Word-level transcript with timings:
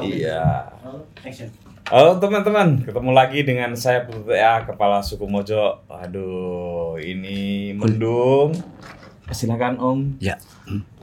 Iya. 0.00 0.72
Halo 1.86 2.18
teman-teman, 2.18 2.82
ketemu 2.82 3.10
lagi 3.14 3.46
dengan 3.46 3.70
saya 3.78 4.02
PPA 4.02 4.66
Kepala 4.66 4.98
Suku 5.04 5.28
Mojo. 5.30 5.86
Aduh, 5.86 6.98
ini 6.98 7.70
mendung. 7.76 8.56
Silakan 9.30 9.78
Om. 9.78 9.98
Ya. 10.18 10.40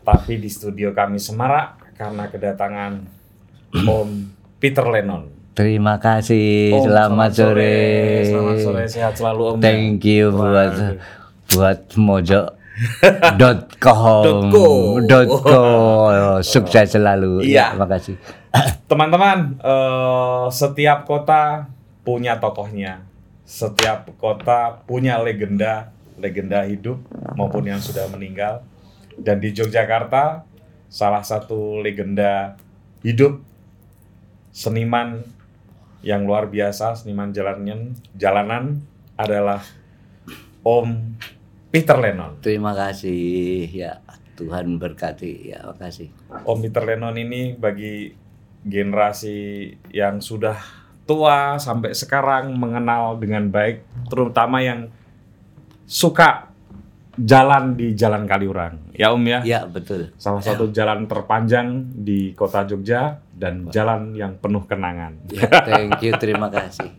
Tapi 0.03 0.43
di 0.43 0.51
studio 0.51 0.91
kami 0.91 1.21
semarak 1.21 1.95
karena 1.95 2.27
kedatangan 2.27 2.99
Om 3.71 4.09
Peter 4.59 4.83
Lennon. 4.83 5.31
Terima 5.53 6.01
kasih. 6.01 6.73
Om, 6.73 6.83
selamat, 6.89 7.31
sore. 7.31 7.77
Selamat 8.27 8.57
sore, 8.59 8.83
sehat 8.89 9.13
selalu 9.15 9.41
Om. 9.55 9.57
ya. 9.59 9.63
Thank 9.63 10.03
you 10.03 10.33
buat 10.33 10.99
buat 11.53 11.79
mojo 11.95 12.62
dot 13.37 13.77
com 13.77 14.23
Dot 14.25 14.41
co. 14.49 14.65
dot 15.05 15.27
co 15.29 15.61
sukses 16.41 16.89
selalu 16.93 17.45
Iya. 17.45 17.73
terima 17.77 17.87
kasih 17.89 18.15
Teman-teman, 18.89 19.57
eh, 19.57 20.45
setiap 20.53 21.09
kota 21.09 21.65
punya 22.05 22.37
tokohnya. 22.37 23.01
Setiap 23.41 24.13
kota 24.21 24.77
punya 24.85 25.17
legenda, 25.17 25.89
legenda 26.21 26.61
hidup 26.61 27.01
maupun 27.33 27.65
yang 27.65 27.81
sudah 27.81 28.05
meninggal. 28.13 28.61
Dan 29.17 29.41
di 29.41 29.49
Yogyakarta, 29.49 30.45
salah 30.85 31.25
satu 31.25 31.81
legenda 31.81 32.53
hidup 33.01 33.41
seniman 34.53 35.25
yang 36.05 36.21
luar 36.29 36.45
biasa, 36.45 36.93
seniman 36.93 37.33
jalanan, 37.33 37.97
jalanan 38.13 38.85
adalah 39.17 39.65
Om 40.61 41.17
Peter 41.73 41.97
Lennon. 41.97 42.37
terima 42.37 42.77
kasih. 42.77 43.65
Ya 43.73 44.05
Tuhan 44.37 44.77
berkati. 44.77 45.49
Ya 45.49 45.65
makasih. 45.65 46.13
Om 46.45 46.61
Peter 46.61 46.85
Lennon 46.85 47.17
ini 47.17 47.57
bagi 47.57 48.13
generasi 48.61 49.67
yang 49.89 50.21
sudah 50.21 50.53
tua 51.09 51.57
sampai 51.57 51.97
sekarang 51.97 52.53
mengenal 52.53 53.17
dengan 53.17 53.49
baik, 53.49 53.83
terutama 54.05 54.61
yang 54.61 54.93
suka 55.89 56.53
jalan 57.17 57.73
di 57.73 57.97
Jalan 57.97 58.29
Kaliurang. 58.29 58.93
Ya 58.93 59.09
Om 59.09 59.25
ya, 59.25 59.39
ya 59.41 59.61
betul. 59.65 60.13
Salah 60.21 60.45
satu 60.45 60.69
jalan 60.69 61.09
terpanjang 61.09 61.89
di 61.89 62.37
kota 62.37 62.69
Jogja 62.69 63.17
dan 63.33 63.73
jalan 63.73 64.13
yang 64.13 64.37
penuh 64.37 64.61
kenangan. 64.69 65.25
ya 65.33 65.49
thank 65.65 66.05
you. 66.05 66.13
Terima 66.21 66.53
kasih. 66.53 66.93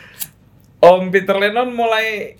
Om 0.92 1.08
Peter 1.08 1.36
Lennon 1.40 1.72
mulai 1.72 2.36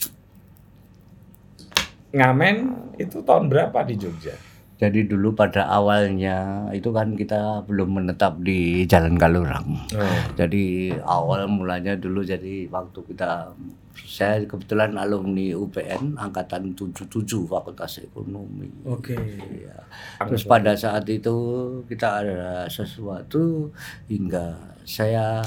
ngamen 2.11 2.56
itu 2.98 3.22
tahun 3.22 3.47
berapa 3.48 3.86
di 3.86 3.94
Jogja? 3.97 4.34
jadi 4.80 5.05
dulu 5.05 5.36
pada 5.36 5.69
awalnya 5.69 6.64
itu 6.72 6.89
kan 6.89 7.12
kita 7.12 7.69
belum 7.69 8.00
menetap 8.00 8.41
di 8.41 8.89
Jalan 8.89 9.20
Kalurang 9.20 9.77
Oh. 9.92 10.16
Jadi 10.41 10.97
awal 11.05 11.44
mulanya 11.53 11.92
dulu 12.00 12.25
jadi 12.25 12.64
waktu 12.72 13.00
kita 13.12 13.53
saya 13.92 14.41
kebetulan 14.48 14.97
alumni 14.97 15.53
UPN 15.53 16.16
angkatan 16.16 16.72
77 16.72 17.11
Fakultas 17.44 18.00
Ekonomi. 18.00 18.72
Oke. 18.88 19.12
Ya. 19.61 19.77
Terus 20.25 20.48
pada 20.48 20.72
saat 20.72 21.05
itu 21.12 21.36
kita 21.84 22.25
ada 22.25 22.64
sesuatu 22.72 23.69
hingga 24.08 24.56
saya 24.88 25.44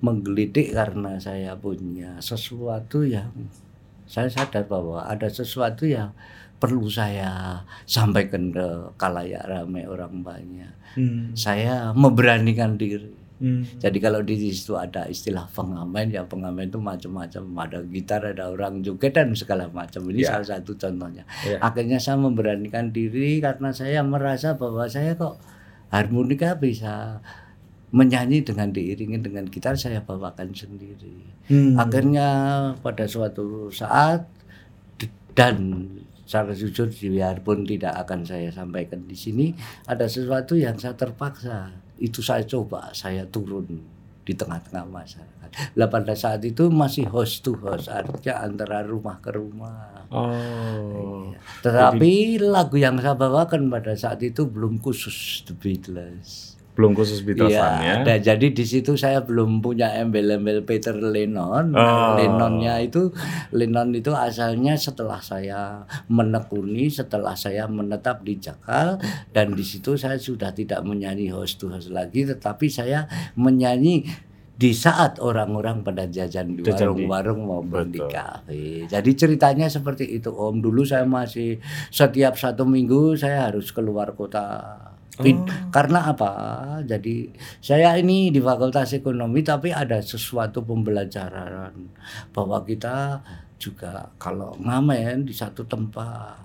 menggelitik 0.00 0.72
karena 0.72 1.20
saya 1.20 1.52
punya 1.60 2.16
sesuatu 2.24 3.04
yang 3.04 3.28
saya 4.10 4.26
sadar 4.26 4.66
bahwa 4.66 5.06
ada 5.06 5.30
sesuatu 5.30 5.86
yang 5.86 6.10
perlu 6.58 6.90
saya 6.90 7.62
sampaikan 7.86 8.50
ke 8.50 8.66
kalayak 8.98 9.46
ramai 9.46 9.86
orang 9.86 10.26
banyak. 10.26 10.74
Hmm. 10.98 11.30
Saya 11.38 11.94
memberanikan 11.94 12.74
diri. 12.74 13.14
Hmm. 13.40 13.64
Jadi 13.80 13.96
kalau 14.04 14.20
di 14.20 14.36
situ 14.36 14.76
ada 14.76 15.08
istilah 15.08 15.48
pengamen, 15.48 16.12
ya 16.12 16.26
pengamen 16.28 16.68
itu 16.68 16.76
macam-macam. 16.76 17.42
Ada 17.64 17.78
gitar, 17.88 18.20
ada 18.36 18.52
orang 18.52 18.84
joget 18.84 19.16
dan 19.16 19.32
segala 19.32 19.70
macam. 19.72 20.04
Ini 20.12 20.26
Ya. 20.26 20.36
salah 20.36 20.58
satu 20.58 20.76
contohnya. 20.76 21.24
Ya. 21.48 21.56
Akhirnya 21.64 21.96
saya 21.96 22.20
memberanikan 22.20 22.92
diri 22.92 23.40
karena 23.40 23.72
saya 23.72 24.04
merasa 24.04 24.60
bahwa 24.60 24.84
saya 24.90 25.16
kok 25.16 25.40
harmonika 25.88 26.60
bisa 26.60 27.24
menyanyi 27.90 28.46
dengan 28.46 28.70
diiringi 28.70 29.18
dengan 29.18 29.44
gitar 29.50 29.74
saya 29.74 30.02
bawakan 30.02 30.54
sendiri. 30.54 31.26
Hmm. 31.50 31.74
Akhirnya 31.74 32.28
pada 32.78 33.06
suatu 33.10 33.70
saat 33.70 34.26
dan 35.34 35.86
secara 36.26 36.54
jujur 36.54 36.86
biarpun 36.86 37.66
tidak 37.66 38.06
akan 38.06 38.22
saya 38.22 38.54
sampaikan 38.54 39.02
di 39.02 39.18
sini 39.18 39.46
ada 39.90 40.06
sesuatu 40.06 40.54
yang 40.54 40.78
saya 40.78 40.94
terpaksa 40.94 41.74
itu 41.98 42.22
saya 42.22 42.46
coba 42.46 42.94
saya 42.94 43.26
turun 43.26 43.66
di 44.22 44.38
tengah-tengah 44.38 44.86
masyarakat. 44.86 45.50
Lah 45.74 45.90
pada 45.90 46.14
saat 46.14 46.46
itu 46.46 46.70
masih 46.70 47.10
host 47.10 47.42
to 47.42 47.58
host 47.58 47.90
artinya 47.90 48.46
antara 48.46 48.86
rumah 48.86 49.18
ke 49.18 49.34
rumah. 49.34 50.06
Oh. 50.14 51.34
Tetapi 51.66 52.38
lagu 52.38 52.78
yang 52.78 53.02
saya 53.02 53.18
bawakan 53.18 53.66
pada 53.66 53.98
saat 53.98 54.22
itu 54.22 54.46
belum 54.46 54.78
khusus 54.78 55.42
The 55.50 55.54
Beatles. 55.58 56.49
Belum 56.80 56.96
khusus 56.96 57.20
Beatlesan 57.20 57.52
ya. 57.52 57.84
Iya, 57.84 57.94
dan 58.08 58.18
jadi 58.24 58.46
di 58.56 58.64
situ 58.64 58.96
saya 58.96 59.20
belum 59.20 59.60
punya 59.60 59.92
embel-embel 60.00 60.64
Peter 60.64 60.96
Lennon. 60.96 61.76
Oh. 61.76 62.16
Lennonnya 62.16 62.80
itu 62.80 63.12
Lennon 63.52 63.92
itu 63.92 64.16
asalnya 64.16 64.80
setelah 64.80 65.20
saya 65.20 65.84
menekuni, 66.08 66.88
setelah 66.88 67.36
saya 67.36 67.68
menetap 67.68 68.24
di 68.24 68.40
Jakal 68.40 68.96
dan 69.36 69.52
di 69.52 69.60
situ 69.60 70.00
saya 70.00 70.16
sudah 70.16 70.56
tidak 70.56 70.80
menyanyi 70.80 71.28
host 71.28 71.60
to 71.60 71.68
host 71.68 71.92
lagi, 71.92 72.24
tetapi 72.24 72.72
saya 72.72 73.04
menyanyi 73.36 74.08
di 74.60 74.76
saat 74.76 75.16
orang-orang 75.24 75.80
pada 75.80 76.04
jajan 76.04 76.52
di 76.52 76.60
warung-warung 76.60 77.48
maupun 77.48 77.88
di 77.88 77.96
Betul. 77.96 78.12
kafe. 78.12 78.64
Jadi 78.84 79.10
ceritanya 79.16 79.72
seperti 79.72 80.04
itu 80.04 80.28
Om. 80.28 80.60
Dulu 80.60 80.84
saya 80.84 81.08
masih 81.08 81.60
setiap 81.88 82.36
satu 82.36 82.68
minggu 82.68 83.16
saya 83.16 83.48
harus 83.48 83.72
keluar 83.72 84.12
kota. 84.12 84.76
Pin- 85.12 85.42
Karena 85.68 86.06
apa? 86.06 86.30
Jadi 86.80 87.28
saya 87.58 87.94
ini 87.94 88.28
di 88.28 88.38
Fakultas 88.38 88.92
Ekonomi 88.92 89.40
tapi 89.40 89.68
ada 89.68 89.98
sesuatu 89.98 90.62
pembelajaran 90.62 91.74
bahwa 92.30 92.62
kita 92.62 93.20
juga 93.56 94.08
kalau 94.16 94.56
ngamen 94.56 95.24
di 95.24 95.34
satu 95.34 95.62
tempat 95.62 96.40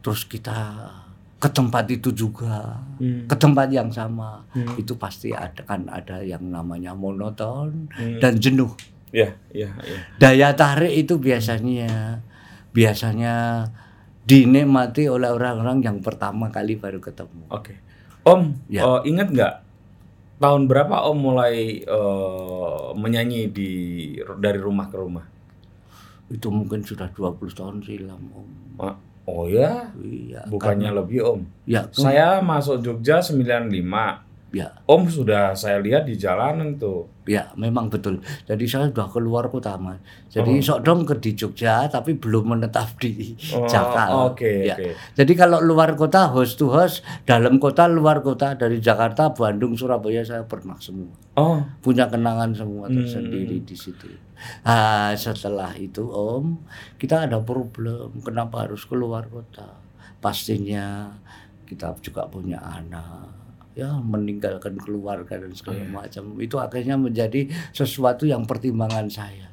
terus 0.00 0.24
kita 0.24 0.88
ke 1.36 1.48
tempat 1.50 1.84
itu 1.90 2.08
juga 2.10 2.80
Hmm. 2.96 3.28
ke 3.28 3.36
tempat 3.36 3.68
yang 3.68 3.90
sama 3.90 4.40
itu 4.74 4.96
pasti 4.96 5.28
ada 5.30 5.60
kan 5.60 5.84
ada 5.86 6.22
yang 6.22 6.40
namanya 6.46 6.96
monoton 6.96 7.92
Hmm. 7.92 8.16
dan 8.16 8.40
jenuh 8.40 8.72
Ya, 9.10 9.28
ya, 9.50 9.68
ya. 9.76 9.98
daya 10.16 10.48
tarik 10.52 10.96
itu 10.96 11.16
biasanya 11.16 12.24
biasanya 12.70 13.68
dinikmati 14.26 15.06
oleh 15.06 15.30
orang-orang 15.30 15.78
yang 15.80 15.98
pertama 16.02 16.50
kali 16.50 16.74
baru 16.74 16.98
ketemu. 16.98 17.46
Oke. 17.48 17.78
Om, 18.26 18.66
Ya. 18.66 18.82
eh, 18.82 19.00
ingat 19.06 19.30
nggak 19.30 19.54
tahun 20.42 20.66
berapa 20.66 21.06
Om 21.06 21.18
mulai 21.22 21.80
eh, 21.80 22.86
menyanyi 22.98 23.46
di 23.48 23.70
dari 24.36 24.58
rumah 24.58 24.90
ke 24.90 24.96
rumah? 24.98 25.22
Itu 26.26 26.50
mungkin 26.50 26.82
sudah 26.82 27.06
20 27.14 27.54
tahun 27.54 27.86
silam, 27.86 28.18
Om. 28.18 28.50
Ah, 28.82 28.96
Oh 29.26 29.46
ya, 29.50 29.90
Iya. 29.98 30.46
bukannya 30.46 30.90
lebih 30.90 31.22
Om. 31.22 31.40
Ya, 31.66 31.86
Saya 31.90 32.38
masuk 32.42 32.78
Jogja 32.78 33.18
95. 33.18 34.25
Ya, 34.48 34.70
Om 34.84 35.06
sudah 35.06 35.52
saya 35.52 35.78
lihat 35.78 36.04
di 36.04 36.14
jalanan 36.14 36.74
tuh. 36.74 37.10
ya, 37.24 37.50
memang 37.54 37.86
betul. 37.86 38.22
Jadi 38.44 38.64
saya 38.64 38.86
sudah 38.86 39.10
keluar 39.10 39.46
kota, 39.46 39.74
Mas. 39.76 39.98
Oh. 39.98 40.02
Jadi 40.30 40.60
sok 40.60 40.80
dong 40.80 41.02
ke 41.02 41.18
di 41.18 41.34
Jogja 41.34 41.84
tapi 41.86 42.14
belum 42.14 42.54
menetap 42.54 42.94
di 42.96 43.34
Oh, 43.50 43.66
Jakarta. 43.66 44.30
Oke, 44.30 44.62
Ya. 44.64 44.78
oke. 44.78 44.94
Jadi 45.12 45.32
kalau 45.34 45.58
luar 45.58 45.92
kota 45.92 46.28
host 46.28 46.56
to 46.56 46.68
host, 46.68 47.02
dalam 47.22 47.58
kota 47.58 47.84
luar 47.86 48.20
kota 48.20 48.54
dari 48.54 48.78
Jakarta, 48.78 49.30
Bandung, 49.30 49.74
Surabaya 49.74 50.22
saya 50.22 50.42
pernah 50.42 50.78
semua. 50.78 51.10
Oh, 51.34 51.60
punya 51.80 52.06
kenangan 52.06 52.54
semua 52.54 52.86
Hmm. 52.86 52.96
tersendiri 52.96 53.58
di 53.60 53.74
situ. 53.74 54.06
Ah, 54.62 55.10
setelah 55.12 55.74
itu 55.74 56.06
Om, 56.06 56.62
kita 56.96 57.26
ada 57.26 57.40
problem. 57.40 58.22
Kenapa 58.22 58.64
harus 58.64 58.84
keluar 58.84 59.26
kota? 59.26 59.66
Pastinya 60.20 61.10
kita 61.64 61.92
juga 62.00 62.24
punya 62.24 62.56
anak, 62.58 63.35
ya 63.76 63.92
meninggalkan 64.00 64.80
keluarga 64.80 65.36
dan 65.36 65.52
segala 65.52 65.84
Iya. 65.84 65.92
macam. 65.92 66.24
Itu 66.40 66.56
akhirnya 66.56 66.96
menjadi 66.96 67.44
sesuatu 67.76 68.24
yang 68.24 68.48
pertimbangan 68.48 69.06
saya. 69.12 69.52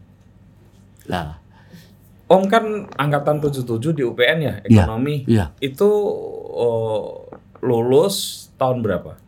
Lah, 1.12 1.44
Om 2.32 2.48
kan 2.48 2.88
angkatan 2.96 3.44
77 3.44 3.92
di 3.92 4.02
UPN 4.02 4.40
ya, 4.40 4.54
Iya. 4.64 4.88
ekonomi. 4.88 5.28
iya. 5.28 5.52
Itu 5.60 5.92
oh, 6.56 7.28
lulus 7.60 8.48
tahun 8.56 8.80
berapa? 8.80 9.20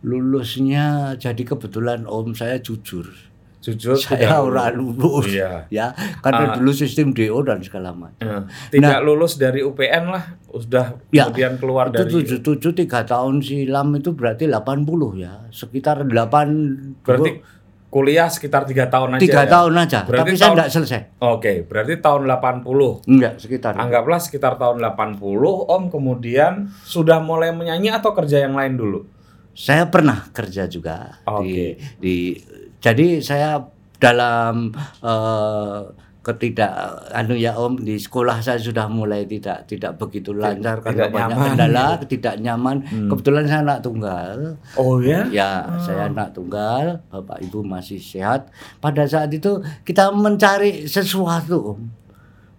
Lulusnya 0.00 1.18
jadi 1.20 1.42
kebetulan 1.44 2.08
Om 2.08 2.32
saya 2.32 2.56
jujur. 2.58 3.27
Jujur 3.68 3.94
saya 3.94 4.16
tidak 4.18 4.40
ora 4.40 4.66
lulus. 4.70 5.28
Iya. 5.28 5.68
Ya, 5.68 5.92
karena 6.18 6.44
Ah. 6.46 6.54
dulu 6.56 6.72
sistem 6.72 7.12
DO 7.12 7.36
dan 7.42 7.60
segala 7.60 7.92
macam. 7.92 8.16
Eh, 8.18 8.42
tidak 8.70 9.00
lulus 9.02 9.36
dari 9.36 9.60
UPN 9.60 10.08
lah, 10.08 10.24
sudah 10.48 10.96
Nah. 10.96 11.10
Ya, 11.10 11.24
kemudian 11.26 11.54
keluar 11.56 11.86
Itu 11.88 12.00
dari 12.00 12.10
tujuh 12.10 12.38
tujuh 12.40 12.72
tiga 12.74 13.04
tahun 13.04 13.38
silam 13.38 13.92
itu 13.92 14.10
berarti 14.10 14.44
80 14.44 15.12
ya, 15.14 15.44
sekitar 15.50 16.02
8 16.02 16.48
berarti 17.02 17.44
kuliah 17.88 18.28
sekitar 18.28 18.64
tiga 18.64 18.84
tahun 18.86 19.16
aja. 19.16 19.22
tiga 19.22 19.42
ya? 19.42 19.48
tahun 19.50 19.72
aja. 19.74 19.98
Berarti 20.04 20.20
tapi 20.22 20.30
saya 20.30 20.40
tahun- 20.42 20.54
enggak 20.54 20.70
selesai. 20.70 21.00
Oke, 21.20 21.52
berarti 21.62 21.94
tahun 21.98 22.22
80. 22.24 23.00
Enggak, 23.06 23.34
sekitar. 23.36 23.72
Anggaplah 23.74 24.20
sekitar 24.20 24.56
tahun 24.56 24.76
80, 24.78 25.64
Om 25.64 25.88
kemudian 25.88 26.68
sudah 26.82 27.16
mulai 27.18 27.48
menyanyi 27.50 27.88
atau 27.88 28.12
kerja 28.12 28.40
yang 28.40 28.52
lain 28.52 28.76
dulu? 28.76 29.08
Saya 29.50 29.88
pernah 29.88 30.30
kerja 30.30 30.68
juga 30.68 31.18
di 31.18 31.26
Oke. 31.26 31.66
di 31.98 32.16
jadi 32.78 33.18
saya 33.18 33.58
dalam 33.98 34.70
eh, 35.02 35.80
ketidak 36.28 37.08
anu 37.16 37.32
ya 37.32 37.56
Om 37.56 37.80
di 37.80 37.96
sekolah 37.96 38.44
saya 38.44 38.60
sudah 38.60 38.84
mulai 38.84 39.24
tidak 39.24 39.64
tidak 39.64 39.96
begitu 39.96 40.36
lancar 40.36 40.84
karena 40.84 41.08
tidak 41.08 41.12
banyak 41.16 41.30
nyaman. 41.32 41.48
kendala, 41.56 41.86
tidak 42.04 42.34
nyaman. 42.44 42.76
Hmm. 42.84 43.08
Kebetulan 43.08 43.44
saya 43.48 43.60
anak 43.64 43.80
tunggal. 43.80 44.36
Oh 44.76 45.00
ya? 45.00 45.24
Ya, 45.32 45.64
saya 45.80 46.12
anak 46.12 46.36
tunggal, 46.36 47.00
Bapak 47.08 47.40
Ibu 47.40 47.64
masih 47.64 47.96
sehat. 47.96 48.52
Pada 48.76 49.08
saat 49.08 49.32
itu 49.32 49.64
kita 49.88 50.12
mencari 50.12 50.84
sesuatu, 50.84 51.72
Om. 51.72 51.80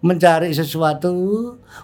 Mencari 0.00 0.50
sesuatu 0.50 1.12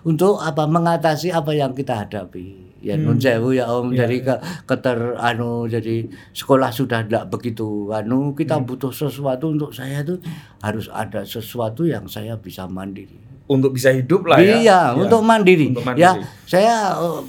untuk 0.02 0.40
apa 0.42 0.64
mengatasi 0.66 1.30
apa 1.30 1.54
yang 1.54 1.70
kita 1.76 2.02
hadapi. 2.02 2.65
Ya 2.84 2.94
nun 2.94 3.16
sewu 3.16 3.56
ya 3.56 3.66
Om, 3.66 3.96
Ya, 3.96 4.04
jadi 4.04 4.20
ke 4.20 4.34
keter 4.68 5.16
anu 5.16 5.64
jadi 5.64 6.06
sekolah 6.36 6.68
sudah 6.68 7.02
tidak 7.08 7.32
begitu 7.32 7.88
anu 7.88 8.36
kita 8.36 8.60
butuh 8.60 8.92
sesuatu 8.92 9.48
untuk 9.50 9.72
saya 9.72 10.04
itu 10.04 10.20
harus 10.60 10.86
ada 10.92 11.24
sesuatu 11.24 11.88
yang 11.88 12.04
saya 12.04 12.36
bisa 12.36 12.68
mandiri. 12.68 13.16
Untuk 13.46 13.78
bisa 13.78 13.94
hidup 13.94 14.26
lah 14.26 14.42
ya. 14.42 14.58
Iya, 14.58 14.80
untuk 14.98 15.22
mandiri. 15.22 15.70
Untuk 15.70 15.86
mandiri. 15.86 16.02
Ya, 16.02 16.18
saya 16.50 16.98
eh, 16.98 17.20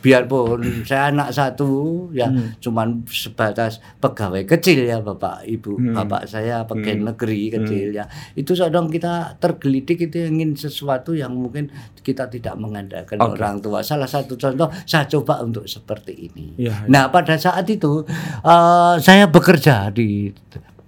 biarpun 0.00 0.84
saya 0.88 1.12
anak 1.12 1.30
satu 1.32 2.08
ya 2.10 2.26
Hmm. 2.30 2.54
cuman 2.62 3.02
sebatas 3.10 3.82
pegawai 3.98 4.46
kecil 4.46 4.86
ya 4.86 5.02
Bapak 5.02 5.44
Ibu. 5.44 5.72
Hmm. 5.76 5.94
Bapak 5.96 6.24
saya 6.30 6.62
pegawai 6.64 7.12
negeri 7.12 7.50
kecil 7.52 7.92
ya. 7.92 8.06
Itu 8.32 8.54
sedang 8.54 8.86
kita 8.88 9.36
tergelitik 9.36 10.08
itu 10.08 10.24
ingin 10.24 10.54
sesuatu 10.54 11.12
yang 11.12 11.34
mungkin 11.34 11.68
kita 12.00 12.30
tidak 12.30 12.54
mengandalkan 12.56 13.18
Oke. 13.20 13.36
orang 13.36 13.60
tua. 13.60 13.82
Salah 13.82 14.08
satu 14.08 14.38
contoh 14.38 14.70
saya 14.86 15.04
coba 15.10 15.42
untuk 15.42 15.66
seperti 15.66 16.30
ini. 16.30 16.54
Iya. 16.56 16.86
Nah, 16.88 17.10
pada 17.10 17.36
saat 17.36 17.66
itu 17.68 18.06
eh, 18.40 18.94
saya 19.02 19.26
bekerja 19.28 19.90
di 19.92 20.30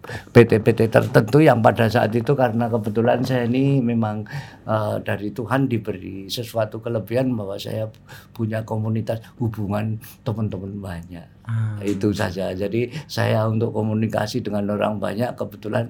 PT-PT 0.03 0.91
tertentu 0.91 1.39
yang 1.39 1.63
pada 1.63 1.87
saat 1.87 2.11
itu 2.11 2.35
karena 2.35 2.67
kebetulan 2.67 3.23
saya 3.23 3.47
ini 3.47 3.79
memang 3.79 4.27
eh, 4.67 4.97
dari 5.07 5.31
Tuhan 5.31 5.71
diberi 5.71 6.27
sesuatu 6.27 6.83
kelebihan 6.83 7.31
bahwa 7.39 7.55
saya 7.55 7.87
punya 8.35 8.67
komunitas 8.67 9.23
hubungan 9.39 10.03
teman-teman 10.27 10.73
banyak. 10.83 11.27
Ah. 11.47 11.79
Itu 11.83 12.11
saja. 12.11 12.51
Jadi 12.51 12.91
saya 13.07 13.47
untuk 13.47 13.71
komunikasi 13.71 14.43
dengan 14.43 14.75
orang 14.75 14.99
banyak 14.99 15.39
kebetulan 15.39 15.87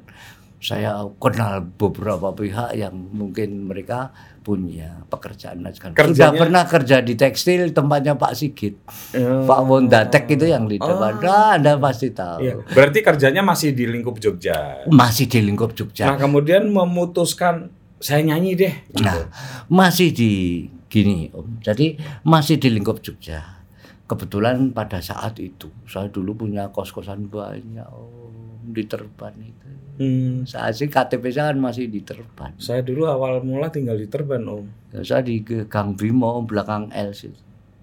saya 0.63 1.03
kenal 1.19 1.67
beberapa 1.75 2.31
pihak 2.31 2.79
yang 2.79 2.95
mungkin 2.95 3.67
mereka 3.67 4.15
punya 4.43 5.07
pekerjaan 5.07 5.63
dan 5.63 5.73
Sudah 5.73 6.35
pernah 6.35 6.67
kerja 6.67 6.99
di 6.99 7.15
tekstil 7.15 7.71
tempatnya 7.71 8.19
Pak 8.19 8.33
Sigit. 8.35 8.75
Oh. 9.15 9.47
Pak 9.47 9.61
Wondatek 9.63 10.35
itu 10.35 10.51
yang 10.51 10.67
di 10.67 10.83
depan. 10.83 11.23
Ah, 11.23 11.55
Anda 11.55 11.79
pasti 11.79 12.11
tahu. 12.11 12.43
Iya. 12.43 12.55
Berarti 12.75 12.99
kerjanya 13.01 13.41
masih 13.47 13.71
di 13.71 13.87
lingkup 13.87 14.19
Jogja. 14.19 14.83
Masih 14.91 15.31
di 15.31 15.39
lingkup 15.41 15.79
Jogja. 15.79 16.11
Nah, 16.11 16.19
kemudian 16.19 16.67
memutuskan 16.67 17.71
saya 18.03 18.27
nyanyi 18.27 18.59
deh. 18.59 18.75
gitu. 18.91 19.07
Nah, 19.07 19.31
masih 19.71 20.11
di 20.11 20.67
gini 20.91 21.31
Om. 21.31 21.63
Jadi 21.63 21.97
masih 22.27 22.59
di 22.59 22.69
lingkup 22.69 22.99
Jogja. 22.99 23.63
Kebetulan 24.11 24.75
pada 24.75 24.99
saat 24.99 25.39
itu 25.39 25.71
saya 25.87 26.11
dulu 26.11 26.45
punya 26.45 26.69
kos-kosan 26.75 27.31
banyak 27.31 27.87
Om 27.87 28.42
di 28.63 28.87
Terban 28.87 29.35
itu. 29.43 29.69
Hmm, 29.99 30.47
Saat 30.47 30.79
sih 30.79 30.89
KTP 30.89 31.35
saya 31.35 31.53
kan 31.53 31.59
masih 31.61 31.91
di 31.91 32.01
Terban. 32.01 32.55
saya 32.57 32.81
dulu 32.81 33.05
awal 33.11 33.43
mula 33.43 33.69
tinggal 33.69 33.99
di 33.99 34.07
Terban, 34.07 34.43
Om. 34.47 34.95
Ya, 34.95 35.01
Saya 35.03 35.23
di 35.27 35.43
Gang 35.43 35.99
Bimo 35.99 36.39
Om, 36.41 36.47
belakang 36.47 36.89
L 36.95 37.11
situ. 37.13 37.37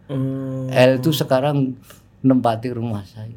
Hmm. 0.10 0.72
L 0.72 0.92
itu 0.98 1.12
sekarang 1.14 1.78
nempati 2.26 2.74
rumah 2.74 3.06
saya. 3.06 3.36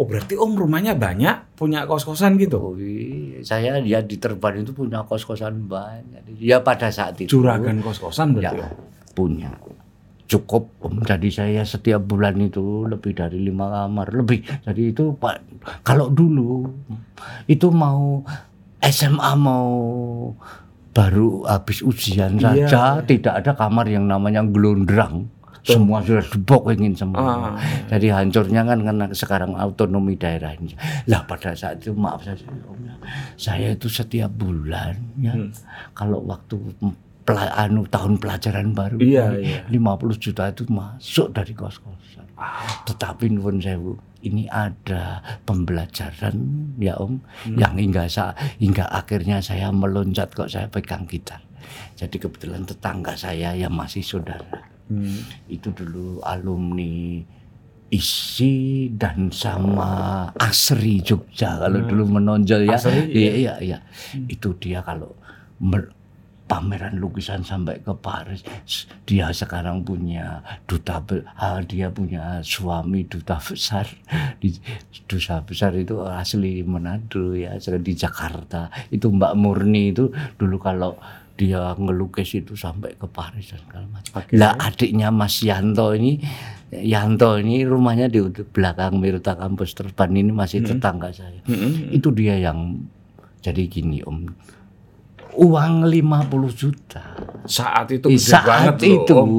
Oh, 0.00 0.08
berarti 0.08 0.32
Om 0.32 0.56
rumahnya 0.56 0.96
banyak, 0.96 1.60
punya 1.60 1.84
kos-kosan 1.84 2.40
gitu. 2.40 2.56
Oh, 2.56 2.72
iya. 2.78 3.44
saya 3.44 3.76
ya 3.84 4.00
di 4.00 4.16
Terban 4.16 4.56
itu 4.64 4.72
punya 4.72 5.04
kos-kosan 5.04 5.68
banyak. 5.68 6.40
Ya 6.40 6.64
pada 6.64 6.88
saat 6.88 7.20
itu. 7.20 7.36
Juragan 7.36 7.84
kos-kosan 7.84 8.32
berarti. 8.32 8.64
Ya, 8.64 8.70
Om? 8.70 8.88
punya 9.10 9.50
cukup. 10.30 10.70
Om. 10.78 11.02
jadi 11.02 11.28
saya 11.28 11.62
setiap 11.66 12.06
bulan 12.06 12.38
itu 12.38 12.86
lebih 12.86 13.18
dari 13.18 13.42
lima 13.42 13.66
kamar. 13.66 14.14
Lebih 14.14 14.46
jadi 14.62 14.82
itu 14.94 15.10
pak 15.18 15.42
kalau 15.82 16.06
dulu 16.06 16.70
itu 17.50 17.66
mau 17.68 18.22
SMA 18.80 19.32
mau 19.36 19.68
baru 20.90 21.46
habis 21.46 21.82
ujian 21.82 22.38
Iya, 22.38 22.66
saja 22.66 22.82
tidak 23.02 23.42
ada 23.42 23.52
kamar 23.54 23.86
yang 23.86 24.06
namanya 24.06 24.46
gelondrang. 24.46 25.26
Semua 25.60 26.00
sudah 26.00 26.24
dibok 26.24 26.72
ingin 26.72 26.96
semua. 26.96 27.20
Ah. 27.20 27.52
jadi 27.92 28.16
hancurnya 28.16 28.64
kan 28.64 28.80
karena 28.80 29.06
sekarang 29.12 29.52
otonomi 29.52 30.16
daerahnya. 30.16 30.72
Lah 31.04 31.20
pada 31.28 31.52
saat 31.52 31.84
itu 31.84 31.92
maaf 31.92 32.24
saya 32.24 32.40
ya, 32.40 32.94
saya 33.36 33.66
itu 33.76 33.92
setiap 33.92 34.32
bulan 34.32 34.96
ya 35.20 35.36
Hmm. 35.36 35.52
kalau 35.92 36.24
waktu 36.24 36.56
anu 37.28 37.86
tahun 37.86 38.18
pelajaran 38.18 38.74
baru. 38.74 38.96
Iya, 38.98 39.26
iya. 39.38 39.60
50 39.68 40.18
juta 40.18 40.50
itu 40.50 40.66
masuk 40.70 41.30
dari 41.30 41.52
kos-kosan. 41.54 42.26
Tetapi 42.88 43.30
nuwun 43.30 43.60
sewu, 43.60 43.94
ini 44.24 44.48
ada 44.48 45.20
pembelajaran 45.44 46.36
ya 46.80 46.96
Om 46.96 47.20
yang 47.56 47.76
hingga 47.76 48.08
sa 48.08 48.32
hingga 48.58 48.88
akhirnya 48.88 49.40
saya 49.40 49.72
meloncat 49.72 50.32
kok 50.32 50.50
saya 50.50 50.66
pegang 50.68 51.04
gitar. 51.06 51.40
Jadi 51.94 52.16
kebetulan 52.16 52.64
tetangga 52.64 53.14
saya 53.14 53.54
yang 53.54 53.72
masih 53.72 54.02
saudara. 54.04 54.70
Hmm. 54.90 55.22
itu 55.46 55.70
dulu 55.70 56.18
alumni 56.26 57.22
isi 57.94 58.90
dan 58.90 59.30
sama 59.30 60.26
Asri 60.34 60.98
Jogja 60.98 61.62
kalau 61.62 61.78
dulu 61.86 62.18
menonjol 62.18 62.66
ya. 62.66 62.74
Asri, 62.74 63.06
iya 63.14 63.32
iya. 63.38 63.54
iya 63.62 63.78
itu 64.26 64.50
dia 64.58 64.82
kalau 64.82 65.14
pameran 66.50 66.98
lukisan 66.98 67.46
sampai 67.46 67.78
ke 67.78 67.94
Paris 67.94 68.42
dia 69.06 69.30
sekarang 69.30 69.86
punya 69.86 70.42
duta 70.66 70.98
dia 71.70 71.86
punya 71.94 72.42
suami 72.42 73.06
duta 73.06 73.38
besar 73.38 73.86
di 74.42 74.58
duta 75.06 75.46
besar 75.46 75.78
itu 75.78 76.02
asli 76.02 76.66
Manado 76.66 77.38
ya 77.38 77.54
di 77.78 77.94
Jakarta 77.94 78.66
itu 78.90 79.06
Mbak 79.06 79.34
Murni 79.38 79.94
itu 79.94 80.10
dulu 80.34 80.58
kalau 80.58 80.98
dia 81.38 81.72
ngelukis 81.78 82.36
itu 82.36 82.52
sampai 82.52 82.92
ke 83.00 83.08
Paris 83.08 83.48
dan 83.48 83.64
segala 83.64 83.86
macam. 83.88 84.12
Oke. 84.20 84.36
Lah 84.36 84.60
adiknya 84.60 85.08
Mas 85.08 85.40
Yanto 85.40 85.96
ini 85.96 86.20
Yanto 86.68 87.40
ini 87.40 87.64
rumahnya 87.64 88.12
di 88.12 88.20
belakang 88.28 89.00
Mirta 89.00 89.40
kampus 89.40 89.72
Terban 89.72 90.12
ini 90.12 90.36
masih 90.36 90.60
tetangga 90.60 91.08
saya. 91.08 91.40
Hmm. 91.48 91.88
Itu 91.88 92.12
dia 92.12 92.36
yang 92.36 92.84
jadi 93.40 93.64
gini 93.72 94.04
Om. 94.04 94.28
Uang 95.40 95.88
50 95.88 96.52
juta. 96.52 97.00
Saat 97.48 97.88
itu 97.96 98.12
gede 98.12 98.20
banget 98.44 98.76
saat 98.76 98.84
loh, 98.84 98.96
itu 99.00 99.12
Om. 99.16 99.30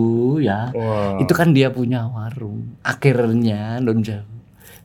ya. 0.41 0.73
Wah. 0.73 1.21
Itu 1.21 1.33
kan 1.37 1.53
dia 1.53 1.69
punya 1.69 2.09
warung. 2.09 2.73
Akhirnya 2.81 3.77
non 3.77 4.01
jauh. 4.01 4.25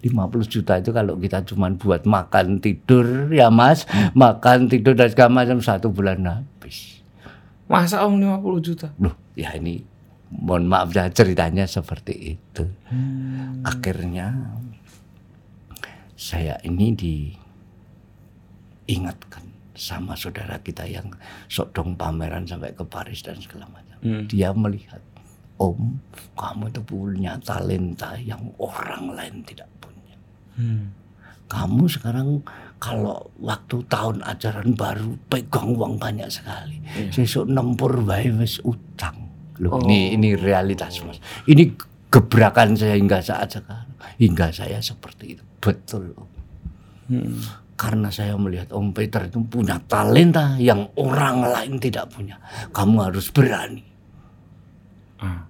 50 0.04 0.44
juta 0.46 0.76
itu 0.78 0.92
kalau 0.92 1.16
kita 1.18 1.42
cuman 1.42 1.80
buat 1.80 2.06
makan 2.06 2.60
tidur 2.62 3.32
ya 3.32 3.48
Mas, 3.50 3.88
makan 4.14 4.68
tidur 4.70 4.94
dan 4.94 5.10
segala 5.10 5.42
macam 5.42 5.58
satu 5.58 5.90
bulan 5.90 6.22
habis. 6.22 7.00
Masa 7.66 8.06
Om 8.06 8.20
50 8.22 8.60
juta? 8.62 8.92
Loh, 9.02 9.16
ya 9.34 9.50
ini 9.58 9.82
mohon 10.30 10.68
maaf 10.70 10.94
ya 10.94 11.10
ceritanya 11.10 11.66
seperti 11.66 12.38
itu. 12.38 12.64
Akhirnya 13.66 14.52
saya 16.14 16.60
ini 16.62 16.94
diingatkan 18.86 19.45
sama 19.76 20.16
saudara 20.16 20.56
kita 20.58 20.88
yang 20.88 21.12
sodong 21.46 21.94
pameran 21.94 22.48
sampai 22.48 22.72
ke 22.72 22.82
Paris 22.82 23.20
dan 23.22 23.36
segala 23.38 23.68
macam. 23.70 23.96
Hmm. 24.00 24.24
Dia 24.26 24.50
melihat, 24.56 25.00
Om, 25.56 26.00
kamu 26.36 26.68
itu 26.68 26.80
punya 26.84 27.32
talenta 27.40 28.12
yang 28.20 28.40
orang 28.60 29.12
lain 29.16 29.40
tidak 29.44 29.68
punya. 29.80 30.16
Hmm. 30.56 30.92
Kamu 31.46 31.86
sekarang 31.86 32.42
kalau 32.76 33.30
waktu 33.40 33.80
tahun 33.88 34.20
ajaran 34.26 34.74
baru 34.76 35.16
pegang 35.30 35.72
uang 35.72 35.96
banyak 35.96 36.28
sekali. 36.28 36.82
Sesuk 37.14 37.46
nempur 37.48 38.02
wae 38.04 38.28
wis 38.34 38.58
utang. 38.66 39.30
Loh, 39.62 39.78
Oh. 39.78 39.80
ini 39.88 40.12
ini 40.12 40.36
realitas 40.36 41.00
Mas. 41.00 41.16
Ini 41.48 41.72
gebrakan 42.12 42.76
saya 42.76 42.98
hingga 43.00 43.24
saat 43.24 43.56
sekarang. 43.56 43.88
Hingga 44.20 44.52
saya 44.52 44.76
seperti 44.84 45.38
itu. 45.38 45.44
Betul. 45.64 46.12
Om. 46.12 46.28
Hmm. 47.06 47.40
Karena 47.76 48.08
saya 48.08 48.34
melihat 48.40 48.72
Om 48.72 48.96
Peter 48.96 49.28
itu 49.28 49.44
punya 49.44 49.76
talenta 49.84 50.56
yang 50.56 50.88
orang 50.96 51.44
lain 51.44 51.76
tidak 51.76 52.08
punya. 52.08 52.40
Kamu 52.72 52.96
harus 53.04 53.28
berani. 53.28 53.84
Ah. 55.20 55.44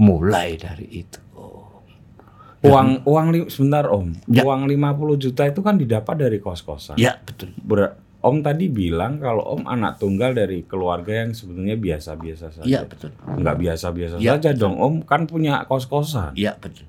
Mulai 0.00 0.56
dari 0.56 1.04
itu. 1.04 1.20
Om. 1.36 1.84
Uang 2.64 2.88
uang 3.04 3.26
sebentar 3.52 3.84
Om. 3.92 4.16
Ya. 4.32 4.42
Uang 4.42 4.64
50 4.64 5.20
juta 5.20 5.42
itu 5.44 5.60
kan 5.60 5.76
didapat 5.76 6.16
dari 6.16 6.40
kos-kosan. 6.40 6.96
Ya 6.96 7.20
betul. 7.20 7.52
Ber- 7.60 8.00
Om 8.22 8.38
tadi 8.38 8.70
bilang 8.70 9.18
kalau 9.18 9.42
Om 9.58 9.66
anak 9.66 9.98
tunggal 9.98 10.30
dari 10.30 10.62
keluarga 10.62 11.26
yang 11.26 11.34
sebetulnya 11.34 11.74
biasa-biasa 11.74 12.54
saja. 12.54 12.64
Ya 12.64 12.80
betul. 12.86 13.10
Nggak 13.18 13.56
biasa-biasa 13.58 14.14
Ya, 14.22 14.38
saja 14.38 14.54
dong 14.54 14.78
Om 14.78 15.02
kan 15.02 15.26
punya 15.26 15.66
kos-kosan. 15.66 16.32
Ya 16.38 16.54
betul. 16.54 16.86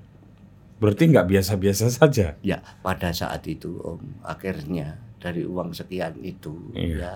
Berarti 0.84 1.08
nggak 1.08 1.28
biasa-biasa 1.32 1.88
saja. 1.88 2.36
Ya 2.44 2.60
pada 2.84 3.08
saat 3.08 3.40
itu 3.48 3.80
Om 3.80 4.20
akhirnya 4.20 5.00
dari 5.16 5.48
uang 5.48 5.72
sekian 5.72 6.20
itu 6.20 6.52
Iya. 6.76 7.00
ya 7.00 7.14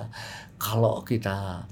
kalau 0.56 1.04
kita 1.04 1.68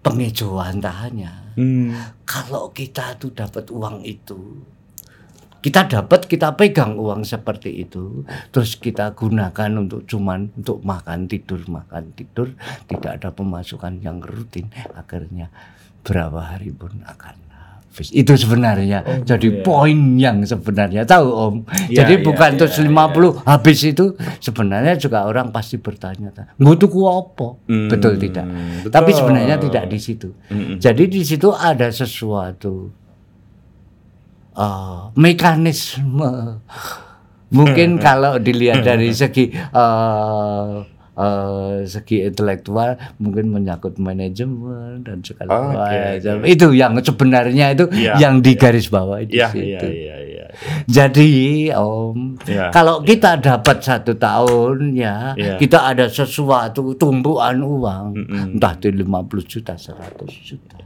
pengejauhan 0.00 0.80
tahannya 0.80 1.52
Hmm. 1.56 1.92
kalau 2.24 2.72
kita 2.72 3.16
tuh 3.20 3.32
dapat 3.32 3.68
uang 3.68 4.00
itu 4.00 4.64
kita 5.60 5.84
dapat 5.84 6.24
kita 6.24 6.54
pegang 6.54 6.94
uang 6.94 7.26
seperti 7.26 7.82
itu 7.82 8.22
terus 8.48 8.78
kita 8.78 9.12
gunakan 9.12 9.70
untuk 9.76 10.06
cuman 10.06 10.48
untuk 10.54 10.80
makan 10.80 11.26
tidur 11.26 11.58
makan 11.66 12.12
tidur 12.14 12.54
tidak 12.86 13.18
ada 13.18 13.28
pemasukan 13.34 13.98
yang 13.98 14.22
rutin 14.22 14.70
akhirnya 14.94 15.50
berapa 16.06 16.54
hari 16.54 16.70
pun 16.70 17.02
akan 17.02 17.34
habis 17.96 18.12
itu 18.12 18.28
sebenarnya 18.36 19.00
Oh, 19.00 19.24
jadi 19.24 19.48
iya. 19.48 19.64
poin 19.64 19.96
yang 20.14 20.44
sebenarnya 20.44 21.08
tahu 21.08 21.26
om 21.32 21.54
Iya, 21.88 22.04
jadi 22.04 22.20
iya, 22.20 22.24
bukan 22.28 22.50
iya, 22.52 22.58
terus 22.60 22.76
50 22.76 23.40
habis 23.42 23.78
itu 23.80 24.04
sebenarnya 24.36 25.00
juga 25.00 25.24
orang 25.24 25.48
pasti 25.48 25.80
bertanya 25.80 26.28
tuh 26.28 26.44
apa 27.08 27.48
Hmm, 27.64 27.88
betul 27.88 28.20
tidak 28.20 28.44
betul. 28.44 28.92
tapi 28.92 29.10
sebenarnya 29.10 29.56
tidak 29.56 29.88
di 29.88 29.96
situ 29.96 30.28
Mm-mm. 30.52 30.76
jadi 30.76 31.04
di 31.08 31.24
situ 31.24 31.48
ada 31.50 31.88
sesuatu 31.88 32.92
eh, 34.52 35.00
mekanisme. 35.14 36.60
Mungkin 37.46 37.96
kalau 38.06 38.36
dilihat 38.36 38.82
dari 38.82 39.08
segi 39.10 39.48
eh, 39.52 40.72
eh, 41.16 41.76
segi 41.84 42.22
intelektual 42.22 42.94
mungkin 43.16 43.48
menyangkut 43.48 43.96
manajemen 43.96 45.00
dan 45.00 45.24
segala 45.24 45.48
Oke, 45.48 45.96
macam. 45.96 46.36
Itu 46.44 46.66
yang 46.70 46.92
sebenarnya 46.96 47.72
itu 47.72 47.84
Iya, 47.90 48.20
yang 48.20 48.38
di 48.38 48.52
garis 48.54 48.86
bawah 48.86 49.18
di 49.18 49.36
Iya, 49.36 49.48
situ. 49.50 49.64
iya, 49.64 49.80
iya, 49.88 50.16
iya. 50.20 50.46
Jadi 50.86 51.30
Om, 51.68 52.40
Iya. 52.44 52.70
kalau 52.70 53.02
kita 53.02 53.36
dapat 53.36 53.80
satu 53.80 54.14
tahun 54.14 54.94
ya, 54.94 55.32
Iya. 55.34 55.56
kita 55.56 55.88
ada 55.88 56.06
sesuatu 56.06 56.94
tumpuan 56.94 57.58
uang, 57.58 58.06
Mm-mm. 58.14 58.44
entah 58.56 58.72
itu 58.74 58.88
50 58.88 59.44
juta, 59.44 59.74
100 59.74 60.30
juta. 60.32 60.76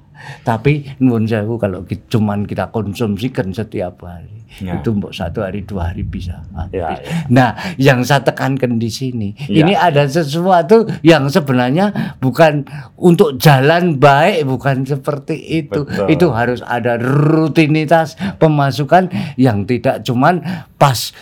Tapi 0.43 0.97
nuwun 1.01 1.27
sewu 1.27 1.57
kalau 1.57 1.85
cuman 1.87 2.45
kita 2.45 2.69
konsumsikan 2.75 3.53
setiap 3.53 4.03
hari, 4.05 4.41
Ya. 4.59 4.83
itu 4.83 4.91
mbok 4.91 5.15
satu 5.15 5.47
hari 5.47 5.63
dua 5.63 5.95
hari 5.95 6.03
bisa 6.03 6.43
habis. 6.59 6.75
Ya, 6.83 6.99
ya. 6.99 7.15
Nah, 7.31 7.51
yang 7.79 8.03
saya 8.03 8.27
tekankan 8.27 8.83
di 8.83 8.91
sini, 8.91 9.31
Ya. 9.47 9.63
ini 9.63 9.79
ada 9.79 10.03
sesuatu 10.11 10.91
yang 11.07 11.31
sebenarnya 11.31 12.19
bukan 12.19 12.67
untuk 12.99 13.39
jalan 13.39 14.03
baik, 14.03 14.43
bukan 14.51 14.83
seperti 14.83 15.39
itu. 15.65 15.87
Betul. 15.87 16.07
Itu 16.11 16.27
harus 16.35 16.67
ada 16.67 16.99
rutinitas 16.99 18.19
pemasukan 18.43 19.15
yang 19.39 19.71
tidak 19.71 20.03
cuman 20.03 20.43
pas 20.75 21.15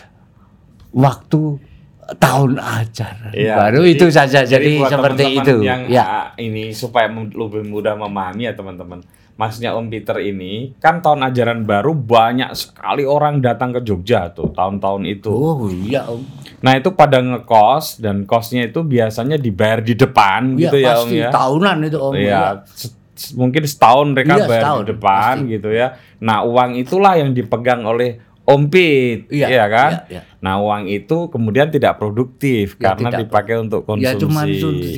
waktu 0.97 1.61
tahun 2.11 2.57
ajaran. 2.57 3.31
Iya, 3.31 3.55
Baru 3.55 3.81
jadi- 3.83 3.93
itu 3.95 4.07
saja. 4.09 4.41
Jadi, 4.41 4.81
buat 4.81 4.89
seperti 4.89 5.23
teman-teman 5.29 5.45
itu. 5.45 5.57
Yang 5.61 5.81
ya. 5.91 6.03
ah, 6.03 6.27
ini 6.35 6.73
supaya 6.73 7.07
lebih 7.13 7.63
mudah 7.63 7.95
memahami 7.95 8.45
ya 8.45 8.53
teman-teman. 8.53 9.05
Maksudnya 9.35 9.71
Om 9.71 9.87
Peter 9.87 10.19
ini 10.19 10.75
kan 10.77 10.99
tahun 10.99 11.23
ajaran 11.23 11.63
baru 11.63 11.95
banyak 11.95 12.51
sekali 12.53 13.07
orang 13.07 13.39
datang 13.39 13.71
ke 13.71 13.87
Jogja 13.87 14.33
tuh 14.33 14.51
tahun-tahun 14.51 15.07
itu. 15.07 15.31
Oh 15.31 15.69
iya 15.69 16.03
Om. 16.05 16.27
Nah 16.59 16.75
itu 16.75 16.91
pada 16.91 17.23
ngekos 17.23 18.03
dan 18.03 18.25
kosnya 18.25 18.67
itu 18.67 18.83
biasanya 18.83 19.39
dibayar 19.39 19.79
di 19.79 19.95
depan 19.95 20.59
Iya, 20.59 20.61
gitu 20.65 20.77
ya 20.81 20.93
Om 20.97 21.11
ya. 21.13 21.31
tahunan 21.31 21.77
itu 21.87 21.99
Om. 22.01 22.13
Iya, 22.19 22.43
se- 22.67 22.91
se- 23.15 23.39
mungkin 23.39 23.63
setahun 23.63 24.11
mereka 24.11 24.35
Iya, 24.35 24.47
bayar 24.47 24.63
setahun, 24.65 24.81
di 24.81 24.89
depan 24.91 25.35
pasti. 25.39 25.53
gitu 25.55 25.69
ya. 25.71 25.87
Nah 26.19 26.39
uang 26.43 26.71
itulah 26.75 27.15
yang 27.15 27.31
dipegang 27.31 27.87
oleh 27.87 28.19
Om 28.49 28.63
Pit, 28.67 29.29
Iya, 29.29 29.47
iya 29.47 29.65
kan? 29.67 29.91
iya, 29.93 30.01
iya. 30.11 30.23
Nah 30.39 30.57
uang 30.57 30.89
itu 30.89 31.29
kemudian 31.29 31.69
tidak 31.69 31.97
produktif 31.97 32.75
Ya, 32.75 32.97
karena 32.97 33.13
tidak. 33.13 33.21
dipakai 33.23 33.55
untuk 33.59 33.85
Ya 33.99 34.17
konsumsi. 34.17 34.23
cuma 34.23 34.41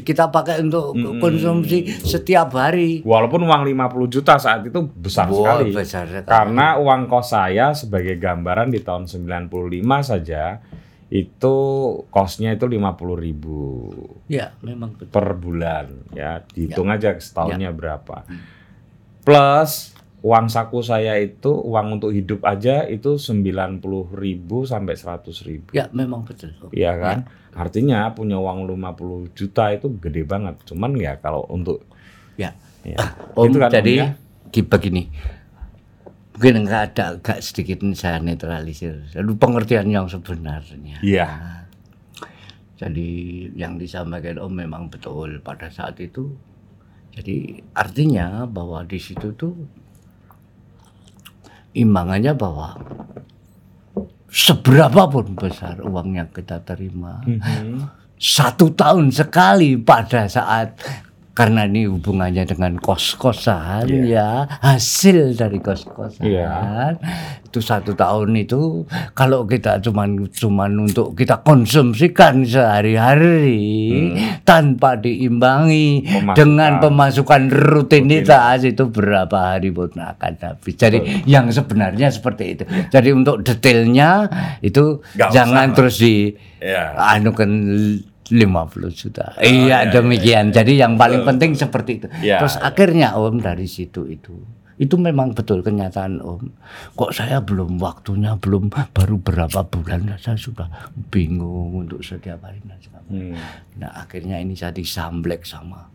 kita 0.00 0.25
pakai 0.28 0.62
untuk 0.62 0.92
konsumsi 1.19 1.78
setiap 2.00 2.54
hari. 2.54 3.02
Walaupun 3.02 3.42
uang 3.42 3.62
50 3.64 3.75
juta 4.09 4.37
saat 4.37 4.62
itu 4.62 4.78
besar 4.92 5.26
Wah, 5.26 5.35
sekali. 5.35 5.75
besar 5.75 6.07
sekali. 6.07 6.28
Karena 6.28 6.78
uang 6.78 7.00
kos 7.04 7.26
saya 7.28 7.73
sebagai 7.73 8.14
gambaran 8.16 8.71
di 8.71 8.78
tahun 8.78 9.11
95 9.11 9.50
saja 10.00 10.62
itu 11.09 11.57
kosnya 12.07 12.54
itu 12.54 12.64
50 12.64 12.78
ribu 13.19 13.90
Ya, 14.25 14.54
memang 14.61 14.95
betul. 14.95 15.11
per 15.11 15.35
bulan 15.35 16.07
ya 16.12 16.38
dihitung 16.47 16.87
aja 16.87 17.19
setahunnya 17.19 17.75
berapa 17.75 18.23
Hmm. 18.23 18.38
plus 19.21 19.90
uang 20.20 20.46
saku 20.46 20.80
saya 20.80 21.16
itu 21.16 21.48
uang 21.48 21.96
untuk 21.96 22.12
hidup 22.12 22.44
aja 22.44 22.84
itu 22.84 23.16
90 23.16 23.80
ribu 24.12 24.62
sampai 24.62 24.92
100 24.92 25.32
ribu 25.48 25.72
Ya, 25.72 25.88
memang 25.90 26.22
betul. 26.22 26.52
Iya 26.70 26.92
kan 26.94 27.18
artinya 27.50 28.12
punya 28.12 28.36
uang 28.36 28.68
50 28.68 29.32
juta 29.32 29.72
itu 29.72 29.88
gede 29.96 30.22
banget 30.22 30.60
cuman 30.64 30.92
ya 30.94 31.16
kalau 31.16 31.48
untuk 31.48 31.82
Ya. 32.36 32.56
ya, 32.80 32.96
Om, 33.32 33.48
gitu 33.48 33.58
kan, 33.58 33.68
jadi 33.70 33.92
ya? 33.92 34.08
gi- 34.48 34.64
begini. 34.64 35.02
Mungkin 36.32 36.64
enggak 36.64 36.96
ada 36.96 37.04
agak 37.12 37.44
sedikit 37.44 37.84
saya 37.92 38.16
netralisir. 38.16 39.04
Lalu 39.12 39.36
pengertian 39.36 39.92
yang 39.92 40.08
sebenarnya. 40.08 40.96
Iya. 41.04 41.28
Jadi 42.76 43.08
yang 43.52 43.76
disampaikan 43.76 44.40
Om 44.40 44.52
memang 44.56 44.88
betul 44.88 45.36
pada 45.40 45.68
saat 45.68 46.00
itu. 46.00 46.32
Jadi 47.12 47.60
artinya 47.74 48.48
bahwa 48.48 48.80
di 48.88 48.96
situ 48.96 49.36
tuh 49.36 49.52
imbangannya 51.72 52.34
bahwa 52.34 52.74
seberapa 54.30 55.10
pun 55.10 55.34
besar 55.34 55.82
uang 55.82 56.14
yang 56.14 56.30
kita 56.30 56.62
terima 56.62 57.18
Mhm. 57.22 57.90
satu 58.14 58.70
tahun 58.70 59.10
sekali 59.10 59.74
pada 59.76 60.28
saat 60.28 60.78
karena 61.40 61.64
ini 61.64 61.88
hubungannya 61.88 62.44
dengan 62.44 62.76
kos-kosan 62.76 63.88
ya 64.04 64.44
hasil 64.61 65.32
dari 65.32 65.56
kos-kosan 65.56 66.20
Iya. 66.20 66.52
itu 67.42 67.59
satu 67.59 67.94
tahun 67.94 68.37
itu 68.38 68.85
kalau 69.12 69.42
kita 69.42 69.80
cuman 69.80 70.28
cuman 70.28 70.85
untuk 70.85 71.14
kita 71.14 71.40
konsumsikan 71.40 72.44
sehari-hari 72.44 73.56
tanpa 74.42 74.94
diimbangi 74.94 76.04
Pemasukan. 76.04 76.37
dengan 76.37 76.73
pemasukan 76.78 77.42
rutinitas 77.49 78.61
itu 78.62 78.85
berapa 78.87 79.56
hari 79.56 79.70
pun 79.70 79.88
akan 79.90 80.32
habis 80.38 80.75
jadi 80.75 80.99
yang 81.25 81.49
sebenarnya 81.49 82.09
seperti 82.09 82.44
itu 82.52 82.62
jadi 82.88 83.09
untuk 83.11 83.40
detailnya 83.40 84.28
itu 84.61 85.00
Nggak 85.11 85.30
jangan 85.30 85.66
usah. 85.66 85.75
terus 85.75 85.97
di 85.97 86.16
Iya. 86.61 86.92
anu 86.92 87.32
kan 87.32 87.49
50 88.30 88.90
juta. 88.94 89.34
iya, 89.42 89.50
iya 89.66 89.78
demikian. 89.90 90.54
Jadi 90.54 90.78
yang 90.78 90.94
paling 90.94 91.26
penting 91.26 91.58
seperti 91.58 92.00
itu. 92.00 92.06
Iya, 92.22 92.38
Terus 92.40 92.56
akhirnya 92.62 93.18
Om 93.18 93.42
dari 93.42 93.66
situ 93.66 94.06
itu 94.06 94.38
itu 94.80 94.96
memang 94.96 95.37
betul 95.37 95.60
kenyataan 95.60 96.25
Om. 96.25 96.42
Kok 96.96 97.12
saya 97.12 97.44
belum 97.44 97.76
waktunya 97.76 98.32
belum 98.40 98.72
baru 98.72 99.20
berapa 99.20 99.60
bulan 99.68 100.16
saya 100.16 100.40
sudah 100.40 100.72
bingung 101.12 101.84
untuk 101.84 102.00
setiap 102.00 102.40
hari. 102.49 102.64
Hmm. 103.10 103.34
Nah 103.76 103.90
akhirnya 104.06 104.38
ini 104.38 104.54
saya 104.54 104.70
disamblek 104.70 105.42
sama 105.42 105.90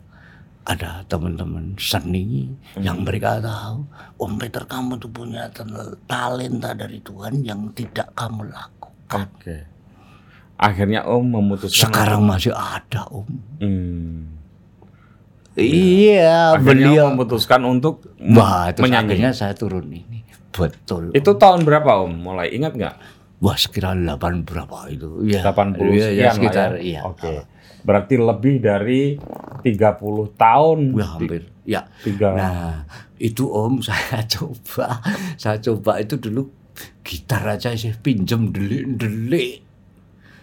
ada 0.66 1.06
teman-teman 1.06 1.78
seni 1.78 2.50
yang 2.82 3.06
mereka 3.06 3.38
tahu 3.38 3.86
Om 4.18 4.34
Peter 4.42 4.66
kamu 4.66 4.98
tuh 4.98 5.14
punya 5.14 5.46
tal- 5.54 5.96
talenta 6.10 6.74
dari 6.74 6.98
Tuhan 7.02 7.46
yang 7.46 7.70
tidak 7.74 8.12
kamu 8.18 8.50
lakukan. 8.50 9.30
Oke. 9.30 9.75
Akhirnya 10.56 11.04
Om 11.04 11.26
memutuskan 11.36 11.92
Sekarang 11.92 12.24
masih 12.24 12.52
ada 12.52 13.04
Om. 13.08 13.28
Hmm. 13.60 14.40
Iya, 15.56 16.56
Akhirnya 16.56 16.64
beliau. 16.66 17.04
Om 17.08 17.12
memutuskan 17.16 17.62
untuk 17.64 18.04
Wah, 18.20 18.72
terus 18.72 18.88
menyanyi. 18.88 19.16
akhirnya 19.16 19.32
saya 19.32 19.56
turun 19.56 19.88
ini. 19.88 20.24
Betul. 20.52 21.12
Itu 21.12 21.36
tahun 21.36 21.64
berapa 21.64 22.04
Om? 22.04 22.12
Mulai 22.22 22.52
ingat 22.52 22.76
nggak? 22.76 22.96
Wah, 23.40 23.56
sekitar 23.56 23.96
8 23.96 24.44
berapa 24.44 24.88
itu? 24.88 25.24
Iya. 25.24 25.44
80 25.44 25.76
Iya, 25.92 26.06
sekian 26.06 26.16
ya, 26.16 26.24
lah 26.26 26.34
sekitar 26.34 26.70
ya. 26.76 26.80
iya. 26.80 27.02
Oke. 27.04 27.34
Berarti 27.86 28.16
lebih 28.18 28.56
dari 28.60 29.02
30 29.62 30.32
tahun. 30.34 30.80
Wah, 30.92 31.10
hampir. 31.16 31.42
Ya. 31.64 31.84
Tiga. 32.00 32.30
Nah, 32.32 32.88
itu 33.16 33.44
Om 33.46 33.80
saya 33.88 34.24
coba. 34.26 35.00
Saya 35.36 35.60
coba 35.62 36.00
itu 36.00 36.16
dulu 36.16 36.48
gitar 37.00 37.44
aja 37.46 37.72
saya 37.72 37.96
pinjem 37.96 38.52
delik-delik. 38.52 39.64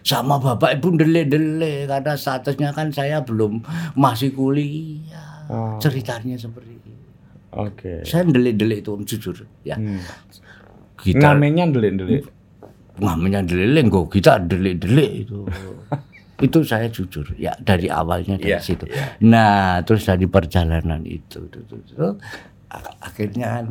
Sama 0.03 0.37
bapak 0.37 0.77
ibu 0.77 0.93
dele-dele 0.93 1.87
karena 1.87 2.13
statusnya 2.13 2.71
kan 2.71 2.91
saya 2.91 3.23
belum 3.23 3.63
masih 3.95 4.31
kuliah. 4.31 5.47
Oh. 5.47 5.79
Ceritanya 5.79 6.35
seperti 6.35 6.73
itu. 6.73 6.91
Oke. 7.53 8.03
Saya 8.03 8.25
dele-dele 8.25 8.79
itu 8.79 8.91
om 8.91 9.03
jujur 9.03 9.35
ya. 9.63 9.75
Hmm. 9.75 10.03
Kita 10.97 11.33
Namanya 11.33 11.67
delik-delik. 11.69 12.25
namanya 12.95 13.41
dele 13.41 13.81
kok 13.85 14.07
kita 14.09 14.39
dele-dele 14.41 15.25
itu. 15.25 15.47
itu 16.47 16.59
saya 16.63 16.91
jujur 16.91 17.23
ya 17.37 17.55
dari 17.57 17.87
awalnya 17.87 18.35
dari 18.35 18.51
Iya, 18.51 18.59
situ. 18.59 18.83
Nah, 19.23 19.79
terus 19.83 20.03
dari 20.03 20.27
perjalanan 20.27 21.03
itu, 21.03 21.39
itu, 21.47 21.59
itu, 21.63 21.75
itu, 21.79 22.07
ak- 22.67 22.99
akhirnya 23.01 23.63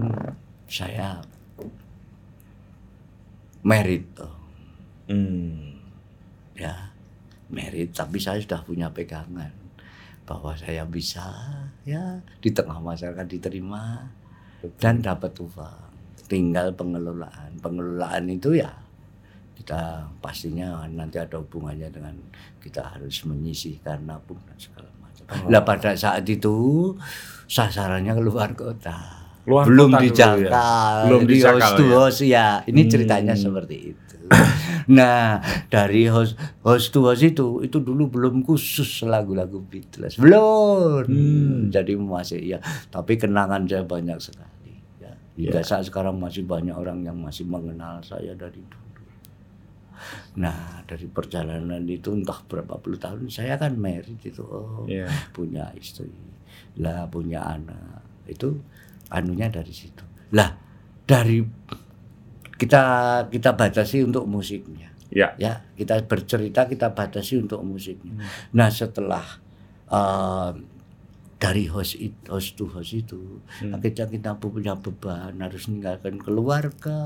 saya 0.66 1.20
merit. 3.62 4.08
Hmm. 5.08 5.71
Ya 6.62 6.74
merit 7.50 7.90
tapi 7.92 8.22
saya 8.22 8.38
sudah 8.38 8.62
punya 8.62 8.88
pegangan 8.94 9.50
bahwa 10.24 10.54
saya 10.54 10.86
bisa 10.86 11.26
ya 11.84 12.22
di 12.40 12.54
tengah 12.54 12.78
masyarakat 12.78 13.26
diterima 13.28 14.06
dan 14.78 15.02
dapat 15.02 15.34
uang 15.42 15.90
tinggal 16.30 16.72
pengelolaan 16.72 17.58
pengelolaan 17.60 18.30
itu 18.30 18.56
ya 18.56 18.72
kita 19.58 20.06
pastinya 20.24 20.86
nanti 20.88 21.18
ada 21.22 21.38
hubungannya 21.38 21.90
dengan 21.92 22.16
kita 22.58 22.82
harus 22.96 23.26
menyisihkan 23.26 24.10
nabung 24.10 24.42
dan 24.50 24.58
segala 24.58 24.90
macam. 24.98 25.26
Lah 25.54 25.62
pada 25.62 25.94
saat 25.94 26.26
itu 26.26 26.54
sasarannya 27.46 28.10
keluar 28.18 28.58
kota. 28.58 28.98
Luar 29.46 29.70
belum 29.70 29.94
kota 29.94 30.34
ya? 30.34 30.50
Belum 31.06 31.22
Di 31.30 31.38
host 31.46 31.62
ya? 31.78 31.94
host 31.94 32.20
ya. 32.26 32.48
Ini 32.66 32.82
ceritanya 32.90 33.38
Hmm. 33.38 33.44
seperti 33.46 33.76
itu. 33.94 34.01
Nah, 34.92 35.40
dari 35.70 36.10
host 36.10 36.36
host 36.66 36.90
to 36.92 37.06
host 37.06 37.22
itu 37.22 37.62
itu 37.62 37.78
dulu 37.80 38.10
belum 38.10 38.42
khusus 38.42 39.06
lagu-lagu 39.06 39.62
Beatles. 39.62 40.18
Belum. 40.18 41.06
Hmm. 41.06 41.70
Jadi 41.70 41.94
masih 41.96 42.42
ya, 42.42 42.60
tapi 42.90 43.16
kenangan 43.16 43.64
saya 43.70 43.86
banyak 43.86 44.18
sekali 44.18 44.74
ya. 45.00 45.14
Hingga 45.38 45.62
saat 45.62 45.86
sekarang 45.88 46.18
masih 46.18 46.44
banyak 46.44 46.74
orang 46.74 47.06
yang 47.06 47.16
masih 47.16 47.46
mengenal 47.46 48.02
saya 48.02 48.34
dari 48.34 48.60
dulu. 48.66 49.06
Nah, 50.42 50.82
dari 50.90 51.06
perjalanan 51.06 51.86
itu 51.86 52.10
entah 52.18 52.42
berapa 52.50 52.82
puluh 52.82 52.98
tahun 52.98 53.30
saya 53.30 53.56
kan 53.62 53.78
married 53.78 54.18
itu. 54.26 54.42
Oh, 54.42 54.84
Iya. 54.90 55.06
punya 55.30 55.70
istri. 55.78 56.10
Lah 56.82 57.06
punya 57.06 57.46
anak. 57.46 58.02
Itu 58.26 58.60
anunya 59.14 59.48
dari 59.54 59.72
situ. 59.72 60.02
Lah, 60.34 60.58
dari 61.06 61.44
kita 62.62 62.84
kita 63.34 63.58
batasi 63.58 64.06
untuk 64.06 64.30
musiknya. 64.30 64.94
Ya. 65.12 65.36
ya 65.36 65.66
kita 65.76 66.00
bercerita 66.08 66.70
kita 66.70 66.94
batasi 66.94 67.42
untuk 67.42 67.66
musiknya. 67.66 68.22
Nah 68.54 68.70
setelah 68.70 69.26
eh, 69.90 70.52
dari 71.42 71.66
host 71.66 71.98
it- 71.98 72.30
host 72.30 72.54
to 72.54 72.70
host 72.70 72.94
itu. 72.94 73.42
Akhirnya 73.74 74.06
kita 74.06 74.38
punya 74.38 74.78
beban. 74.78 75.42
Harus 75.42 75.66
meninggalkan 75.66 76.22
keluarga 76.22 77.02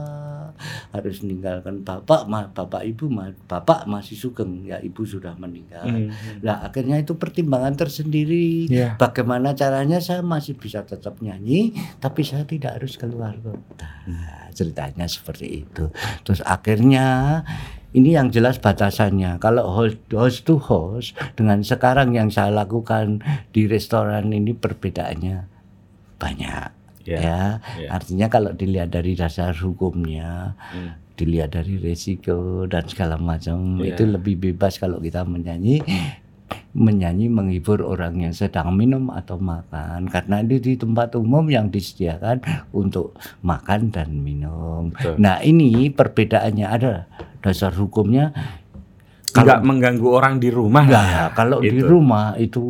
harus 0.91 1.23
meninggalkan 1.23 1.83
bapak 1.83 2.27
ma, 2.27 2.51
bapak 2.51 2.83
ibu 2.83 3.07
ma, 3.07 3.31
bapak 3.47 3.87
masih 3.87 4.19
sugeng 4.19 4.67
ya 4.67 4.79
ibu 4.83 5.07
sudah 5.07 5.39
meninggal. 5.39 5.87
Hmm. 5.87 6.11
Nah 6.43 6.67
akhirnya 6.67 6.99
itu 6.99 7.15
pertimbangan 7.15 7.79
tersendiri. 7.79 8.67
Iya. 8.67 8.99
bagaimana 8.99 9.55
caranya? 9.55 10.03
Saya 10.03 10.19
masih 10.19 10.59
bisa 10.59 10.83
tetap 10.83 11.23
nyanyi 11.23 11.71
tapi 12.03 12.27
saya 12.27 12.43
tidak 12.43 12.81
harus 12.81 12.99
keluar 12.99 13.39
kota. 13.39 13.87
Nah, 14.09 14.51
ceritanya 14.51 15.07
seperti 15.07 15.63
itu. 15.63 15.87
Terus 16.27 16.43
akhirnya 16.43 17.41
ini 17.95 18.11
yang 18.11 18.27
jelas 18.27 18.59
batasannya 18.59 19.39
kalau 19.39 19.71
host, 19.71 19.95
host 20.11 20.43
to 20.43 20.59
host 20.59 21.15
dengan 21.33 21.63
sekarang 21.63 22.11
yang 22.11 22.27
saya 22.27 22.51
lakukan 22.51 23.23
di 23.49 23.65
restoran 23.65 24.29
ini 24.29 24.51
perbedaannya 24.51 25.47
banyak 26.19 26.69
Iya, 27.05 27.17
ya 27.21 27.41
iya. 27.77 27.87
artinya 27.93 28.27
kalau 28.27 28.49
dilihat 28.49 28.89
dari 28.89 29.13
dasar 29.13 29.53
hukumnya 29.53 30.57
Hmm. 30.73 30.97
dilihat 31.15 31.53
dari 31.53 31.77
resiko 31.77 32.65
dan 32.65 32.89
segala 32.89 33.15
macam 33.15 33.77
Iya. 33.79 33.93
itu 33.93 34.03
lebih 34.09 34.35
bebas 34.35 34.75
kalau 34.75 34.97
kita 34.97 35.21
menyanyi 35.21 35.85
menyanyi 36.75 37.31
menghibur 37.31 37.81
orang 37.81 38.19
yang 38.19 38.33
sedang 38.35 38.75
minum 38.75 39.07
atau 39.09 39.39
makan 39.39 40.11
karena 40.11 40.43
itu 40.43 40.59
di 40.61 40.73
tempat 40.75 41.15
umum 41.15 41.47
yang 41.47 41.71
disediakan 41.71 42.43
untuk 42.75 43.15
makan 43.41 43.89
dan 43.89 44.11
minum. 44.19 44.91
Betul. 44.91 45.15
Nah 45.17 45.39
ini 45.41 45.89
perbedaannya 45.89 46.67
ada 46.67 47.07
dasar 47.39 47.71
hukumnya 47.73 48.35
Nggak 49.35 49.67
mengganggu 49.67 50.07
orang 50.07 50.39
di 50.39 50.47
rumah. 50.47 50.87
Ya? 50.87 51.27
kalau 51.35 51.59
di 51.59 51.75
Itu. 51.75 51.91
rumah 51.91 52.39
itu 52.39 52.63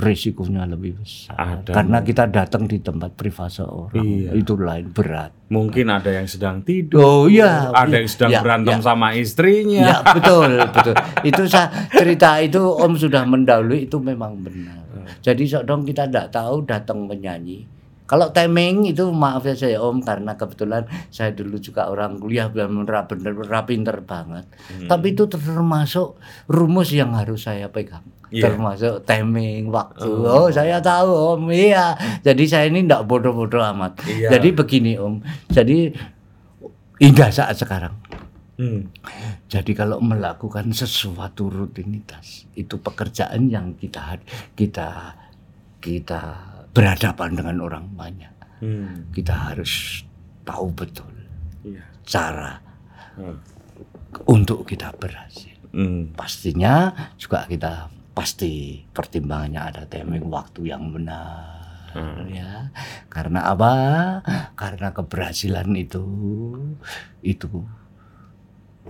risikonya 0.00 0.64
lebih 0.64 0.96
besar 0.96 1.36
Ada. 1.36 1.70
karena 1.76 2.00
kita 2.00 2.24
datang 2.26 2.64
di 2.64 2.80
tempat 2.80 3.12
privasi 3.12 3.60
orang 3.60 3.92
Iya. 3.94 4.32
itu 4.32 4.56
lain 4.56 4.88
berat. 4.90 5.30
Mungkin 5.50 5.86
ada 5.86 6.08
yang 6.08 6.24
sedang 6.24 6.62
tidur. 6.62 7.02
Oh 7.02 7.24
iya, 7.26 7.68
Ada 7.70 8.00
yang 8.00 8.08
sedang 8.08 8.30
Ya, 8.30 8.40
berantem 8.40 8.78
ya. 8.78 8.82
sama 8.82 9.12
istrinya. 9.12 9.82
Ya 9.82 9.98
betul 10.06 10.50
betul. 10.70 10.94
Itu 11.20 11.42
saya 11.44 11.68
cerita 11.90 12.38
itu 12.38 12.62
Om 12.62 12.94
sudah 12.94 13.26
mendahului 13.26 13.84
itu 13.84 14.00
memang 14.00 14.40
benar. 14.40 14.80
Jadi 15.20 15.44
dong 15.62 15.84
kita 15.84 16.06
tidak 16.08 16.32
tahu 16.32 16.64
datang 16.64 17.04
menyanyi. 17.04 17.66
Kalau 18.06 18.34
timing 18.34 18.90
itu 18.90 19.06
maaf 19.10 19.42
ya 19.42 19.54
saya 19.54 19.78
Om 19.78 20.02
karena 20.02 20.34
kebetulan 20.34 20.82
saya 21.10 21.30
dulu 21.30 21.58
juga 21.58 21.86
orang 21.86 22.18
kuliah 22.18 22.50
benar 22.50 22.74
benar 23.06 23.06
benar 23.34 23.62
pinter 23.62 24.02
banget. 24.02 24.46
Tapi 24.86 25.14
itu 25.14 25.26
termasuk 25.26 26.18
rumus 26.46 26.90
yang 26.90 27.14
harus 27.14 27.46
saya 27.46 27.70
pegang. 27.70 28.02
Iya. 28.30 28.46
Termasuk 28.46 29.02
timing 29.02 29.68
waktu. 29.68 30.06
Oh. 30.06 30.46
saya 30.48 30.78
tahu 30.78 31.10
Om. 31.34 31.50
Iya. 31.50 31.98
Jadi 32.22 32.46
saya 32.46 32.70
ini 32.70 32.86
tidak 32.86 33.04
bodoh-bodoh 33.04 33.58
amat. 33.74 33.98
Iya. 34.06 34.38
Jadi 34.38 34.48
begini 34.54 34.94
Om. 34.94 35.18
Jadi 35.50 35.90
hingga 36.96 37.26
saat 37.28 37.56
sekarang 37.56 37.96
Hmm. 38.60 38.92
jadi 39.48 39.72
kalau 39.72 40.04
melakukan 40.04 40.68
sesuatu 40.70 41.48
rutinitas 41.48 42.44
itu 42.52 42.76
pekerjaan 42.76 43.48
yang 43.48 43.72
kita 43.72 44.20
kita 44.52 45.16
kita 45.80 46.20
berhadapan 46.68 47.32
dengan 47.32 47.56
orang 47.64 47.88
banyak. 47.96 48.28
Hmm. 48.60 49.08
Kita 49.16 49.32
harus 49.48 50.04
tahu 50.44 50.76
betul 50.76 51.08
Iya. 51.64 51.80
cara 52.04 52.60
Hmm. 53.16 53.40
untuk 54.28 54.68
kita 54.68 54.92
berhasil. 54.92 55.56
Hmm. 55.72 56.12
Pastinya 56.12 56.92
juga 57.16 57.48
kita 57.48 57.88
pasti 58.10 58.82
pertimbangannya 58.90 59.60
ada 59.60 59.82
timing 59.86 60.26
waktu 60.28 60.70
yang 60.74 60.90
benar. 60.90 61.60
ya. 62.30 62.70
Karena 63.10 63.50
apa? 63.50 63.72
Karena 64.54 64.94
keberhasilan 64.94 65.70
itu 65.74 66.04
itu 67.24 67.48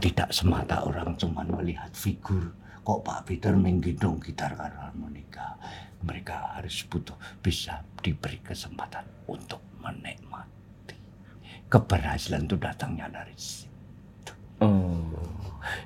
tidak 0.01 0.33
semata 0.33 0.85
orang 0.85 1.17
cuman 1.17 1.49
melihat 1.61 1.93
figur. 1.93 2.57
Kok 2.81 3.05
Pak 3.05 3.21
Peter 3.29 3.53
main 3.53 3.79
gendong 3.79 4.19
gitar 4.25 4.57
harmonika? 4.57 5.61
Mereka 6.01 6.57
harus 6.57 6.81
butuh 6.89 7.17
bisa 7.45 7.85
diberi 8.01 8.41
kesempatan 8.41 9.05
untuk 9.29 9.61
menikmati. 9.85 10.97
Keberhasilan 11.69 12.49
itu 12.49 12.57
datangnya 12.57 13.07
dari 13.13 13.37
situ. 13.37 14.33
Oh. 14.65 15.13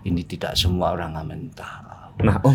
ini 0.06 0.22
tidak 0.22 0.54
semua 0.54 0.94
orang 0.94 1.18
amin 1.18 1.50
tahu. 1.50 2.22
Nah, 2.22 2.38
Om. 2.46 2.54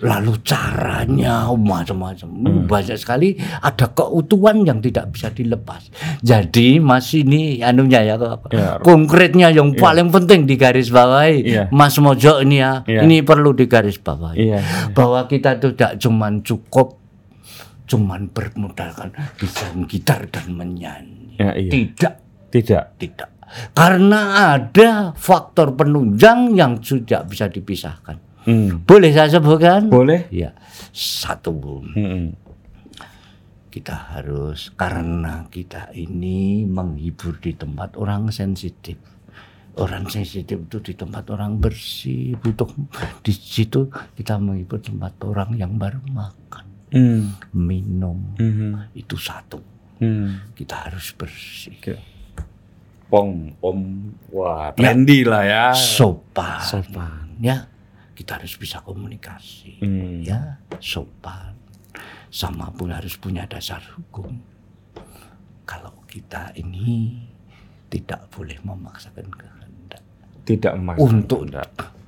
Lalu 0.00 0.40
caranya 0.40 1.44
macam-macam 1.52 2.28
Hmm. 2.30 2.64
banyak 2.64 2.96
sekali 2.96 3.36
ada 3.60 3.92
keutuhan 3.92 4.64
yang 4.64 4.80
tidak 4.80 5.12
bisa 5.12 5.28
dilepas 5.28 5.92
jadi 6.24 6.80
mas 6.80 7.12
ini 7.12 7.60
anunya 7.60 8.04
ya, 8.04 8.16
Ya. 8.50 8.80
konkretnya 8.80 9.52
yang 9.52 9.76
paling 9.76 10.08
penting 10.08 10.48
di 10.48 10.56
garis 10.56 10.88
bawahi 10.88 11.36
Iya. 11.44 11.64
mas 11.68 12.00
Mojo 12.00 12.40
ini 12.40 12.58
ya 12.58 12.80
Iya. 12.88 13.04
ini 13.04 13.20
perlu 13.20 13.52
di 13.52 13.68
garis 13.68 14.00
bawahi 14.00 14.36
Iya. 14.40 14.60
bahwa 14.96 15.28
kita 15.28 15.60
tidak 15.60 16.00
cuman 16.00 16.40
cukup 16.40 16.96
cuman 17.84 18.30
bermodalkan 18.30 19.10
bisa 19.36 19.68
gitar 19.84 20.24
dan 20.30 20.54
menyanyi 20.54 21.36
Ya, 21.36 21.52
iya. 21.56 21.70
tidak 21.70 22.14
Tidak. 22.50 22.84
tidak 22.96 23.30
karena 23.74 24.20
ada 24.54 25.10
faktor 25.18 25.74
penunjang 25.74 26.54
yang 26.54 26.78
sudah 26.78 27.26
bisa 27.26 27.50
dipisahkan 27.50 28.29
Hmm. 28.50 28.82
boleh 28.82 29.14
saya 29.14 29.38
sebutkan 29.38 29.86
Boleh? 29.86 30.26
Ya, 30.34 30.50
satu 30.90 31.54
Hmm. 31.94 32.34
kita 33.70 33.94
harus 34.18 34.74
karena 34.74 35.46
kita 35.46 35.94
ini 35.94 36.66
menghibur 36.66 37.38
di 37.38 37.54
tempat 37.54 37.94
orang 37.94 38.34
sensitif. 38.34 38.98
Orang 39.78 40.10
sensitif 40.10 40.58
itu 40.66 40.82
di 40.82 40.98
tempat 40.98 41.30
orang 41.30 41.62
bersih, 41.62 42.34
butuh 42.34 42.66
di 43.22 43.30
situ 43.30 43.86
kita 44.18 44.34
menghibur 44.36 44.82
tempat 44.82 45.14
orang 45.22 45.54
yang 45.54 45.78
baru 45.78 46.02
makan, 46.10 46.66
Hmm. 46.90 47.38
minum. 47.54 48.18
Hmm. 48.34 48.90
Itu 48.90 49.14
satu. 49.14 49.62
Hmm. 50.02 50.50
Kita 50.58 50.90
harus 50.90 51.14
bersih. 51.14 51.78
Oke. 51.78 51.94
Pong, 53.06 53.54
Om. 53.62 53.80
Wah, 54.34 54.74
trendy 54.74 55.22
lah 55.22 55.42
ya. 55.46 55.64
Sopan. 55.74 56.62
Sopan. 56.62 57.38
Ya. 57.38 57.70
Kita 58.12 58.36
harus 58.36 58.54
bisa 58.54 58.80
komunikasi. 58.80 59.80
Hmm. 59.80 60.20
ya 60.20 60.58
sopan. 60.78 61.56
Sama 62.30 62.70
pun 62.70 62.94
harus 62.94 63.16
punya 63.16 63.42
dasar 63.44 63.82
hukum. 63.96 64.38
Kalau 65.64 65.94
kita 66.06 66.54
ini 66.54 67.18
tidak 67.86 68.30
boleh 68.30 68.58
memaksakan 68.62 69.26
kehendak. 69.30 70.02
Tidak 70.46 70.72
emas. 70.74 70.98
untuk 70.98 71.46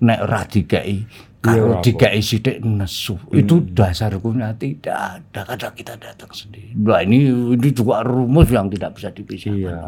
nek 0.02 0.18
ora 0.18 0.42
dikai 0.42 1.06
kalau 1.38 1.74
Iya, 1.74 1.74
Hmm. 1.74 1.82
dikai 1.82 2.18
sidik 2.22 2.56
nesu. 2.62 3.18
Itu 3.30 3.66
dasar 3.66 4.14
hukumnya. 4.14 4.54
Tidak 4.54 4.94
ada. 4.94 5.42
Kadang 5.42 5.74
kita 5.74 5.98
datang 5.98 6.30
sendiri. 6.30 6.70
Nah 6.74 7.02
ini 7.02 7.26
ini 7.54 7.68
juga 7.70 8.02
rumus 8.02 8.46
yang 8.46 8.70
tidak 8.70 8.94
bisa 8.94 9.10
dipisahkan. 9.10 9.58
Iya. 9.58 9.78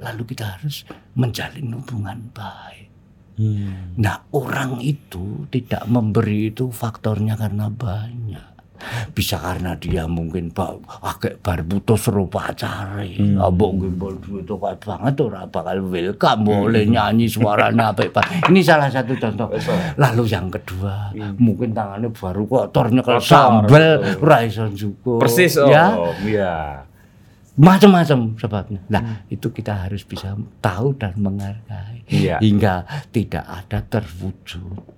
lalu 0.00 0.22
kita 0.24 0.56
harus 0.56 0.88
menjalin 1.12 1.68
hubungan 1.76 2.32
baik 2.32 2.85
Hmm. 3.36 4.00
Nah 4.00 4.24
orang 4.32 4.80
itu 4.80 5.44
tidak 5.52 5.84
memberi 5.88 6.48
itu 6.52 6.72
faktornya 6.72 7.36
karena 7.36 7.68
banyak. 7.68 8.56
Bisa 9.16 9.40
karena 9.40 9.72
dia 9.76 10.04
mungkin 10.04 10.52
pak 10.52 10.84
agak 11.00 11.40
bar 11.40 11.64
putus 11.64 12.08
seru 12.08 12.28
pacare. 12.28 13.16
Hmm. 13.16 13.40
Abok 13.40 13.80
gimbal 13.80 14.14
duit 14.20 14.44
kok 14.44 14.60
banget 14.84 15.16
ora 15.20 15.48
bakal 15.48 15.80
welcome 15.88 16.44
boleh 16.44 16.84
nyanyi 16.84 17.28
suaranya 17.28 17.96
apa 17.96 18.08
Pak. 18.08 18.52
Ini 18.52 18.60
salah 18.60 18.92
satu 18.92 19.16
contoh. 19.16 19.48
Lalu 19.96 20.22
yang 20.28 20.52
kedua, 20.52 21.12
mungkin 21.40 21.72
tangannya 21.72 22.12
baru 22.12 22.44
kotor 22.44 22.92
nyekel 22.92 23.16
Kotor, 23.16 23.24
sambel 23.24 24.00
iso 24.44 24.68
njukur. 24.68 25.18
Persis 25.24 25.56
Om. 25.56 25.72
ya 25.72 25.84
Iya. 26.24 26.54
Macam-macam 27.56 28.36
sebabnya. 28.36 28.80
Nah, 28.86 29.02
itu 29.26 29.48
kita 29.48 29.88
harus 29.88 30.02
bisa 30.02 30.32
tahu 30.60 30.92
dan 30.94 31.16
menghargai 31.16 32.04
Iya. 32.06 32.36
hingga 32.38 32.84
tidak 33.10 33.42
ada 33.42 33.80
terwujud. 33.82 34.94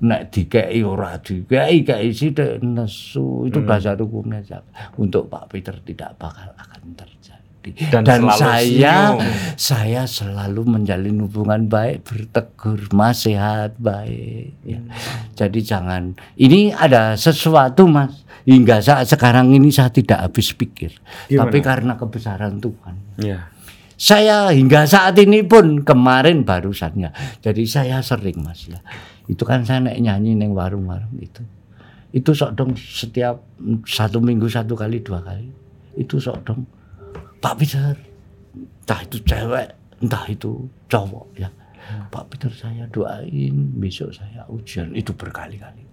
Nek 0.00 0.32
dikei 0.32 0.80
ora 0.80 1.16
dikei 1.16 1.80
kei 1.80 2.08
sithik 2.08 2.60
nesu 2.60 3.44
itu 3.44 3.60
dasar 3.60 3.96
hukumnya 3.96 4.40
siapa? 4.40 4.96
Untuk 4.96 5.28
Pak 5.28 5.44
Peter 5.50 5.76
tidak 5.78 6.16
bakal 6.16 6.48
akan 6.54 6.94
terjadi. 6.94 7.92
Dan 7.92 8.00
Dan, 8.00 8.28
saya 8.28 9.12
senyum. 9.12 9.16
saya 9.56 10.02
selalu 10.04 10.60
menjalin 10.66 11.20
hubungan 11.20 11.64
baik, 11.64 12.00
bertegur, 12.00 12.80
mas 12.92 13.24
sehat 13.24 13.76
baik. 13.76 14.56
ya. 14.64 14.80
Jadi 15.34 15.60
jangan 15.60 16.12
ini 16.34 16.72
ada 16.72 17.12
sesuatu 17.14 17.84
mas 17.84 18.23
hingga 18.44 18.80
saat 18.84 19.08
sekarang 19.08 19.52
ini 19.52 19.72
saya 19.72 19.88
tidak 19.88 20.20
habis 20.20 20.52
pikir, 20.52 20.92
Gimana? 21.28 21.48
tapi 21.48 21.58
karena 21.64 21.92
kebesaran 21.96 22.60
Tuhan. 22.60 22.94
Iya. 23.20 23.40
Saya 23.94 24.50
hingga 24.50 24.84
saat 24.84 25.14
ini 25.22 25.46
pun 25.46 25.80
kemarin 25.86 26.42
barusannya. 26.42 27.14
Jadi 27.40 27.62
saya 27.64 28.02
sering 28.02 28.42
mas 28.42 28.66
ya. 28.66 28.82
Itu 29.30 29.46
kan 29.46 29.64
saya 29.64 29.80
naik 29.80 30.02
nyanyi 30.02 30.34
neng 30.34 30.52
warung-warung 30.52 31.14
itu. 31.22 31.40
Itu 32.10 32.34
sok 32.34 32.52
dong 32.58 32.74
setiap 32.76 33.42
satu 33.86 34.18
minggu 34.18 34.50
satu 34.50 34.74
kali 34.74 35.00
dua 35.00 35.22
kali. 35.22 35.48
Itu 35.94 36.18
sok 36.18 36.38
dong. 36.42 36.66
Pak 37.38 37.54
Peter, 37.60 37.94
entah 38.56 39.00
itu 39.04 39.16
cewek, 39.22 39.68
entah 40.02 40.24
itu 40.26 40.66
cowok 40.90 41.26
ya. 41.38 41.48
Pak 42.08 42.24
Peter 42.32 42.50
saya 42.50 42.88
doain 42.88 43.54
besok 43.76 44.10
saya 44.10 44.42
ujian 44.48 44.90
itu 44.96 45.12
berkali-kali. 45.12 45.83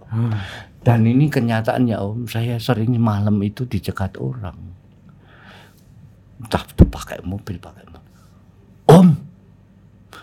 Dan 0.82 1.06
ini 1.06 1.30
kenyataannya 1.30 1.96
Om, 1.96 2.20
saya 2.26 2.58
sering 2.58 2.98
malam 2.98 3.38
itu 3.40 3.64
dicegat 3.64 4.18
orang. 4.18 4.58
Entah 6.42 6.62
itu 6.66 6.84
pakai 6.86 7.22
mobil, 7.22 7.56
pakai 7.62 7.86
mobil. 7.86 8.12
Om, 8.90 9.08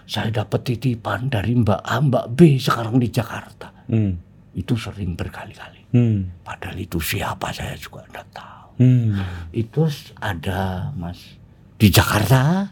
saya 0.03 0.43
dapat 0.43 0.67
titipan 0.67 1.31
dari 1.31 1.55
Mbak 1.55 1.81
A, 1.85 1.95
Mbak 2.03 2.25
B 2.35 2.59
sekarang 2.59 2.99
di 2.99 3.07
Jakarta. 3.07 3.71
Hmm. 3.87 4.19
Itu 4.51 4.75
sering 4.75 5.15
berkali-kali. 5.15 5.95
Hmm. 5.95 6.43
Padahal 6.43 6.75
itu 6.75 6.99
siapa 6.99 7.55
saya 7.55 7.73
juga 7.79 8.03
tidak 8.11 8.27
tahu. 8.35 8.83
Hmm. 8.83 9.15
Itu 9.55 9.87
ada 10.19 10.91
Mas 10.93 11.39
di 11.79 11.87
Jakarta, 11.87 12.67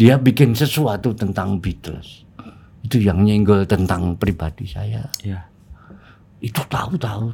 dia 0.00 0.16
bikin 0.16 0.56
sesuatu 0.56 1.12
tentang 1.12 1.60
Beatles. 1.60 2.24
Itu 2.80 2.96
yang 2.96 3.20
nyenggol 3.20 3.68
tentang 3.68 4.16
pribadi 4.16 4.64
saya. 4.64 5.04
Iya. 5.20 5.44
Itu 6.40 6.60
tahu-tahu 6.66 7.32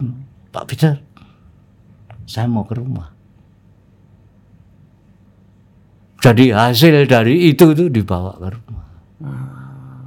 Pak 0.52 0.64
Peter. 0.68 0.94
Saya 2.28 2.46
mau 2.46 2.62
ke 2.62 2.78
rumah. 2.78 3.10
Jadi 6.22 6.54
hasil 6.54 7.10
dari 7.10 7.50
itu 7.50 7.74
tuh 7.74 7.90
dibawa 7.90 8.38
ke 8.38 8.48
rumah. 8.54 8.86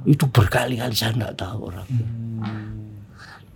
Itu 0.08 0.24
berkali-kali 0.32 0.96
saya 0.96 1.12
tidak 1.12 1.34
tahu 1.36 1.68
orang 1.68 1.88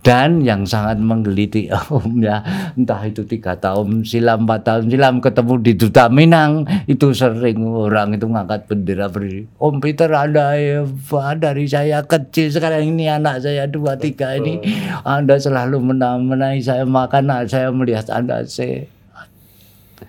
dan 0.01 0.41
yang 0.41 0.65
sangat 0.65 0.97
menggeliti 0.97 1.69
om 1.93 2.21
ya 2.21 2.41
entah 2.73 3.01
itu 3.05 3.21
tiga 3.25 3.53
tahun 3.57 4.01
silam 4.01 4.49
empat 4.49 4.61
tahun 4.65 4.83
silam 4.89 5.21
ketemu 5.21 5.53
di 5.61 5.73
duta 5.77 6.09
Minang 6.09 6.65
itu 6.89 7.13
sering 7.13 7.61
orang 7.69 8.17
itu 8.17 8.25
ngangkat 8.25 8.65
bendera 8.65 9.07
berdiri 9.07 9.45
Om 9.61 9.77
Peter 9.77 10.09
ada 10.09 10.57
ya 10.57 10.81
Pak, 10.85 11.45
dari 11.45 11.69
saya 11.69 12.01
kecil 12.01 12.49
sekarang 12.49 12.97
ini 12.97 13.05
anak 13.09 13.45
saya 13.45 13.69
dua 13.69 13.93
tiga 13.95 14.33
ini 14.37 14.57
anda 15.05 15.37
selalu 15.37 15.77
menamai 15.93 16.57
saya 16.61 16.81
makan 16.81 17.29
saya 17.45 17.69
melihat 17.69 18.09
anda 18.09 18.41
sehat 18.41 18.89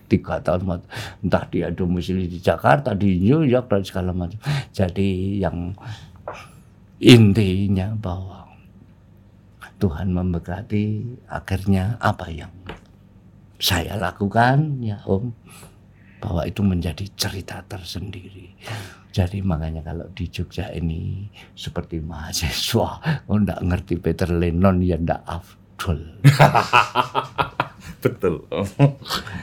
tiga 0.08 0.40
tahun 0.44 0.84
entah 1.24 1.44
dia 1.48 1.72
domisili 1.72 2.28
di 2.28 2.36
Jakarta 2.40 2.92
di 2.92 3.16
New 3.16 3.48
York 3.48 3.72
dan 3.72 3.80
segala 3.80 4.12
macam. 4.12 4.36
Jadi 4.72 5.40
yang 5.40 5.72
intinya 7.00 7.96
bahwa 7.96 8.41
Tuhan 9.82 10.14
memberkati 10.14 11.18
akhirnya 11.26 11.98
apa 11.98 12.30
yang 12.30 12.54
saya 13.58 13.98
lakukan 13.98 14.78
ya 14.78 15.02
Om 15.02 15.34
bahwa 16.22 16.46
itu 16.46 16.62
menjadi 16.62 17.02
cerita 17.18 17.66
tersendiri. 17.66 18.54
Jadi 19.10 19.42
makanya 19.42 19.82
kalau 19.82 20.06
di 20.14 20.30
Jogja 20.30 20.70
ini 20.70 21.26
seperti 21.58 21.98
mahasiswa, 21.98 22.90
oh 23.26 23.34
enggak 23.34 23.58
ngerti 23.58 23.98
Peter 23.98 24.30
Lennon 24.30 24.78
ya 24.86 24.94
enggak 24.94 25.26
afdol. 25.26 25.98
Betul. 28.06 28.46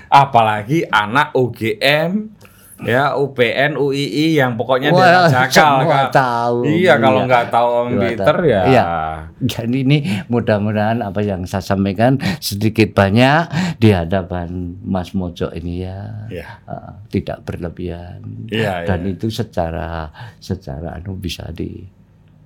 Apalagi 0.08 0.88
anak 0.88 1.36
UGM, 1.36 2.39
ya 2.82 3.12
UPN, 3.14 3.76
UII 3.76 4.36
yang 4.36 4.56
pokoknya 4.56 4.90
Wah, 4.90 5.28
Jakal. 5.28 5.84
semua 5.84 6.08
Kak. 6.08 6.12
tahu. 6.14 6.58
Iya, 6.64 6.94
kalau 6.96 7.22
Iya. 7.22 7.28
nggak 7.28 7.46
tahu 7.50 7.68
Om 7.70 7.88
Iya, 7.90 8.00
Peter 8.02 8.36
tahu. 8.36 8.46
ya. 8.46 8.62
Iya. 8.66 8.86
Jadi 9.40 9.78
ini 9.82 9.98
mudah-mudahan 10.26 11.00
apa 11.00 11.20
yang 11.20 11.44
saya 11.44 11.62
sampaikan 11.62 12.16
sedikit 12.40 12.92
banyak 12.92 13.48
di 13.76 13.90
hadapan 13.90 14.50
Mas 14.82 15.12
Mojo 15.12 15.52
ini 15.52 15.82
ya 15.82 16.28
Iya. 16.28 16.48
eh, 16.66 16.92
tidak 17.10 17.44
berlebihan 17.44 18.20
Iya, 18.48 18.84
dan 18.86 19.04
iya. 19.04 19.12
itu 19.12 19.28
secara 19.28 20.12
secara 20.38 20.96
anu 20.96 21.16
bisa 21.16 21.48
di 21.50 21.84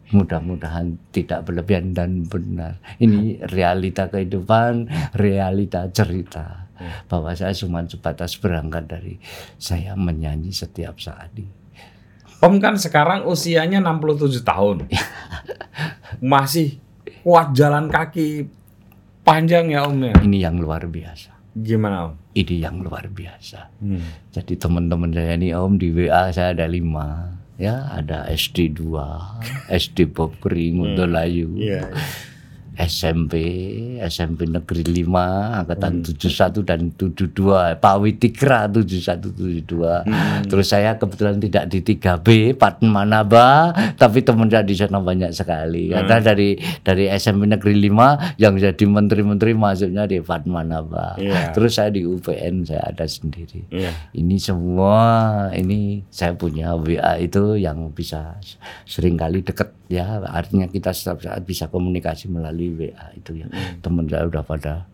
mudah-mudahan 0.10 1.10
tidak 1.10 1.41
berlebihan 1.43 1.89
dan 1.91 2.22
benar. 2.24 2.78
Ini 2.96 3.50
realita 3.50 4.08
kehidupan, 4.08 4.86
realita 5.13 5.89
cerita 5.89 6.62
bahwa 7.08 7.32
saya 7.34 7.54
cuma 7.54 7.86
sebatas 7.86 8.36
berangkat 8.36 8.90
dari 8.90 9.16
saya 9.56 9.94
menyanyi 9.94 10.52
setiap 10.52 10.98
saat 10.98 11.30
di 11.34 11.46
Om 12.44 12.60
kan 12.60 12.76
sekarang 12.76 13.24
usianya 13.24 13.80
67 13.80 14.44
tahun. 14.44 14.92
Masih 16.20 16.76
kuat 17.24 17.56
jalan 17.56 17.88
kaki 17.88 18.52
panjang 19.24 19.72
ya 19.72 19.88
Om 19.88 20.12
ya. 20.12 20.16
ini 20.28 20.44
yang 20.44 20.60
luar 20.60 20.84
biasa. 20.92 21.32
Gimana 21.56 22.12
Om? 22.12 22.14
Ini 22.36 22.56
yang 22.68 22.84
luar 22.84 23.08
biasa. 23.08 23.72
Hmm. 23.80 24.04
Jadi 24.36 24.60
teman-teman 24.60 25.16
saya 25.16 25.40
ini 25.40 25.56
Om 25.56 25.80
di 25.80 25.96
WA 25.96 26.36
saya 26.36 26.52
ada 26.52 26.68
lima 26.68 27.32
ya 27.56 27.88
ada 27.96 28.28
SD 28.28 28.76
2 28.76 29.72
SD 29.72 30.12
Bob 30.12 30.36
Kering 30.44 30.84
untuk 30.84 31.08
Layu 31.08 31.56
Iya. 31.56 31.96
SMP 32.76 33.34
SMP 34.02 34.50
Negeri 34.50 34.82
5 35.06 35.62
angkatan 35.62 36.02
71 36.02 36.66
dan 36.66 36.80
72 36.96 37.78
Pak 37.78 37.96
Witikra 38.02 38.66
7172 38.68 40.50
terus 40.50 40.68
saya 40.68 40.98
kebetulan 40.98 41.38
tidak 41.38 41.70
di 41.70 41.80
3B 41.86 42.58
Patmanaba 42.58 43.72
tapi 43.96 44.22
teman 44.22 44.50
saya 44.50 44.66
di 44.66 44.74
sana 44.74 45.00
banyak 45.00 45.32
sekali. 45.32 45.94
Karena 45.94 46.18
dari 46.20 46.56
dari 46.82 47.06
SMP 47.14 47.46
Negeri 47.46 47.78
5 47.90 48.42
yang 48.42 48.54
jadi 48.58 48.84
menteri-menteri 48.84 49.54
masuknya 49.54 50.10
di 50.10 50.20
Patmanaba 50.20 51.16
Iya. 51.18 51.54
terus 51.54 51.78
saya 51.78 51.94
di 51.94 52.04
UPN 52.04 52.66
saya 52.66 52.90
ada 52.90 53.06
sendiri. 53.06 53.64
Iya. 53.70 53.92
ini 54.18 54.36
semua 54.40 55.00
ini 55.54 56.02
saya 56.10 56.34
punya 56.34 56.74
WA 56.76 57.20
itu 57.20 57.56
yang 57.56 57.92
bisa 57.94 58.38
sering 58.84 59.16
kali 59.16 59.46
deket 59.46 59.70
ya 59.94 60.26
artinya 60.26 60.66
kita 60.66 60.90
setiap 60.90 61.22
saat 61.22 61.46
bisa 61.46 61.70
komunikasi 61.70 62.26
melalui 62.26 62.74
WA 62.74 63.14
itu 63.14 63.38
ya 63.38 63.48
teman 63.80 64.10
saya 64.10 64.26
udah 64.26 64.42
pada 64.42 64.90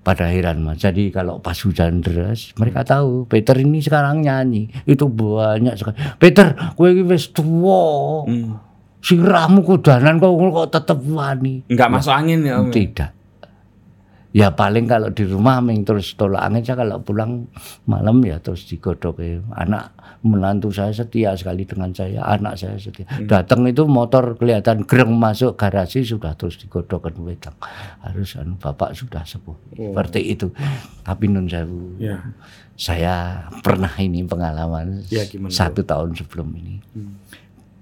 pada 0.00 0.24
heran 0.32 0.64
mas 0.64 0.80
jadi 0.80 1.12
kalau 1.12 1.36
pas 1.36 1.60
hujan 1.60 2.00
deras 2.00 2.56
mereka 2.56 2.80
tahu 2.80 3.28
Peter 3.28 3.52
ini 3.60 3.84
sekarang 3.84 4.24
nyanyi 4.24 4.72
itu 4.88 5.04
banyak 5.04 5.76
sekali 5.76 5.96
Peter 6.16 6.56
gue 6.72 7.04
wis 7.04 7.28
tua 7.28 8.24
Hmm. 8.24 8.56
sirahmu 9.04 9.62
kudanan 9.62 10.18
kok 10.18 10.32
kok 10.32 10.68
tetep 10.74 10.98
wani. 11.06 11.62
Nggak 11.70 11.88
masuk 11.92 12.10
angin 12.10 12.42
ya 12.42 12.58
Om? 12.58 12.74
Tidak. 12.74 13.10
Ya 14.36 14.52
paling 14.52 14.84
kalau 14.84 15.08
di 15.08 15.24
rumah 15.24 15.64
ming 15.64 15.88
terus 15.88 16.12
tolak 16.12 16.44
angin 16.44 16.60
saya 16.60 16.84
kalau 16.84 17.00
pulang 17.00 17.48
malam 17.88 18.20
ya 18.20 18.36
terus 18.36 18.68
digodok 18.68 19.24
ya. 19.24 19.40
Anak 19.56 19.96
menantu 20.20 20.68
saya 20.68 20.92
setia 20.92 21.32
sekali 21.32 21.64
dengan 21.64 21.88
saya, 21.96 22.20
anak 22.28 22.60
saya 22.60 22.76
setia. 22.76 23.08
Datang 23.24 23.64
itu 23.64 23.88
motor 23.88 24.36
kelihatan 24.36 24.84
gereng 24.84 25.16
masuk 25.16 25.56
garasi 25.56 26.04
sudah 26.04 26.36
terus 26.36 26.60
digodokkan 26.60 27.16
wedang. 27.24 27.56
Harus 28.04 28.36
anu 28.36 28.60
bapak 28.60 28.92
sudah 28.92 29.24
sepuh. 29.24 29.56
Seperti 29.72 30.20
itu. 30.36 30.52
Tapi 31.08 31.24
nun 31.32 31.48
sewu. 31.48 31.96
Ya. 31.96 32.20
Saya 32.78 33.48
pernah 33.64 33.90
ini 33.98 34.22
pengalaman 34.22 35.02
Ya, 35.10 35.26
satu 35.50 35.82
tahun 35.82 36.14
sebelum 36.14 36.52
ini. 36.52 36.78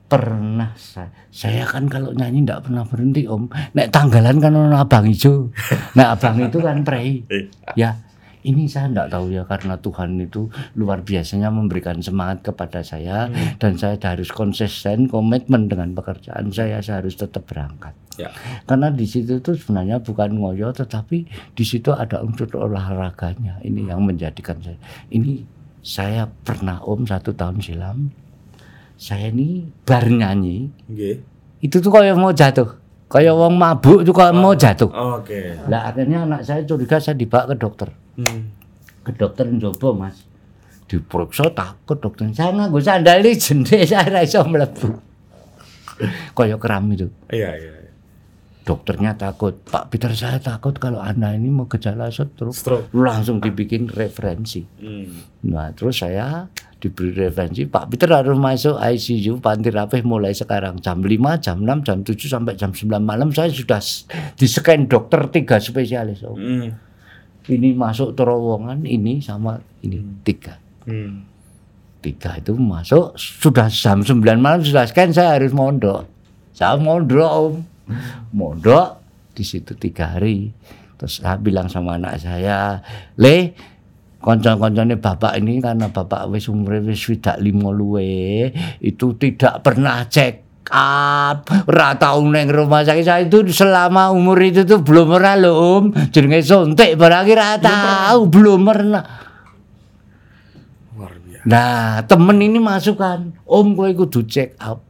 Pernah 0.07 0.71
saya, 0.79 1.11
saya 1.35 1.67
kan 1.67 1.91
kalau 1.91 2.15
nyanyi 2.15 2.47
tidak 2.47 2.71
pernah 2.71 2.87
berhenti 2.87 3.27
om. 3.27 3.51
Nek 3.75 3.91
tanggalan 3.91 4.39
kan 4.39 4.55
ono 4.55 4.77
abang 4.79 5.07
hijau. 5.11 5.51
Nah 5.99 6.15
abang 6.15 6.39
itu 6.39 6.63
kan 6.63 6.87
prei. 6.87 7.27
Eh. 7.27 7.51
Ya 7.75 8.07
ini 8.47 8.71
saya 8.71 8.87
tidak 8.87 9.11
tahu 9.11 9.35
ya 9.35 9.43
karena 9.43 9.75
Tuhan 9.83 10.23
itu 10.23 10.47
luar 10.79 11.03
biasanya 11.03 11.51
memberikan 11.51 11.99
semangat 11.99 12.47
kepada 12.47 12.81
saya 12.87 13.27
dan 13.59 13.75
saya 13.75 13.99
harus 13.99 14.31
konsisten 14.31 15.11
komitmen 15.11 15.67
dengan 15.67 15.91
pekerjaan 15.99 16.55
saya 16.55 16.79
saya 16.79 17.03
harus 17.03 17.19
tetap 17.19 17.43
berangkat. 17.51 17.93
Ya. 18.17 18.31
Karena 18.65 18.95
di 18.95 19.05
situ 19.05 19.43
tuh 19.43 19.59
sebenarnya 19.59 19.99
bukan 20.01 20.39
ngoyo 20.39 20.71
tetapi 20.71 21.27
di 21.53 21.65
situ 21.67 21.91
ada 21.91 22.23
unsur 22.23 22.49
olahraganya. 22.55 23.59
Ini 23.67 23.93
yang 23.93 24.07
menjadikan 24.07 24.63
saya. 24.63 24.79
Ini 25.11 25.43
saya 25.83 26.31
pernah 26.31 26.81
om 26.87 27.03
satu 27.03 27.35
tahun 27.35 27.59
silam. 27.61 28.15
Saya 28.97 29.29
ini 29.29 29.69
bar 29.85 30.09
nyanyi 30.09 30.73
Nggih. 30.89 31.17
itu 31.61 31.77
tuh 31.85 31.93
kayak 31.93 32.17
mau 32.17 32.33
jatuh. 32.33 32.81
Kayak 33.07 33.39
wong 33.39 33.55
mabuk 33.55 34.03
tuh 34.03 34.11
kayak 34.17 34.35
mau 34.35 34.57
jatuh. 34.57 34.91
Oke. 34.91 35.55
Lah 35.71 35.95
akhirnya 35.95 36.27
anak 36.27 36.43
saya 36.43 36.67
curiga 36.67 36.99
saya 36.99 37.15
dibawa 37.15 37.55
ke 37.55 37.55
dokter. 37.55 37.89
Hmm. 38.19 38.51
Ke 39.07 39.15
dokter 39.15 39.47
Njobo 39.47 39.95
mas. 39.95 40.27
Diperiksa 40.91 41.53
takut 41.55 42.03
dokter. 42.03 42.27
Saya 42.35 42.51
nganggo 42.51 42.83
sandal 42.83 43.23
ini 43.23 43.39
jende 43.39 43.79
saya 43.91 44.11
ra 44.11 44.21
iso 44.27 44.43
mlebu. 44.43 44.91
Kayak 46.35 46.59
keram 46.59 46.91
itu. 46.91 47.07
Iya, 47.31 47.51
iya. 47.57 47.73
iya. 47.79 47.93
Dokternya 48.67 49.15
takut, 49.15 49.63
Pak 49.63 49.95
Peter 49.95 50.11
saya 50.11 50.43
takut 50.43 50.75
kalau 50.83 50.99
anda 50.99 51.31
ini 51.31 51.47
mau 51.55 51.71
gejala 51.71 52.11
stroke. 52.11 52.51
Stroke. 52.51 52.91
Langsung 52.91 53.39
dibikin 53.39 53.87
referensi. 53.87 54.67
Hmm. 54.83 55.23
Nah 55.47 55.71
terus 55.71 56.03
saya 56.03 56.51
diberi 56.87 57.27
referensi, 57.27 57.67
Pak 57.67 57.91
Peter 57.91 58.07
harus 58.15 58.39
masuk 58.39 58.79
ICU 58.79 59.43
Panti 59.43 59.75
Rapih 59.75 60.07
mulai 60.07 60.31
sekarang 60.31 60.79
jam 60.79 61.03
5, 61.03 61.43
jam 61.43 61.59
6, 61.59 61.83
jam 61.83 61.99
7 62.07 62.15
sampai 62.31 62.55
jam 62.55 62.71
9 62.71 63.03
malam 63.03 63.35
saya 63.35 63.51
sudah 63.51 63.83
di 64.39 64.47
scan 64.47 64.87
dokter 64.87 65.27
tiga 65.35 65.59
spesialis. 65.59 66.23
Om. 66.23 66.39
Hmm. 66.39 66.69
Ini 67.47 67.75
masuk 67.75 68.15
terowongan 68.15 68.87
ini 68.87 69.19
sama 69.19 69.59
ini 69.83 69.99
tiga. 70.23 70.63
Hmm. 70.87 71.27
Tiga 71.99 72.39
itu 72.39 72.55
masuk 72.55 73.19
sudah 73.19 73.67
jam 73.67 74.07
9 74.07 74.23
malam 74.39 74.63
sudah 74.63 74.87
scan 74.87 75.11
saya 75.11 75.43
harus 75.43 75.51
mondok. 75.51 76.07
Saya 76.55 76.79
mondok 76.79 77.33
om. 77.35 77.55
Mondok 78.31 79.03
di 79.35 79.43
situ 79.43 79.75
tiga 79.75 80.15
hari. 80.15 80.55
Terus 80.97 81.21
saya 81.21 81.37
bilang 81.37 81.69
sama 81.69 82.01
anak 82.01 82.17
saya, 82.17 82.81
Le, 83.21 83.53
konco-koncone 84.21 84.99
bapak 84.99 85.39
ini 85.39 85.61
karena 85.61 85.93
bapak 85.93 86.31
wis 86.33 86.49
umure 86.51 86.83
wis 86.83 86.99
swidak 86.99 87.39
limo 87.39 87.71
luwe, 87.71 88.51
itu 88.81 89.07
tidak 89.21 89.63
pernah 89.63 90.05
cek 90.07 90.67
up. 90.71 91.47
Ora 91.71 91.95
tau 91.99 92.23
neng 92.27 92.51
rumah 92.51 92.83
sakit. 92.83 93.05
Saya 93.07 93.23
itu 93.27 93.47
selama 93.51 94.11
umur 94.11 94.39
itu 94.43 94.67
tuh 94.67 94.83
belum 94.83 95.15
pernah 95.19 95.35
loh 95.39 95.55
om. 95.79 95.85
Jenenge 96.11 96.43
suntik 96.43 96.99
barang 96.99 97.27
ora 97.31 97.59
tahu 97.59 98.21
belum 98.31 98.61
pernah. 98.67 99.05
Nah, 101.47 102.03
temen 102.11 102.43
ini 102.43 102.59
masukan, 102.59 103.31
Om 103.47 103.79
kowe 103.79 103.87
kudu 103.95 104.27
check 104.27 104.59
up. 104.59 104.83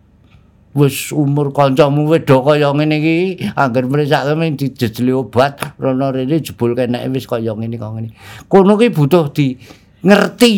Wis 0.77 1.09
umur 1.17 1.57
kancamu 1.57 2.05
wedok 2.05 2.53
kaya 2.53 2.69
ngene 2.77 2.97
iki, 3.01 3.19
angger 3.57 3.89
mrisak 3.89 4.29
men 4.37 4.61
dijejeli 4.61 5.09
obat, 5.17 5.57
rono 5.81 6.13
rene 6.13 6.37
jebul 6.45 6.77
keneke 6.77 7.09
wis 7.17 7.25
kaya 7.25 7.57
ngene 7.57 7.81
kaya 7.81 7.97
ngene. 7.97 8.09
Kono 8.45 8.77
ki 8.77 8.93
butuh 8.93 9.33
di 9.33 9.57
ngerti. 10.05 10.55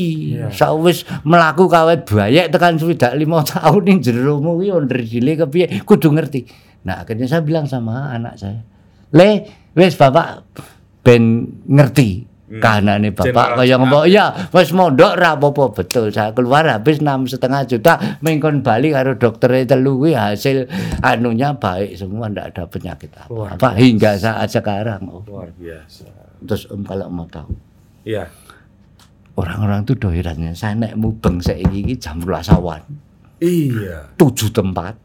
Sawis 0.51 1.07
melaku 1.23 1.71
kawet 1.71 2.03
bayek 2.05 2.51
tekan 2.51 2.77
swidak 2.77 3.15
lima 3.15 3.47
tahun 3.49 3.83
ning 3.87 3.99
jeromu 4.03 4.59
ki 4.59 4.69
onder 4.75 4.99
dile 5.01 5.33
kepiye 5.39 5.87
kudu 5.87 6.11
ngerti. 6.13 6.45
Nah 6.85 7.07
akhirnya 7.07 7.31
saya 7.31 7.43
bilang 7.47 7.71
sama 7.71 8.11
anak 8.11 8.37
saya 8.37 8.61
le 9.13 9.49
wis 9.73 9.97
bapak 9.97 10.45
ben 11.01 11.49
ngerti 11.65 12.28
kahanane 12.49 13.13
bapak 13.13 13.29
Generasi 13.29 13.59
kaya 13.61 13.75
ngomong 13.77 14.05
iya 14.09 14.27
wis 14.57 14.73
mondok 14.73 15.13
ra 15.21 15.37
apa-apa 15.37 15.77
betul 15.77 16.09
saya 16.09 16.33
keluar 16.33 16.65
habis 16.65 17.05
enam 17.05 17.29
setengah 17.29 17.69
juta 17.69 18.01
mengkon 18.25 18.65
bali 18.65 18.89
karo 18.89 19.21
dokter 19.21 19.69
telu 19.69 20.01
kuwi 20.01 20.17
hasil 20.17 20.65
anunya 21.05 21.53
baik 21.53 22.01
semua 22.01 22.33
ndak 22.33 22.57
ada 22.57 22.65
penyakit 22.65 23.13
apa, 23.21 23.53
apa 23.53 23.69
hingga 23.77 24.17
saat 24.17 24.49
sekarang. 24.49 25.13
Oh. 25.13 25.21
Luar 25.29 25.53
biasa. 25.53 26.09
terus 26.49 26.71
om 26.73 26.81
kalau 26.89 27.13
mau 27.13 27.29
tahu. 27.29 27.53
Iya. 28.09 28.25
orang-orang 29.39 29.85
tuh 29.85 29.95
doirannya 30.01 30.57
saya 30.57 30.75
naik 30.75 30.97
mubeng 30.97 31.39
saiki 31.39 31.85
iki 31.85 31.95
jam 32.01 32.19
12 32.19 32.49
awan 32.57 32.83
Iya. 33.39 34.17
tujuh 34.17 34.51
tempat. 34.51 34.97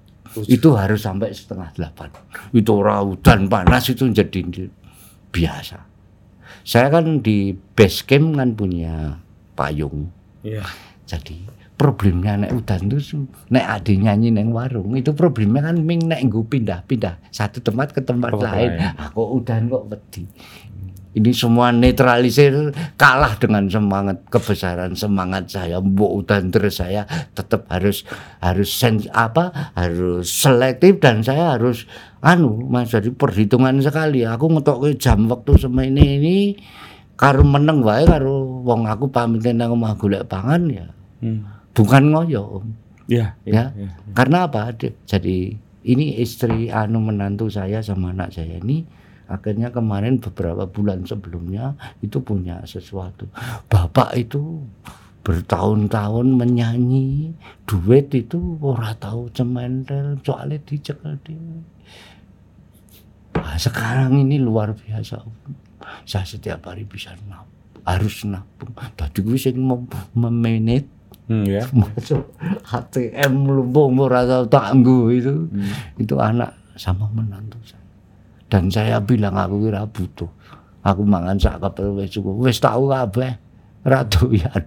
Itu 0.49 0.73
harus 0.73 1.05
sampai 1.05 1.29
setengah 1.29 1.69
delapan. 1.77 2.09
Itu 2.49 2.81
ora 2.81 3.05
hujan 3.05 3.45
panas 3.45 3.85
itu 3.93 4.09
jadi 4.09 4.41
biasa 5.29 5.92
saya 6.63 6.87
kan 6.89 7.19
di 7.19 7.37
base 7.73 8.01
camp 8.01 8.33
kan 8.33 8.51
punya 8.51 9.19
payung 9.53 10.09
Iya. 10.41 10.63
jadi 11.05 11.39
problemnya 11.73 12.37
nek 12.37 12.51
udan 12.53 12.85
itu 12.85 12.97
su- 13.01 13.27
nek 13.49 13.65
ade 13.65 13.95
nyanyi 13.95 14.29
neng 14.29 14.49
warung 14.49 14.93
itu 14.93 15.11
problemnya 15.11 15.65
kan 15.65 15.77
ming 15.77 16.05
nek 16.05 16.21
nggo 16.21 16.45
pindah-pindah 16.45 17.19
satu 17.29 17.59
tempat 17.59 17.91
ke 17.91 17.99
tempat 17.99 18.31
lain 18.31 18.71
lain. 18.71 18.93
Ah, 18.93 19.09
kok 19.09 19.29
udan 19.33 19.67
kok 19.67 19.83
wedi 19.85 20.23
ini 21.13 21.29
semua 21.29 21.69
netralisir 21.69 22.73
kalah 22.97 23.37
dengan 23.37 23.69
semangat 23.69 24.21
kebesaran 24.29 24.93
semangat 24.93 25.45
saya 25.47 25.77
mbok 25.77 26.25
udan 26.25 26.49
terus 26.49 26.81
saya 26.81 27.05
tetap 27.33 27.69
harus 27.69 28.01
harus 28.41 28.69
sens 28.69 29.05
apa 29.13 29.73
harus 29.77 30.25
selektif 30.25 30.97
dan 30.97 31.21
saya 31.21 31.53
harus 31.53 31.85
anu 32.19 32.65
mas 32.65 32.89
jadi 32.89 33.13
perhitungan 33.13 33.77
sekali 33.79 34.25
aku 34.25 34.49
ngetok 34.57 34.97
jam 34.97 35.29
waktu 35.29 35.53
semene 35.57 36.03
ini 36.19 36.37
karo 37.13 37.45
meneng 37.45 37.85
wae 37.85 38.03
karo 38.03 38.65
wong 38.65 38.89
aku 38.89 39.05
pamit 39.07 39.45
nang 39.53 39.77
omah 39.77 39.93
golek 39.95 40.25
pangan 40.25 40.65
ya 40.69 40.87
Hmm. 41.23 41.39
bukan 41.71 42.11
ngoyo 42.11 42.59
om 42.59 42.65
Iya. 43.07 43.31
ya 43.47 43.71
iya. 43.79 43.95
karena 44.11 44.51
apa 44.51 44.75
Di- 44.75 44.91
jadi 45.07 45.55
ini 45.87 46.19
istri 46.19 46.67
anu 46.67 46.99
menantu 46.99 47.47
saya 47.47 47.79
sama 47.79 48.11
anak 48.11 48.35
saya 48.35 48.59
ini 48.59 48.83
akhirnya 49.33 49.73
kemarin 49.73 50.21
beberapa 50.21 50.69
bulan 50.69 51.01
sebelumnya 51.09 51.73
itu 52.05 52.21
punya 52.21 52.61
sesuatu. 52.63 53.25
Bapak 53.67 54.13
itu 54.13 54.61
bertahun-tahun 55.25 56.27
menyanyi 56.35 57.33
duet 57.65 58.11
itu 58.13 58.59
ora 58.61 58.93
tahu 58.93 59.31
cementel 59.33 60.19
soalnya 60.21 60.59
dicekel 60.61 61.17
di 61.25 61.33
Nah, 63.33 63.59
sekarang 63.59 64.23
ini 64.23 64.39
luar 64.39 64.71
biasa. 64.71 65.19
Saya 66.07 66.23
setiap 66.23 66.63
hari 66.63 66.87
bisa 66.87 67.11
nabung 67.27 67.53
harus 67.83 68.23
nabung. 68.23 68.71
Tadi 68.95 69.19
gue 69.19 69.35
sing 69.35 69.59
mem- 69.59 69.89
memanage 70.15 70.87
Hmm, 71.23 71.47
ya. 71.47 71.63
masuk 71.79 72.35
ATM 72.67 73.47
lumbung 73.47 73.95
ora 73.95 74.27
tau 74.27 74.43
tangguh 74.43 75.07
itu. 75.15 75.47
Hmm. 75.47 75.71
itu 75.95 76.19
anak 76.19 76.51
sama 76.75 77.07
menantu 77.15 77.55
saya 77.63 77.79
dan 78.53 78.69
saya 78.69 79.01
bilang 79.01 79.33
aku 79.33 79.65
kira 79.65 79.81
butuh. 79.89 80.29
Aku 80.85 81.01
mangan 81.01 81.41
sak 81.41 81.57
kepel 81.57 81.97
wis 81.97 82.13
cukup. 82.13 82.45
Wis 82.45 82.61
tahu 82.61 82.85
kabeh. 82.85 83.33
Ora 83.81 84.05
doyan. 84.05 84.61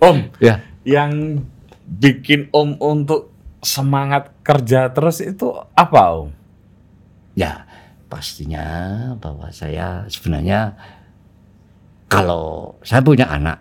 Om, 0.00 0.32
ya. 0.40 0.64
yang 0.88 1.44
bikin 1.84 2.48
Om 2.48 2.80
untuk 2.80 3.36
semangat 3.60 4.32
kerja 4.40 4.88
terus 4.96 5.20
itu 5.20 5.52
apa 5.76 6.24
Om? 6.24 6.32
ya 7.34 7.66
pastinya 8.06 8.64
bahwa 9.18 9.50
saya 9.50 10.06
sebenarnya 10.06 10.70
kalau 12.06 12.78
saya 12.86 13.02
punya 13.02 13.26
anak 13.26 13.58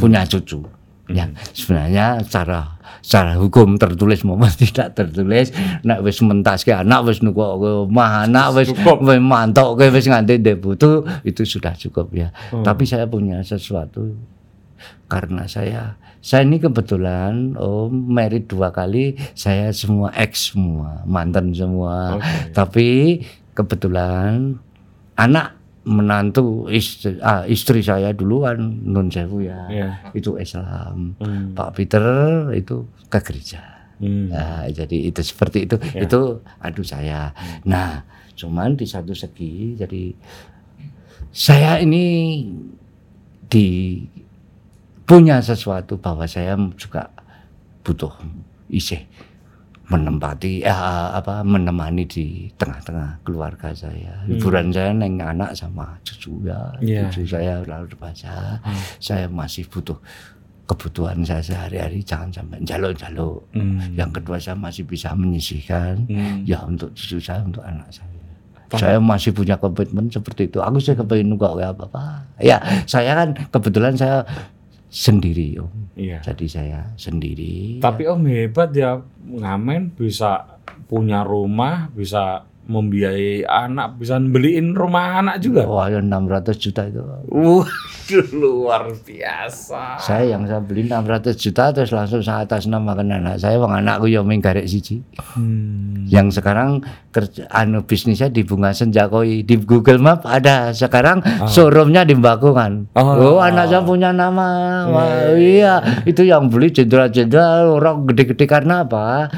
punya 0.00 0.24
cucu 0.24 0.64
ya 1.12 1.28
sebenarnya 1.52 2.24
secara 2.24 2.80
secara 3.02 3.34
hukum 3.36 3.76
tertulis 3.76 4.22
maupun 4.22 4.48
tidak 4.62 4.94
tertulis. 4.94 5.50
Nek 5.82 6.00
wis 6.06 6.22
mentaske 6.22 6.70
anak 6.70 7.10
wis 7.10 7.20
nukok 7.20 7.52
ke 7.58 7.70
omah 7.90 8.24
anak 8.30 8.54
wis 8.56 8.70
mantok 9.18 9.76
ke 9.76 9.90
wis 9.90 10.06
nganti 10.06 10.38
ndek 10.38 10.62
butuh 10.62 11.04
itu 11.26 11.42
sudah 11.42 11.74
cukup 11.74 12.14
ya. 12.14 12.28
Hmm. 12.54 12.62
tapi 12.62 12.86
saya 12.86 13.04
punya 13.10 13.42
sesuatu. 13.42 14.14
Karena 15.10 15.44
saya 15.44 15.98
saya 16.22 16.46
ini 16.46 16.62
kebetulan 16.62 17.58
om 17.58 17.90
married 17.90 18.46
dua 18.46 18.70
kali 18.70 19.18
saya 19.34 19.74
semua 19.74 20.14
ex 20.14 20.54
semua 20.54 21.02
mantan 21.04 21.50
semua. 21.52 22.16
Oke. 22.16 22.54
tapi 22.54 22.88
kebetulan 23.52 24.56
anak 25.18 25.61
menantu 25.82 26.70
istri, 26.70 27.18
ah, 27.18 27.42
istri 27.42 27.82
saya 27.82 28.14
duluan 28.14 28.82
nun 28.84 29.10
sewu 29.10 29.42
ya 29.42 29.66
Iya. 29.66 29.88
itu 30.12 30.38
Islam 30.38 31.18
Hmm. 31.18 31.52
Pak 31.52 31.74
Peter 31.74 32.04
itu 32.52 32.86
ke 33.06 33.18
gereja 33.20 33.62
Hmm. 34.02 34.34
Nah, 34.34 34.66
jadi 34.66 35.14
itu 35.14 35.22
seperti 35.22 35.62
itu. 35.62 35.78
Ya. 35.94 36.02
Itu 36.02 36.42
aduh 36.58 36.82
saya. 36.82 37.30
Nah, 37.62 38.02
cuman 38.34 38.74
di 38.74 38.82
satu 38.82 39.14
segi 39.14 39.78
jadi 39.78 40.10
saya 41.30 41.78
ini 41.78 42.42
di 43.46 44.02
punya 45.06 45.38
sesuatu 45.38 46.02
bahwa 46.02 46.26
saya 46.26 46.58
juga 46.74 47.14
butuh 47.82 48.10
isi 48.66 49.06
menempati 49.92 50.64
eh, 50.64 51.08
apa 51.12 51.44
menemani 51.44 52.08
di 52.08 52.48
tengah-tengah 52.56 53.20
keluarga 53.22 53.68
saya. 53.76 54.24
Hiburan 54.24 54.72
saya 54.72 54.96
neng 54.96 55.20
anak 55.20 55.52
sama 55.52 56.00
cucu 56.00 56.48
ya. 56.48 56.72
Iya. 56.80 57.12
Cucu 57.12 57.28
saya 57.28 57.60
lalu 57.62 57.92
baca. 58.00 58.56
Hmm. 58.64 58.80
Saya 58.96 59.28
masih 59.28 59.68
butuh 59.68 60.00
kebutuhan 60.64 61.20
saya 61.26 61.44
sehari-hari 61.44 62.00
jangan 62.00 62.32
sampai 62.32 62.64
jaluk-jaluk. 62.64 63.44
Hmm. 63.52 63.92
Yang 63.92 64.10
kedua 64.22 64.36
saya 64.40 64.56
masih 64.56 64.88
bisa 64.88 65.12
menyisihkan 65.12 66.08
Hmm. 66.08 66.40
ya 66.48 66.64
untuk 66.64 66.96
cucu 66.96 67.20
saya 67.20 67.44
untuk 67.44 67.60
anak 67.60 67.92
saya. 67.92 68.08
Saya 68.72 68.96
masih 68.96 69.36
punya 69.36 69.60
komitmen 69.60 70.08
seperti 70.08 70.48
itu. 70.48 70.56
Aku 70.64 70.80
sih 70.80 70.96
kepengen 70.96 71.36
nggak 71.36 71.60
kayak 71.60 71.76
apa 71.76 71.84
apa. 71.92 72.04
Ya 72.40 72.56
saya 72.88 73.12
kan 73.20 73.36
kebetulan 73.52 73.92
saya 74.00 74.24
sendiri 74.92 75.56
om. 75.56 75.72
Iya. 75.96 76.20
Jadi 76.20 76.46
saya 76.52 76.92
sendiri. 77.00 77.80
Tapi 77.80 78.04
Om 78.04 78.28
hebat 78.28 78.76
ya 78.76 79.00
ngamen 79.24 79.96
bisa 79.96 80.60
punya 80.84 81.24
rumah, 81.24 81.88
bisa 81.96 82.44
membiayai 82.62 83.42
anak, 83.42 83.98
bisa 83.98 84.22
beliin 84.22 84.72
rumah 84.72 85.18
anak 85.18 85.42
juga. 85.42 85.66
Wah 85.66 85.90
ya 85.90 85.98
600 85.98 86.54
juta 86.62 86.86
itu. 86.86 87.02
Waduh 87.02 88.28
luar 88.38 88.92
biasa. 88.94 89.98
Saya 89.98 90.36
yang 90.38 90.46
saya 90.46 90.62
beli 90.62 90.86
600 90.86 91.34
juta 91.34 91.74
terus 91.74 91.90
langsung 91.90 92.22
saya 92.22 92.46
atas 92.46 92.70
namakan 92.70 93.18
anak 93.18 93.42
saya. 93.42 93.58
Wong 93.58 93.74
anakku 93.74 94.06
yang 94.06 94.26
garek 94.38 94.70
siji. 94.70 95.02
Hmm. 95.18 96.06
Yang 96.06 96.38
sekarang 96.38 96.86
kerja 97.12 97.50
anu 97.50 97.84
bisnisnya 97.84 98.32
di 98.32 98.46
Bunga 98.46 98.72
Senjakoi 98.72 99.44
di 99.44 99.54
Google 99.60 100.00
Map 100.00 100.24
ada 100.24 100.72
sekarang 100.72 101.20
showroomnya 101.50 102.06
di 102.06 102.14
Bakungan. 102.14 102.94
Oh. 102.96 103.36
Oh, 103.36 103.38
anak 103.42 103.68
saya 103.68 103.84
punya 103.84 104.10
nama. 104.10 104.86
Wah, 104.88 105.34
iya, 105.36 106.02
itu 106.08 106.24
yang 106.24 106.48
beli 106.48 106.72
jenderal-jenderal 106.72 107.78
orang 107.78 108.08
gede-gede 108.08 108.44
karena 108.48 108.82
apa? 108.86 109.28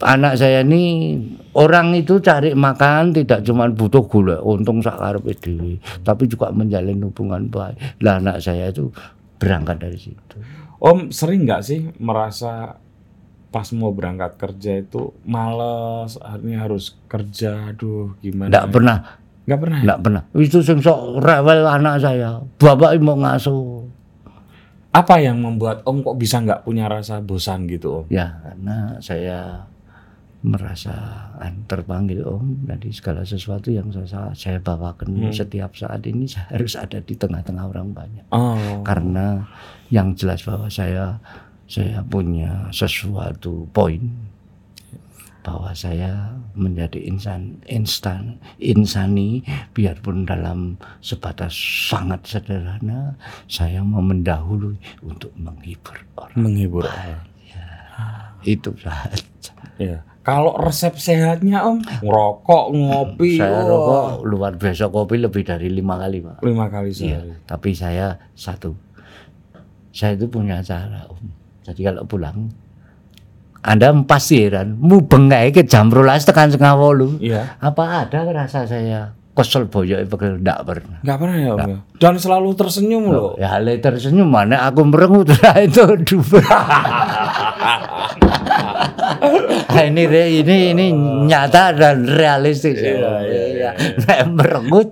Anak 0.00 0.40
saya 0.40 0.64
ini 0.64 1.16
orang 1.52 1.92
itu 1.92 2.16
cari 2.24 2.56
makan 2.56 3.12
tidak 3.12 3.44
cuma 3.44 3.68
butuh 3.68 4.00
gula, 4.08 4.40
untung 4.40 4.80
sakar 4.80 5.20
dhewe, 5.20 5.76
tapi 6.00 6.24
juga 6.24 6.48
menjalin 6.48 7.04
hubungan 7.04 7.52
baik. 7.52 8.00
Lah 8.00 8.16
anak 8.16 8.40
saya 8.40 8.72
itu 8.72 8.88
berangkat 9.36 9.76
dari 9.84 10.00
situ. 10.00 10.36
Om 10.80 11.12
sering 11.12 11.44
nggak 11.44 11.60
sih 11.60 11.92
merasa 12.00 12.80
pas 13.52 13.68
mau 13.76 13.92
berangkat 13.92 14.40
kerja 14.40 14.80
itu 14.80 15.12
males, 15.28 16.16
akhirnya 16.16 16.64
harus 16.64 16.96
kerja, 17.04 17.76
aduh 17.76 18.16
gimana? 18.24 18.48
Enggak 18.48 18.66
ya? 18.66 18.72
pernah 18.72 18.96
Nggak 19.50 19.60
pernah. 19.60 19.78
ya? 19.78 19.82
Enggak 19.82 20.00
pernah. 20.06 20.22
Itu 20.38 20.58
sing 20.62 20.78
sok 20.78 21.00
rewel 21.26 21.60
anak 21.66 21.96
saya. 21.98 22.38
Bapak 22.60 22.94
mau 23.02 23.18
ngasuh. 23.18 23.82
Apa 24.90 25.22
yang 25.22 25.38
membuat 25.38 25.86
Om 25.86 26.02
kok 26.02 26.18
bisa 26.18 26.42
nggak 26.42 26.66
punya 26.66 26.90
rasa 26.90 27.22
bosan 27.22 27.66
gitu 27.70 28.02
Om? 28.02 28.04
Ya, 28.10 28.42
karena 28.42 28.98
saya 28.98 29.69
merasa 30.40 30.94
an- 31.36 31.68
terpanggil 31.68 32.24
Om 32.24 32.64
dari 32.64 32.88
segala 32.90 33.22
sesuatu 33.22 33.68
yang 33.68 33.92
saya 33.92 34.32
saya 34.32 34.56
bawakan 34.56 35.12
Hmm. 35.20 35.30
setiap 35.30 35.76
saat 35.76 36.00
ini 36.02 36.24
saya 36.24 36.48
harus 36.56 36.74
ada 36.74 36.96
di 36.98 37.12
tengah-tengah 37.12 37.64
orang 37.66 37.92
banyak. 37.92 38.24
Oh. 38.30 38.80
Karena 38.80 39.44
yang 39.88 40.12
jelas 40.14 40.40
bahwa 40.42 40.66
saya 40.66 41.20
saya 41.64 42.02
punya 42.02 42.66
sesuatu 42.70 43.68
poin 43.70 44.10
bahwa 45.40 45.72
saya 45.72 46.36
menjadi 46.52 47.00
insan 47.00 47.56
instan 47.64 48.36
insani 48.58 49.40
biarpun 49.72 50.28
dalam 50.28 50.76
sebatas 51.00 51.56
sangat 51.88 52.20
sederhana 52.28 53.16
saya 53.46 53.80
mau 53.80 54.04
mendahului 54.04 54.76
untuk 55.00 55.32
menghibur 55.34 55.96
orang 56.16 56.36
menghibur. 56.38 56.84
itu 58.42 58.72
saja 58.76 59.20
Ya. 59.76 60.04
Kalau 60.20 60.52
resep 60.52 60.94
sehatnya 60.94 61.64
Om, 61.64 61.80
ngerokok, 62.04 62.64
ngopi, 62.70 63.40
saya 63.40 63.56
wah, 63.56 63.64
rokok 63.64 64.04
luar 64.22 64.52
biasa 64.52 64.86
kopi 64.86 65.16
lebih 65.16 65.42
dari 65.42 65.66
lima 65.66 65.96
kali 65.96 66.20
pak 66.20 66.44
lima 66.44 66.68
kali 66.68 66.92
Iya, 66.92 67.24
sehari. 67.24 67.32
tapi 67.48 67.70
saya 67.72 68.06
satu. 68.36 68.76
Saya 69.90 70.14
itu 70.14 70.28
punya 70.28 70.60
cara, 70.60 71.08
Om. 71.08 71.24
Jadi 71.64 71.80
kalau 71.82 72.04
pulang 72.04 72.52
Anda 73.60 73.92
pasti 74.04 74.40
heran, 74.40 74.76
mu 74.76 75.00
bengkai 75.00 75.50
ke 75.50 75.64
jam 75.64 75.88
rolas 75.88 76.24
tekan 76.24 76.48
setengah 76.48 76.76
wolu. 76.76 77.16
Iya. 77.16 77.56
Apa 77.56 78.04
ada 78.04 78.20
rasa 78.28 78.64
saya 78.64 79.16
kesel 79.32 79.68
boyok 79.68 80.04
pegel 80.04 80.36
ndak 80.36 80.68
pernah. 80.68 81.00
Nggak 81.00 81.16
pernah 81.16 81.36
ya 81.36 81.48
Om. 81.52 81.58
ya? 81.64 81.76
Dan 81.96 82.14
selalu 82.16 82.48
tersenyum 82.56 83.04
loh. 83.08 83.32
Ya 83.40 83.56
hal 83.56 83.64
tersenyum 83.64 84.28
mana 84.28 84.64
aku 84.64 84.84
merengut 84.84 85.32
itu 85.64 85.84
dua. 86.04 86.44
Nah, 89.70 89.84
ini 89.86 90.02
ini 90.40 90.56
ini 90.70 90.86
nyata 91.26 91.74
dan 91.74 92.06
realistis 92.06 92.76
ya. 92.76 92.94
Iya, 92.94 93.12
iya, 93.22 93.44
Iya. 93.50 93.70
Nek 94.00 94.20
merengut. 94.30 94.88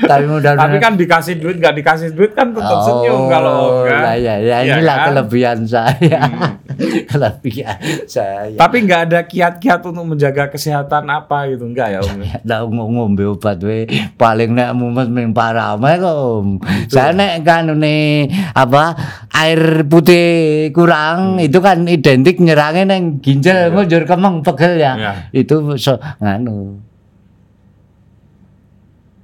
Tapi 0.00 0.24
mudah 0.26 0.52
Tapi 0.56 0.76
kan 0.78 0.94
dikasih 0.96 1.38
duit, 1.38 1.56
nggak 1.58 1.74
dikasih 1.76 2.08
duit 2.12 2.32
kan 2.32 2.50
tetap 2.50 2.82
senyum 2.82 3.28
kalau 3.28 3.52
Om 3.78 3.86
kan. 3.86 4.00
lah, 4.02 4.16
ya, 4.16 4.34
ya, 4.38 4.56
Iya 4.62 4.74
inilah 4.74 4.96
kan? 4.96 5.06
kelebihan 5.12 5.58
saya. 5.68 6.20
kelebihan 7.10 7.78
saya. 8.06 8.54
Tapi 8.54 8.76
nggak 8.86 9.02
ada 9.10 9.20
kiat-kiat 9.24 9.80
untuk 9.84 10.04
menjaga 10.06 10.48
kesehatan 10.48 11.06
apa 11.06 11.50
gitu, 11.50 11.66
enggak 11.66 11.94
ya 11.94 12.00
Om? 12.00 12.18
ya? 12.22 12.36
Lah 12.42 12.60
ng- 12.64 12.92
ngombe 12.94 13.24
obat 13.26 13.58
we 13.60 13.86
paling 14.14 14.54
nek 14.54 14.72
mumet 14.74 15.10
ming 15.10 15.30
parame 15.30 15.98
kok. 15.98 16.16
Om. 16.16 16.46
Saya 16.88 17.12
nek 17.12 17.42
kan 17.42 17.70
apa 18.54 18.84
air 19.34 19.84
putih 19.86 20.26
kurang 20.70 21.17
itu 21.38 21.58
kan 21.58 21.86
identik 21.86 22.38
nyerangnya 22.38 22.94
neng 22.94 23.18
ginjal 23.22 23.72
ngujur 23.74 24.06
kemeng 24.06 24.42
pegel 24.42 24.78
ya. 24.78 24.92
Iya. 24.98 25.12
Itu 25.34 25.76
so 25.76 25.98
nganu 26.18 26.80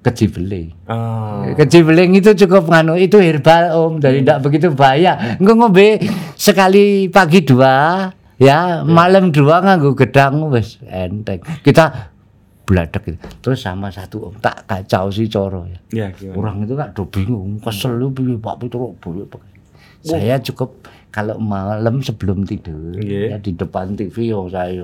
kecibeling. 0.05 0.77
Oh. 0.85 1.49
Kecibeling 1.57 2.13
itu 2.21 2.37
cukup 2.45 2.69
nganu 2.69 3.01
itu 3.01 3.17
herbal 3.17 3.73
om 3.73 3.93
jadi 3.99 4.21
tidak 4.21 4.39
begitu 4.45 4.67
bahaya. 4.77 5.41
Engko 5.41 5.57
ngombe 5.57 6.05
sekali 6.37 7.09
pagi 7.09 7.41
dua 7.41 8.09
ya 8.37 8.85
malam 8.85 9.33
dua 9.33 9.65
nganggo 9.65 9.97
gedang 9.97 10.53
wis 10.53 10.77
enteng. 10.85 11.41
Kita 11.65 12.13
bladek 12.65 13.17
gitu. 13.17 13.29
Terus 13.45 13.61
sama 13.61 13.89
satu 13.89 14.29
om 14.29 14.37
tak 14.41 14.69
kacau 14.69 15.09
si 15.09 15.29
coro 15.29 15.65
ya. 15.69 15.79
Ya 15.93 16.07
gimana? 16.13 16.37
Orang 16.37 16.57
itu 16.69 16.75
kan 16.77 16.93
do 16.93 17.05
bingung 17.09 17.61
kesel 17.65 17.97
lu 17.97 18.13
piye 18.13 18.37
Pak 18.37 18.61
pakai. 18.61 19.53
Saya 20.05 20.37
cukup 20.37 20.85
kalau 21.15 21.39
malam 21.39 22.03
sebelum 22.03 22.43
tidur 22.43 22.99
Iya. 22.99 23.31
ya 23.31 23.39
di 23.39 23.55
depan 23.55 23.95
TV 23.95 24.27
yo 24.27 24.51
saya 24.51 24.83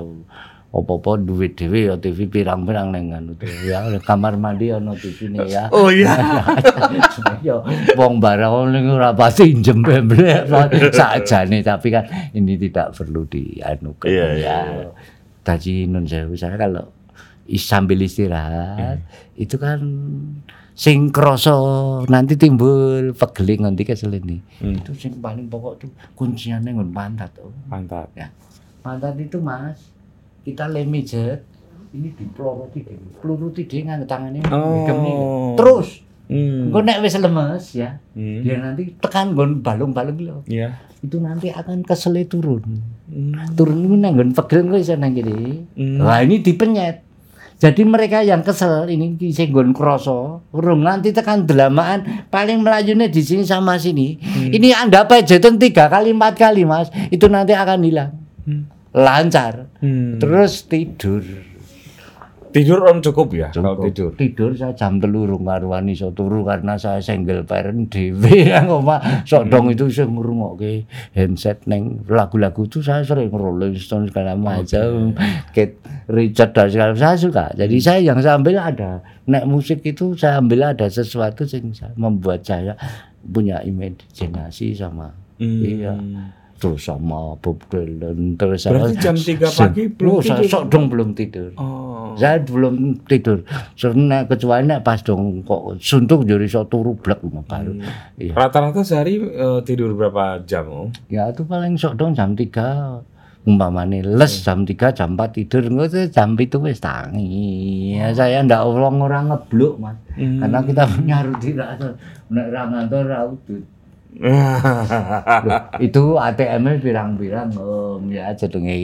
opo-opo 0.70 1.18
duit 1.18 1.58
dhewe 1.58 1.84
ya 1.84 1.98
TV 1.98 2.30
pirang-pirang 2.30 2.94
neng 2.94 3.10
anu 3.10 3.34
tuh 3.34 3.50
ya 3.60 3.82
kamar 3.98 4.38
mandi 4.38 4.70
ono 4.70 4.94
TV 4.94 5.26
nih 5.28 5.42
ya. 5.44 5.66
Oh 5.68 5.90
iya. 5.90 6.14
Yo 7.42 7.58
wong 7.96 8.22
barang 8.22 8.70
ning 8.70 8.86
ora 8.86 9.10
pasti 9.10 9.50
jembe 9.56 9.98
sajane 10.94 11.58
tapi 11.60 11.90
kan 11.90 12.06
ini 12.30 12.54
tidak 12.56 12.94
perlu 12.94 13.26
dianukan 13.26 14.06
Iya, 14.06 14.26
ya. 14.28 14.34
iya, 14.36 14.56
iya. 14.78 14.88
Tadi 15.42 15.88
nun 15.88 16.06
sewu 16.06 16.36
saya 16.36 16.54
kalau 16.54 16.86
sambil 17.58 17.98
istirahat 18.04 19.02
itu 19.34 19.56
kan 19.56 19.80
sing 20.76 21.10
kroso 21.12 21.58
nanti 22.08 22.38
timbul 22.40 23.12
pegeling 23.12 23.66
nanti 23.66 23.82
kesel 23.84 24.14
ini. 24.16 24.40
Hmm. 24.62 24.80
Itu 24.80 24.94
sing 24.96 25.18
paling 25.18 25.50
pokok 25.50 25.72
tuh 25.82 25.90
kunciannya 26.16 26.70
ngun 26.72 26.94
pantat 26.94 27.34
oh. 27.42 27.52
Mantap. 27.68 28.08
Ya. 28.16 28.32
Pantat 28.80 29.18
itu 29.20 29.36
Mas, 29.42 29.92
kita 30.46 30.70
lemijet 30.70 31.44
ini 31.92 32.14
dipeloroti 32.16 32.86
dhewe. 32.86 33.08
Peluruti 33.18 33.68
dhewe 33.68 33.82
nganggo 33.90 34.06
tangane 34.06 34.40
Oh. 34.48 35.58
Terus 35.58 36.08
Hmm. 36.30 36.70
engko 36.70 36.78
nek 36.86 37.02
wis 37.02 37.18
lemes 37.18 37.74
ya, 37.74 37.98
Hmm. 38.14 38.46
dia 38.46 38.54
nanti 38.62 38.94
tekan 39.02 39.34
nggon 39.34 39.66
balung-balung 39.66 40.14
lho. 40.22 40.38
Iya. 40.46 40.78
Itu 41.02 41.18
nanti 41.18 41.50
akan 41.50 41.82
kesele 41.82 42.22
turun. 42.30 42.62
Hmm. 43.10 43.34
Turun 43.58 43.82
itu 43.82 43.98
nang 43.98 44.14
nggon 44.14 44.30
pegel 44.38 44.70
nang 44.70 45.10
kene. 45.10 45.66
Hmm. 45.74 45.98
Wah, 45.98 46.22
ini 46.22 46.38
dipenyet. 46.38 47.09
Jadi 47.60 47.84
mereka 47.84 48.24
yang 48.24 48.40
kesel 48.40 48.88
ini 48.88 49.20
senggon 49.36 49.76
kroso, 49.76 50.48
urung 50.48 50.80
nanti 50.80 51.12
tekan 51.12 51.44
delamaan 51.44 52.24
paling 52.32 52.64
melayunya 52.64 53.04
di 53.04 53.20
sini 53.20 53.44
sama 53.44 53.76
sini. 53.76 54.16
Ini 54.48 54.72
Anda 54.80 55.04
pejetin 55.04 55.60
tiga 55.60 55.92
kali 55.92 56.16
empat 56.16 56.40
kali 56.40 56.64
Mas, 56.64 56.88
itu 57.12 57.28
nanti 57.28 57.52
akan 57.52 57.84
hilang. 57.84 58.16
Lancar. 58.96 59.68
Hmm. 59.84 60.16
Terus 60.16 60.64
tidur. 60.64 61.49
Tidur 62.50 62.82
om 62.82 62.98
cukup 62.98 63.28
ya 63.30 63.48
kalau 63.50 63.78
Cukup. 63.78 63.84
tidur. 63.90 64.10
Tidur 64.18 64.50
saya 64.58 64.74
jam 64.74 64.98
telu 64.98 65.24
rung 65.24 65.46
karuan 65.46 65.86
iso 65.86 66.10
turu 66.10 66.42
karena 66.42 66.74
saya 66.74 66.98
single 66.98 67.46
parent 67.46 67.86
dhewe 67.86 68.50
yang 68.50 68.66
oma 68.82 68.98
sok 69.22 69.46
dong 69.48 69.70
itu 69.70 69.86
saya 69.86 70.10
ngrungokke 70.10 70.84
handset 71.14 71.62
neng 71.70 72.02
lagu-lagu 72.10 72.66
itu 72.66 72.82
saya 72.82 73.06
sering 73.06 73.30
Rolling 73.30 73.78
Stone 73.78 74.10
segala 74.10 74.34
macam 74.34 75.14
Kate 75.54 75.78
Richard 76.10 76.50
dan 76.52 76.66
segala 76.68 76.92
saya 76.98 77.14
suka 77.14 77.44
jadi 77.54 77.76
saya 77.78 78.00
yang 78.02 78.18
saya 78.18 78.34
ambil 78.36 78.58
ada 78.58 79.00
nek 79.24 79.46
musik 79.46 79.86
itu 79.86 80.18
saya 80.18 80.42
ambil 80.42 80.74
ada 80.74 80.90
sesuatu 80.90 81.46
yang 81.46 81.70
membuat 81.94 82.42
saya 82.42 82.74
punya 83.22 83.62
imajinasi 83.62 84.74
sama 84.74 85.14
Hmm. 85.40 85.64
Iya. 85.64 85.96
Terus 86.60 86.84
sama 86.84 87.34
Bob 87.34 87.56
Dylan 87.66 88.36
terus 88.36 88.62
saya- 88.62 88.76
Berarti 88.76 89.00
jam 89.00 89.16
3 89.16 89.48
pagi 89.48 89.88
belum 89.88 90.12
Oh, 90.12 90.20
tidur? 90.20 90.44
sok 90.44 90.64
dong 90.68 90.84
belum 90.86 91.08
tidur. 91.12 91.50
Oh. 91.56 92.12
saya 92.12 92.36
belum 92.38 92.74
tidur. 93.02 93.40
Karena 93.72 94.22
kecuali 94.22 94.62
nek 94.66 94.82
pas 94.82 95.00
dong 95.00 95.40
kok 95.40 95.80
suntuk 95.80 96.22
jadi 96.22 96.44
so 96.44 96.62
turu 96.64 96.92
blek 96.94 97.18
baru. 97.44 97.80
Iya. 98.14 98.36
Rata-rata 98.36 98.82
sehari 98.82 99.16
eh, 99.18 99.60
tidur 99.62 99.94
berapa 99.94 100.44
jam 100.44 100.68
om? 100.68 100.88
ya 101.06 101.26
itu 101.26 101.42
paling 101.42 101.74
sok 101.74 101.96
dong 101.96 102.12
jam 102.12 102.36
3 102.36 103.08
umpamane 103.40 104.04
les 104.04 104.34
jam 104.38 104.62
3 104.62 104.92
jam 104.92 105.16
4 105.16 105.32
tidur 105.32 105.64
ngono 105.64 105.88
jam 105.88 106.36
itu 106.36 106.60
wis 106.60 106.76
tangi. 106.78 107.96
Ya 107.96 108.12
saya 108.12 108.44
ndak 108.44 108.60
orang 108.60 109.00
orang 109.00 109.24
ngebluk 109.28 109.80
mas. 109.80 109.96
Karena 110.12 110.60
kita 110.60 110.84
punya 110.92 111.24
rutinitas 111.24 111.96
nek 112.28 112.46
ra 112.48 112.68
ngantor 112.68 113.02
ra 113.06 113.20
udut 113.24 113.64
Loh, 114.18 115.70
itu 115.86 116.18
ATM-nya 116.18 116.82
pirang-pirang 116.82 117.54
om. 117.54 118.10
Ya 118.10 118.34
jedenge 118.34 118.74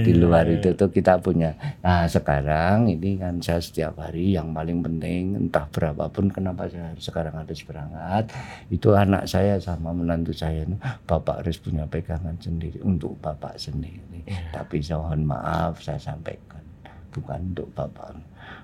di 0.00 0.12
luar 0.16 0.48
itu 0.48 0.72
tuh 0.72 0.88
kita 0.88 1.20
punya. 1.20 1.52
Nah 1.84 2.08
sekarang 2.08 2.88
ini 2.88 3.20
kan 3.20 3.44
saya 3.44 3.60
setiap 3.60 4.00
hari 4.00 4.34
yang 4.34 4.56
paling 4.56 4.80
penting 4.80 5.36
entah 5.36 5.68
berapapun 5.68 6.32
kenapa 6.32 6.64
saya 6.72 6.96
harus 6.96 7.04
sekarang 7.04 7.36
harus 7.36 7.60
berangkat 7.60 8.32
itu 8.72 8.88
anak 8.96 9.28
saya 9.28 9.60
sama 9.60 9.92
menantu 9.92 10.32
saya 10.32 10.64
ini, 10.64 10.80
bapak 11.04 11.44
harus 11.44 11.60
punya 11.60 11.84
pegangan 11.84 12.40
sendiri 12.40 12.80
untuk 12.80 13.20
bapak 13.20 13.60
sendiri. 13.60 14.24
Tapi 14.48 14.80
saya 14.80 15.04
mohon 15.04 15.28
maaf 15.28 15.84
saya 15.84 16.00
sampaikan 16.00 16.64
bukan 17.12 17.52
untuk 17.52 17.68
bapak. 17.76 18.16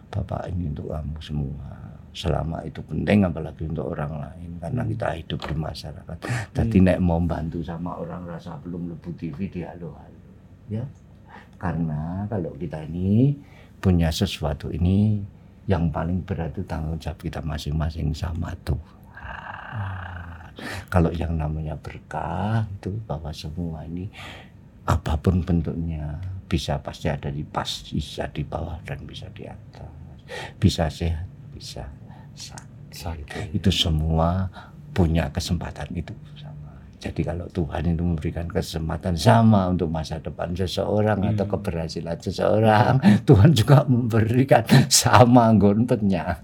Bapak 0.08 0.48
ini 0.48 0.72
untuk 0.72 0.88
kamu 0.88 1.18
semua 1.20 1.85
selama 2.16 2.64
itu 2.64 2.80
penting 2.80 3.28
apalagi 3.28 3.68
untuk 3.68 3.92
orang 3.92 4.24
lain 4.24 4.56
karena 4.56 4.82
kita 4.88 5.06
hidup 5.20 5.40
di 5.44 5.52
masyarakat. 5.52 6.16
Jadi 6.56 6.76
nek 6.80 6.98
mau 7.04 7.20
bantu 7.20 7.60
sama 7.60 8.00
orang 8.00 8.24
rasa 8.24 8.56
belum 8.64 8.96
lebu 8.96 9.12
TV 9.20 9.52
di 9.52 9.60
halo 9.60 9.92
halo 9.92 10.20
ya. 10.72 10.80
Karena 11.60 12.24
kalau 12.24 12.56
kita 12.56 12.88
ini 12.88 13.36
punya 13.84 14.08
sesuatu 14.08 14.72
ini 14.72 15.20
yang 15.68 15.92
paling 15.92 16.24
berat 16.24 16.56
itu 16.56 16.64
tanggung 16.64 16.96
jawab 16.96 17.20
kita 17.20 17.44
masing-masing 17.44 18.16
sama 18.16 18.56
Tuhan. 18.64 18.96
Kalau 20.88 21.12
yang 21.12 21.36
namanya 21.36 21.76
berkah 21.76 22.64
itu 22.80 22.96
bahwa 23.04 23.28
semua 23.36 23.84
ini 23.84 24.08
apa 24.88 25.20
pun 25.20 25.44
bentuknya 25.44 26.16
bisa 26.48 26.80
pasti 26.80 27.12
ada 27.12 27.28
di 27.28 27.44
pas 27.44 27.68
bisa 27.92 28.24
di 28.32 28.40
bawah 28.40 28.80
dan 28.88 29.04
bisa 29.04 29.28
di 29.36 29.44
atas. 29.44 29.92
Bisa 30.56 30.88
sehat 30.88 31.28
bisa 31.56 31.84
sakit. 32.36 33.52
Itu 33.52 33.68
semua 33.68 34.48
punya 34.92 35.28
kesempatan 35.28 35.92
itu. 35.92 36.12
Sama. 36.34 36.72
Jadi 36.96 37.20
kalau 37.20 37.44
Tuhan 37.48 37.84
itu 37.86 38.00
memberikan 38.00 38.48
kesempatan 38.48 39.14
sama 39.14 39.68
untuk 39.68 39.88
masa 39.88 40.16
depan 40.16 40.52
seseorang 40.52 41.20
atau 41.28 41.44
keberhasilan 41.46 42.16
seseorang 42.16 42.96
Tuhan 43.28 43.52
juga 43.52 43.84
memberikan 43.84 44.64
sama 44.88 45.52
gonpetnya 45.52 46.40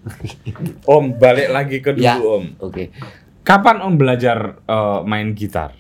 Om 0.84 1.16
balik 1.16 1.49
lagi 1.49 1.76
ke 1.80 1.93
dulu 1.93 2.05
Ya. 2.05 2.20
om. 2.20 2.45
oke. 2.61 2.93
Kapan 3.43 3.80
om 3.80 3.97
belajar 3.97 4.61
eh, 4.62 5.01
main 5.03 5.32
gitar? 5.32 5.72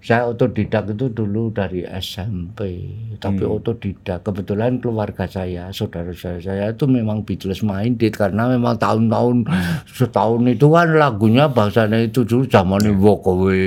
Saya 0.00 0.32
otodidak 0.32 0.88
itu 0.96 1.12
dulu 1.12 1.52
dari 1.52 1.84
SMP, 1.84 2.88
tapi 3.20 3.44
otodidak. 3.44 4.24
Kebetulan 4.24 4.80
keluarga 4.80 5.28
saya, 5.28 5.68
saudara 5.76 6.08
saya, 6.16 6.40
saya 6.40 6.64
itu 6.72 6.88
memang 6.88 7.20
Beatles 7.20 7.60
minded 7.60 8.16
karena 8.16 8.48
memang 8.48 8.80
tahun-tahun 8.80 9.44
setahun 9.92 10.40
itu 10.48 10.72
kan 10.72 10.96
lagunya 10.96 11.52
bahasanya 11.52 12.00
itu 12.00 12.24
dulu 12.24 12.48
zaman 12.48 12.80
Wokowe, 12.96 13.60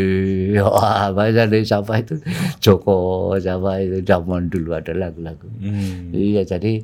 wah 0.57 1.13
bahasanya 1.13 1.61
siapa 1.61 2.01
itu 2.01 2.17
Joko, 2.57 3.37
siapa 3.37 3.85
itu 3.85 4.01
zaman 4.01 4.49
dulu 4.49 4.73
ada 4.73 4.89
lagu-lagu. 4.89 5.45
Hmm. 5.61 6.09
Iya 6.09 6.41
jadi 6.49 6.81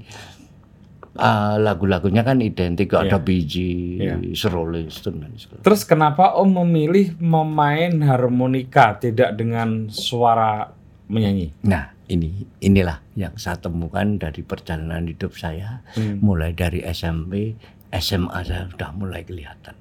ah, 1.20 1.56
lagu-lagunya 1.60 2.24
kan 2.24 2.40
identik, 2.40 2.96
ada 2.96 3.20
biji, 3.20 4.00
Iya. 4.00 4.16
Stone 4.34 5.20
dan 5.20 5.36
segala. 5.36 5.62
Terus 5.62 5.84
kenapa 5.84 6.34
om 6.40 6.50
memilih 6.64 7.14
memain 7.20 7.92
harmonika 8.08 8.96
tidak 8.98 9.36
dengan 9.36 9.92
suara 9.92 10.72
menyanyi? 11.12 11.52
Nah, 11.68 11.92
ini 12.10 12.48
inilah 12.64 13.04
yang 13.14 13.38
saya 13.38 13.60
temukan 13.60 14.18
dari 14.18 14.42
perjalanan 14.42 15.06
hidup 15.06 15.38
saya, 15.38 15.86
mulai 16.24 16.58
dari 16.58 16.82
SMP, 16.82 17.54
SMA 17.94 18.40
saya 18.46 18.66
sudah 18.70 18.90
mulai 18.96 19.22
kelihatan. 19.22 19.76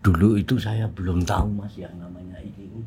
Dulu 0.00 0.38
itu 0.38 0.56
saya 0.56 0.86
belum 0.86 1.26
tahu 1.26 1.60
Mas 1.60 1.74
yang 1.74 1.92
namanya 1.98 2.38
ini. 2.40 2.86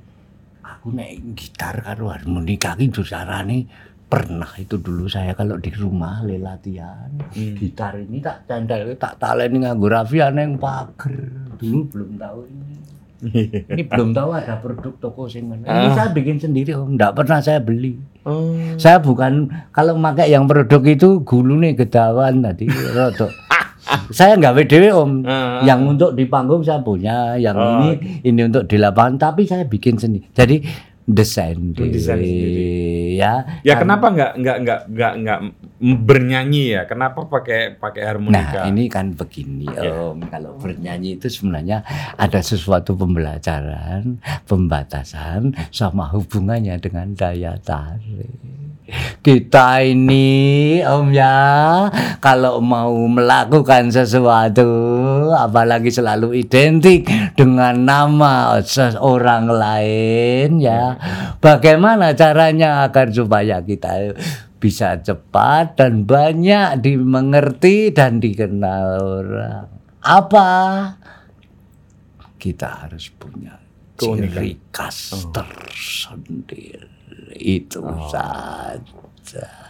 Aku 0.64 0.92
naik 0.96 1.36
gitar 1.36 1.80
karo 1.84 2.12
harmonika 2.12 2.76
itu 2.80 3.04
carane 3.04 3.68
pernah 4.08 4.48
itu 4.56 4.80
dulu 4.80 5.12
saya 5.12 5.36
kalau 5.36 5.60
di 5.60 5.68
rumah 5.76 6.24
le 6.24 6.40
latihan 6.40 7.12
gitar 7.36 8.00
ini 8.00 8.24
tak 8.24 8.48
candal 8.48 8.96
tak 8.96 9.20
taleni 9.20 9.60
nganggo 9.60 9.92
rafia 9.92 10.32
neng 10.32 10.56
pager 10.56 11.28
dulu 11.60 11.92
belum 11.92 12.16
tahu 12.16 12.40
ini 12.48 12.78
ini 13.74 13.84
belum 13.84 14.14
tahu 14.14 14.30
ada 14.30 14.62
produk 14.62 14.94
toko 15.02 15.26
sing 15.26 15.50
ngene. 15.50 15.66
Ini 15.66 15.90
saya 15.98 16.14
bikin 16.14 16.38
sendiri 16.38 16.78
om, 16.78 16.94
enggak 16.94 17.18
pernah 17.18 17.42
saya 17.42 17.58
beli. 17.58 17.98
Oh. 18.30 18.54
Saya 18.78 19.02
bukan 19.02 19.50
kalau 19.74 19.98
pakai 19.98 20.30
yang 20.30 20.46
produk 20.46 20.86
itu 20.86 21.26
gulune 21.26 21.74
gedawan 21.74 22.46
tadi 22.46 22.70
rodok. 22.70 23.34
saya 24.18 24.38
nggak 24.38 24.70
dewe 24.70 24.94
om. 24.94 25.26
Ah. 25.26 25.66
Yang 25.66 25.80
untuk 25.98 26.12
di 26.14 26.30
panggung 26.30 26.62
saya 26.62 26.78
punya, 26.86 27.34
yang 27.42 27.58
Oh, 27.58 27.90
ini 27.90 28.22
ini 28.22 28.42
untuk 28.46 28.70
di 28.70 28.78
lapangan 28.78 29.18
tapi 29.18 29.50
saya 29.50 29.66
bikin 29.66 29.98
sendiri. 29.98 30.30
Jadi 30.38 30.62
desain 31.08 31.56
Mendesain 31.56 32.20
sendiri. 32.20 33.16
ya. 33.16 33.48
Ya 33.64 33.80
Kan- 33.80 33.88
kenapa 33.88 34.12
nggak 34.12 34.32
nggak 34.38 34.58
nggak 34.62 34.82
nggak 34.92 35.14
nggak 35.24 35.40
bernyanyi 36.04 36.76
ya? 36.76 36.84
Kenapa 36.84 37.24
pakai 37.24 37.74
pakai 37.74 38.04
harmonika? 38.04 38.68
Nah 38.68 38.68
ini 38.68 38.92
kan 38.92 39.16
begini 39.16 39.72
Ya. 39.72 39.88
om, 40.12 40.20
kalau 40.28 40.60
bernyanyi 40.60 41.16
itu 41.16 41.32
sebenarnya 41.32 41.88
ada 42.14 42.44
sesuatu 42.44 42.94
pembelajaran, 42.94 44.20
pembatasan, 44.44 45.56
sama 45.72 46.12
hubungannya 46.12 46.76
dengan 46.78 47.16
daya 47.16 47.56
tarik. 47.56 48.60
Kita 49.20 49.84
ini 49.84 50.80
om 50.80 51.12
ya, 51.12 51.92
kalau 52.20 52.64
mau 52.64 52.96
melakukan 53.08 53.92
sesuatu, 53.92 54.64
apalagi 55.34 55.92
selalu 55.92 56.38
identik 56.44 57.08
dengan 57.34 57.84
nama 57.84 58.60
seseorang 58.62 59.52
lain 59.52 60.62
ya, 60.62 60.96
bagaimana 61.42 62.14
caranya 62.14 62.86
agar 62.88 63.12
supaya 63.12 63.60
kita 63.64 64.14
bisa 64.58 64.98
cepat 65.02 65.78
dan 65.78 66.04
banyak 66.04 66.82
dimengerti 66.82 67.94
dan 67.94 68.18
dikenal 68.18 68.88
orang. 69.02 69.68
Apa? 70.02 70.50
Kita 72.38 72.86
harus 72.86 73.10
punya 73.18 73.58
Keunikan. 73.98 74.30
ciri 74.34 74.52
khas 74.70 75.14
tersendiri. 75.34 76.90
Itu 77.38 77.86
saja. 78.10 79.67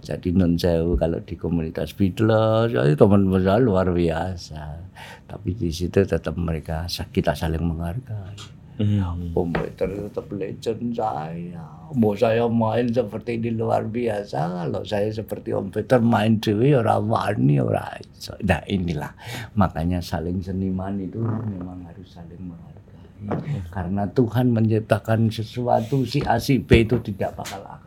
Jadi 0.00 0.32
non 0.32 0.54
sewu 0.54 0.94
kalau 0.94 1.18
di 1.22 1.34
komunitas 1.34 1.92
Beatles, 1.92 2.72
ya 2.72 2.82
teman-teman 2.94 3.42
saya 3.42 3.58
luar 3.58 3.90
biasa. 3.90 4.62
Tapi 5.26 5.50
di 5.58 5.70
situ 5.74 6.06
tetap 6.06 6.38
mereka 6.38 6.86
kita 6.88 7.34
saling 7.34 7.62
menghargai. 7.62 8.56
Hmm. 8.76 9.32
Om 9.32 9.56
Peter 9.56 9.88
tetap 9.88 10.28
legend 10.36 10.92
saya. 10.92 11.64
Mau 11.96 12.12
saya 12.12 12.44
main 12.44 12.84
seperti 12.92 13.40
ini 13.40 13.56
luar 13.56 13.88
biasa. 13.88 14.68
Kalau 14.68 14.84
saya 14.84 15.08
seperti 15.08 15.56
Om 15.56 15.72
Peter 15.72 15.96
main 15.96 16.36
dewi 16.36 16.76
orang 16.76 17.08
wani 17.08 17.56
orang. 17.56 18.04
Nah 18.44 18.60
inilah 18.68 19.16
makanya 19.56 20.04
saling 20.04 20.44
seniman 20.44 21.00
itu 21.00 21.16
memang 21.24 21.88
harus 21.88 22.04
saling 22.04 22.52
menghargai. 22.52 22.76
Karena 23.72 24.04
Tuhan 24.12 24.52
menciptakan 24.52 25.32
sesuatu 25.32 26.04
si 26.04 26.20
A 26.28 26.36
si 26.36 26.60
B 26.60 26.84
itu 26.84 27.00
tidak 27.00 27.32
bakal 27.40 27.64
akan. 27.64 27.85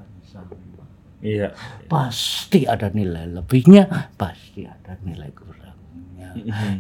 Iya. 1.20 1.52
pasti 1.92 2.64
ada 2.64 2.88
nilai 2.96 3.28
lebihnya, 3.28 4.16
pasti 4.16 4.64
ada 4.64 4.96
nilai 5.04 5.28
kurangnya. 5.36 6.32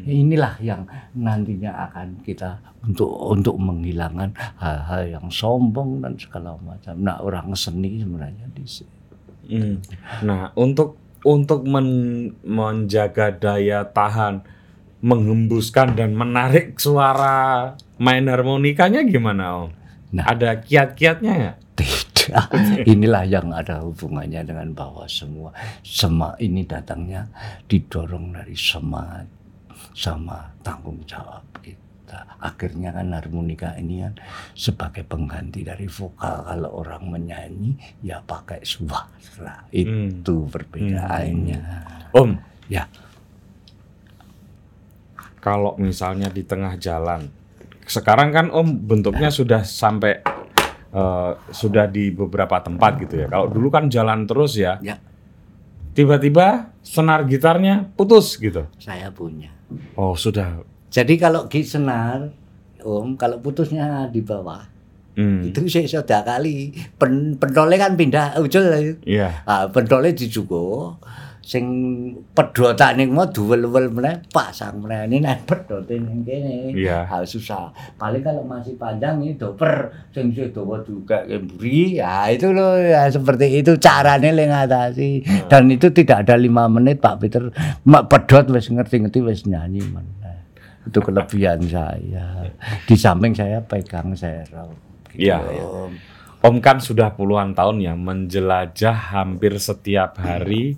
Inilah 0.07 0.55
yang 0.63 0.87
nantinya 1.11 1.91
akan 1.91 2.23
kita 2.23 2.55
untuk 2.87 3.11
untuk 3.35 3.59
menghilangkan 3.59 4.31
hal-hal 4.63 5.19
yang 5.19 5.27
sombong 5.27 5.99
dan 5.99 6.15
segala 6.15 6.55
macam. 6.63 6.95
Nah, 7.03 7.19
orang 7.19 7.51
seni 7.59 7.99
sebenarnya 7.99 8.47
di 8.55 8.63
sini. 8.63 8.95
Hmm. 9.49 9.75
Nah, 10.23 10.55
untuk 10.55 10.95
untuk 11.27 11.67
men- 11.67 12.31
menjaga 12.47 13.35
daya 13.35 13.83
tahan, 13.91 14.39
menghembuskan 15.03 15.99
dan 15.99 16.15
menarik 16.15 16.79
suara 16.79 17.75
main 17.99 18.23
harmonikanya 18.23 19.03
gimana, 19.03 19.67
Om? 19.67 19.69
Nah. 20.15 20.25
Ada 20.31 20.63
kiat-kiatnya? 20.63 21.59
Tidak. 21.75 22.08
Inilah 22.85 23.23
yang 23.25 23.49
ada 23.51 23.81
hubungannya 23.83 24.41
dengan 24.45 24.71
bahwa 24.73 25.05
semua. 25.09 25.51
Sema 25.81 26.35
ini 26.39 26.63
datangnya 26.63 27.27
didorong 27.65 28.35
dari 28.35 28.55
semangat 28.55 29.27
sama 29.95 30.49
tanggung 30.61 31.01
jawab 31.03 31.43
kita. 31.59 32.39
Akhirnya 32.41 32.89
kan 32.89 33.13
harmonika 33.13 33.77
ini 33.77 34.01
kan 34.05 34.13
sebagai 34.57 35.05
pengganti 35.05 35.61
dari 35.61 35.85
vokal. 35.85 36.45
Kalau 36.45 36.81
orang 36.81 37.03
menyanyi 37.09 37.75
ya 38.01 38.21
pakai 38.21 38.61
suara. 38.65 39.65
Itu 39.69 40.49
perbedaannya. 40.49 41.61
Om, 42.09 42.31
Ya, 42.69 42.85
kalau 45.41 45.73
misalnya 45.81 46.29
di 46.29 46.45
tengah 46.45 46.77
jalan, 46.77 47.33
sekarang 47.89 48.29
kan 48.29 48.47
Om 48.53 48.85
bentuknya 48.85 49.33
sudah 49.33 49.65
sampai 49.65 50.21
eh, 50.89 51.31
sudah 51.49 51.85
di 51.85 52.09
beberapa 52.09 52.59
tempat 52.59 52.97
gitu 53.01 53.21
ya. 53.21 53.27
Kalau 53.27 53.47
dulu 53.47 53.67
kan 53.69 53.87
jalan 53.87 54.25
terus 54.25 54.55
ya, 54.55 54.77
ya 54.79 54.97
tiba-tiba 55.89 56.71
senar 56.79 57.25
gitarnya 57.25 57.89
putus 57.97 58.37
gitu. 58.37 58.65
saya 58.79 59.09
punya. 59.11 59.51
Oh 59.93 60.15
sudah. 60.15 60.63
Jadi 60.89 61.19
kalau 61.19 61.45
di 61.45 61.61
senar 61.61 62.33
Om, 62.79 63.19
kalau 63.19 63.43
putusnya 63.43 64.07
di 64.07 64.23
bawah, 64.23 64.63
Hmm. 65.19 65.43
itu 65.43 65.67
saya 65.67 65.83
sudah 65.83 66.23
kali 66.23 66.71
pen, 66.95 67.35
pentolnya 67.35 67.75
kan 67.75 67.99
pindah 67.99 68.39
ujul 68.39 68.63
Iya. 69.03 69.43
Ah, 69.43 69.67
pentole 69.67 70.15
dijugo 70.15 70.95
sing 71.49 71.65
pedotane 72.37 73.09
mau 73.09 73.25
duwel-wel 73.25 73.89
meneh 73.89 74.21
pasang 74.29 74.85
meneh 74.85 75.09
ini 75.09 75.17
nek 75.17 75.49
pedote 75.49 75.97
ning 75.97 76.21
kene. 76.21 76.77
Iya. 76.77 77.09
Ah, 77.09 77.25
susah. 77.25 77.73
Paling 77.97 78.21
kalau 78.21 78.45
masih 78.45 78.77
panjang 78.77 79.17
ini 79.25 79.33
doper 79.33 79.89
sing 80.13 80.29
dawa 80.29 80.77
juga 80.85 81.25
kemburi. 81.25 81.97
Ya 81.97 82.29
itu 82.29 82.53
loh 82.53 82.77
ya 82.77 83.09
seperti 83.09 83.65
itu 83.65 83.81
caranya 83.81 84.29
le 84.29 84.45
ngatasi. 84.45 85.25
Dan 85.49 85.73
itu 85.73 85.89
tidak 85.89 86.29
ada 86.29 86.37
lima 86.37 86.69
menit 86.69 87.01
Pak 87.01 87.17
Peter 87.17 87.49
mak 87.81 88.05
pedot 88.13 88.45
wis 88.53 88.69
ngerti-ngerti 88.69 89.25
wis 89.25 89.49
nyanyi 89.49 89.81
meneh. 89.89 90.37
Itu 90.85 91.01
kelebihan 91.01 91.65
saya. 91.65 92.45
Di 92.85 92.93
samping 92.93 93.33
saya 93.33 93.57
pegang 93.65 94.13
serau. 94.13 94.69
Gitu, 95.09 95.25
Iya. 95.25 95.41
Om. 95.65 95.91
Om 96.45 96.55
kan 96.61 96.77
sudah 96.77 97.17
puluhan 97.17 97.57
tahun 97.57 97.81
ya 97.81 97.97
menjelajah 97.97 99.17
hampir 99.17 99.57
setiap 99.57 100.21
hari 100.21 100.77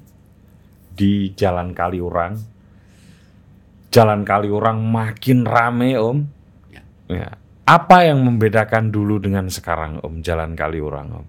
di 0.96 1.32
Jalan 1.34 1.72
Kaliurang. 1.72 2.36
Jalan 3.92 4.24
Kaliurang 4.24 4.80
makin 4.88 5.44
rame 5.44 6.00
Om. 6.00 6.18
Ya. 6.72 6.84
Ya. 7.12 7.30
Apa 7.68 8.08
yang 8.08 8.24
membedakan 8.24 8.92
dulu 8.92 9.20
dengan 9.20 9.48
sekarang 9.52 10.00
Om 10.04 10.24
Jalan 10.24 10.56
Kaliurang 10.56 11.24
Om? 11.24 11.26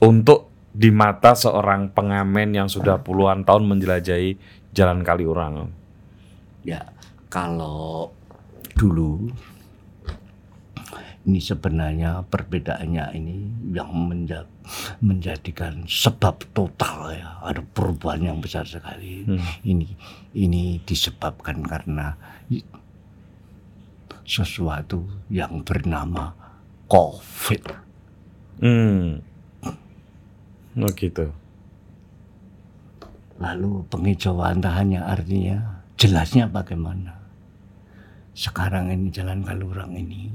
Untuk 0.00 0.48
di 0.70 0.88
mata 0.88 1.34
seorang 1.34 1.90
pengamen 1.90 2.54
yang 2.54 2.68
sudah 2.70 3.02
puluhan 3.02 3.42
tahun 3.42 3.66
menjelajahi 3.66 4.38
Jalan 4.72 5.02
Kaliurang 5.02 5.68
Om. 5.68 5.70
Ya, 6.64 6.92
kalau 7.32 8.12
dulu 8.76 9.32
ini 11.28 11.40
sebenarnya 11.40 12.24
perbedaannya 12.24 13.04
ini 13.12 13.36
yang 13.76 13.92
menja- 13.92 14.48
menjadikan 15.02 15.84
sebab 15.86 16.40
total 16.54 17.14
ya 17.14 17.40
ada 17.42 17.62
perubahan 17.62 18.34
yang 18.34 18.38
besar 18.38 18.66
sekali. 18.66 19.26
Hmm. 19.26 19.42
Ini 19.66 19.88
ini 20.36 20.78
disebabkan 20.82 21.62
karena 21.66 22.14
sesuatu 24.24 25.02
yang 25.26 25.66
bernama 25.66 26.30
COVID. 26.86 27.62
Hmm. 28.62 29.18
Oh 30.78 30.92
gitu. 30.94 31.26
Lalu 33.40 33.82
penghijauan 33.88 34.60
tahannya 34.60 35.00
artinya 35.00 35.82
jelasnya 35.96 36.46
bagaimana? 36.46 37.16
Sekarang 38.36 38.92
ini 38.92 39.10
jalan 39.10 39.42
Kalurang 39.42 39.96
ini 39.96 40.30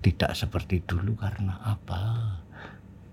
tidak 0.00 0.32
seperti 0.36 0.82
dulu 0.84 1.16
karena 1.16 1.56
apa? 1.64 2.00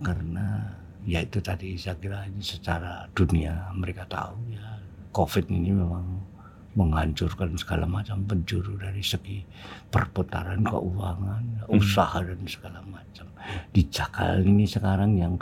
Karena 0.01 0.67
ya 1.07 1.23
itu 1.23 1.39
tadi 1.39 1.79
saya 1.79 1.95
kira 1.97 2.27
ini 2.27 2.43
secara 2.43 3.07
dunia 3.15 3.71
mereka 3.71 4.03
tahu 4.05 4.35
ya 4.51 4.77
COVID 5.15 5.49
ini 5.49 5.71
memang 5.71 6.05
menghancurkan 6.77 7.57
segala 7.57 7.89
macam 7.89 8.21
penjuru 8.21 8.77
dari 8.77 9.01
segi 9.01 9.41
perputaran 9.89 10.61
keuangan, 10.61 11.65
usaha 11.73 12.21
dan 12.21 12.37
segala 12.45 12.85
macam. 12.85 13.25
Di 13.73 13.89
Jakal 13.89 14.45
ini 14.45 14.69
sekarang 14.69 15.17
yang 15.17 15.41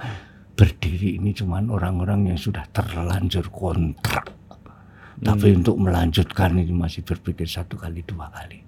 berdiri 0.56 1.20
ini 1.20 1.36
cuman 1.36 1.68
orang-orang 1.68 2.32
yang 2.32 2.40
sudah 2.40 2.64
terlanjur 2.72 3.52
kontrak. 3.52 4.32
Tapi 5.18 5.56
untuk 5.56 5.80
melanjutkan 5.80 6.56
ini 6.56 6.72
masih 6.72 7.02
berpikir 7.02 7.46
satu 7.46 7.76
kali 7.76 8.04
dua 8.04 8.28
kali. 8.30 8.64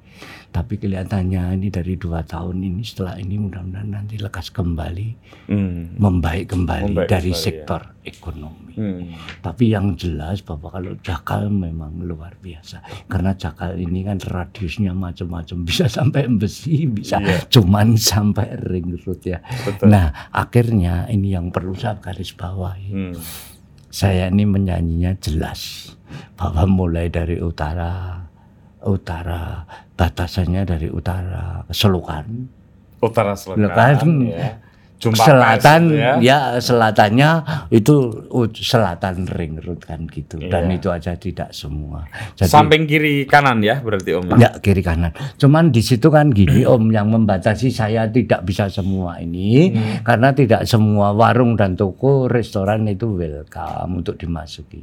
Tapi 0.48 0.82
kelihatannya 0.82 1.54
ini 1.54 1.70
dari 1.70 1.94
dua 1.94 2.26
tahun 2.26 2.66
ini 2.66 2.82
setelah 2.82 3.20
ini 3.22 3.38
mudah-mudahan 3.38 3.94
nanti 3.94 4.18
lekas 4.18 4.50
kembali, 4.50 5.08
Hmm. 5.46 5.94
membaik 5.94 6.50
kembali 6.50 6.90
Membaik 6.90 7.06
dari 7.06 7.30
kembali, 7.30 7.38
ya. 7.38 7.46
sektor 7.46 7.82
ekonomi. 8.02 8.74
Hmm. 8.74 9.14
Tapi 9.38 9.70
yang 9.70 9.94
jelas 9.94 10.42
bahwa 10.42 10.74
kalau 10.74 10.98
Jakal 10.98 11.54
memang 11.54 12.02
luar 12.02 12.34
biasa. 12.34 12.82
Karena 13.06 13.38
Jakal 13.38 13.78
ini 13.78 14.02
kan 14.02 14.18
radiusnya 14.18 14.98
macam-macam. 14.98 15.58
Bisa 15.62 15.86
sampai 15.86 16.26
besi, 16.32 16.90
bisa 16.90 17.22
Iya. 17.22 17.46
cuman 17.52 17.94
sampai 17.94 18.58
ring 18.58 18.98
road 18.98 19.22
ya. 19.22 19.38
Betul. 19.62 19.94
Nah 19.94 20.10
akhirnya 20.32 21.06
ini 21.12 21.38
yang 21.38 21.54
perlu 21.54 21.78
saya 21.78 22.00
garis 22.02 22.34
bawahi. 22.34 22.90
Hmm. 22.90 23.14
Saya 23.98 24.30
ini 24.30 24.46
menyanyinya 24.46 25.18
jelas. 25.18 25.90
Bahwa 26.38 26.70
mulai 26.70 27.10
dari 27.10 27.42
utara, 27.42 28.22
utara, 28.86 29.66
batasannya 29.98 30.70
dari 30.70 30.86
utara 30.94 31.66
Selukan. 31.74 32.46
Utara 33.02 33.34
selatan, 33.34 33.66
Selatan. 33.66 34.10
ya. 34.30 34.54
Jumpa 34.98 35.22
selatan 35.22 35.82
pers, 35.88 36.00
ya. 36.00 36.14
ya. 36.20 36.40
selatannya 36.58 37.30
itu 37.70 37.96
u- 38.28 38.50
selatan 38.50 39.30
ring 39.30 39.58
road 39.60 39.78
kan 39.80 40.06
gitu 40.06 40.42
dan 40.42 40.66
Iya. 40.66 40.76
itu 40.76 40.88
aja 40.90 41.14
tidak 41.14 41.50
semua 41.52 42.10
jadi 42.34 42.50
Samping 42.50 42.84
kiri 42.84 43.24
kanan 43.24 43.62
ya 43.62 43.78
berarti 43.78 44.12
Om. 44.12 44.34
ya 44.36 44.58
kiri 44.58 44.82
kanan 44.82 45.10
cuman 45.36 45.70
di 45.70 45.80
situ 45.80 46.08
kan 46.08 46.30
gini 46.30 46.66
om 46.66 46.90
yang 46.90 47.08
membatasi 47.08 47.70
saya 47.70 48.06
tidak 48.08 48.42
bisa 48.42 48.68
semua 48.68 49.18
ini 49.18 49.70
Hmm. 49.70 50.02
karena 50.02 50.30
tidak 50.32 50.64
semua 50.64 51.12
warung 51.12 51.54
dan 51.54 51.74
toko 51.74 52.26
restoran 52.26 52.86
itu 52.86 53.06
welcome 53.08 53.92
untuk 53.96 54.16
dimasuki 54.16 54.82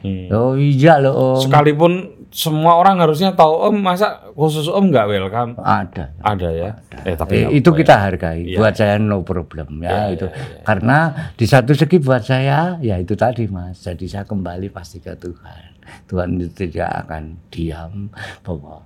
Hmm. 0.00 0.26
oh 0.28 0.54
iya 0.54 0.98
loh 0.98 1.14
om 1.34 1.40
Sekalipun 1.40 2.17
semua 2.30 2.76
orang 2.76 2.98
harusnya 2.98 3.32
tahu 3.32 3.50
Om, 3.66 3.76
masa 3.80 4.06
khusus 4.30 4.64
Om 4.64 4.88
nggak 4.88 5.06
welcome? 5.06 5.52
ada 5.56 6.12
Ada 6.18 6.48
ya. 6.50 6.70
Eh 7.02 7.14
tapi 7.14 7.42
Eh, 7.42 7.56
itu 7.56 7.70
kita 7.70 7.94
hargai. 7.98 8.44
Iya, 8.44 8.56
buat 8.56 8.74
saya 8.74 8.96
no 8.96 9.22
problem 9.22 9.80
ya 9.80 10.06
Iya, 10.06 10.14
itu. 10.14 10.26
iya, 10.26 10.36
iya. 10.36 10.60
Karena 10.62 10.98
di 11.32 11.44
satu 11.44 11.72
segi 11.72 11.96
buat 11.96 12.20
saya 12.20 12.76
ya 12.78 12.96
itu 12.96 13.14
tadi 13.14 13.46
Mas. 13.46 13.80
Jadi 13.80 14.04
saya 14.04 14.22
kembali 14.22 14.68
pasti 14.68 14.98
ke 14.98 15.14
Tuhan. 15.14 15.80
Tuhan 16.04 16.36
itu 16.36 16.68
tidak 16.68 17.06
akan 17.06 17.22
diam 17.48 18.12
bahwa 18.40 18.84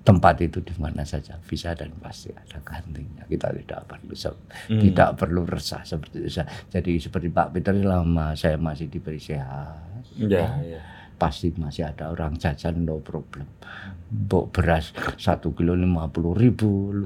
tempat 0.00 0.40
itu 0.40 0.58
di 0.58 0.74
mana 0.74 1.04
saja 1.04 1.38
bisa 1.38 1.70
dan 1.72 1.94
pasti 1.96 2.32
ada 2.32 2.58
gantinya. 2.58 3.22
Kita 3.24 3.54
tidak 3.54 3.86
perlu 3.86 4.14
se- 4.14 4.42
Hmm. 4.66 4.80
tidak 4.80 5.14
perlu 5.14 5.44
resah 5.44 5.84
seperti 5.84 6.16
itu. 6.20 6.42
Jadi 6.66 6.92
seperti 6.98 7.28
Pak 7.28 7.52
Peter 7.52 7.76
lama 7.76 8.34
saya 8.34 8.56
masih 8.56 8.88
diberi 8.88 9.20
sehat 9.20 9.86
Ya, 10.18 10.58
ya. 10.58 10.80
Pasti 11.20 11.52
masih 11.52 11.84
ada 11.84 12.08
orang 12.08 12.40
jajan 12.40 12.80
no 12.80 12.96
problem. 13.04 13.44
Bok 14.08 14.56
beras 14.56 14.96
satu 15.20 15.52
kilo 15.52 15.76
lima 15.76 16.08
puluh 16.08 16.32
ribu, 16.32 17.04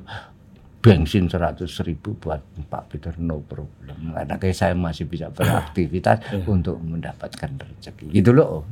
bensin 0.78 1.26
seratus 1.26 1.82
ribu 1.82 2.14
buat 2.14 2.38
Pak 2.70 2.84
Peter 2.94 3.12
no 3.18 3.42
problem. 3.42 4.14
Karena 4.14 4.38
kayak 4.38 4.54
saya 4.54 4.78
masih 4.78 5.10
bisa 5.10 5.34
beraktivitas 5.34 6.22
untuk 6.54 6.78
mendapatkan 6.78 7.50
rezeki. 7.58 8.14
Gitu 8.14 8.30
loh. 8.30 8.62
Om. 8.62 8.66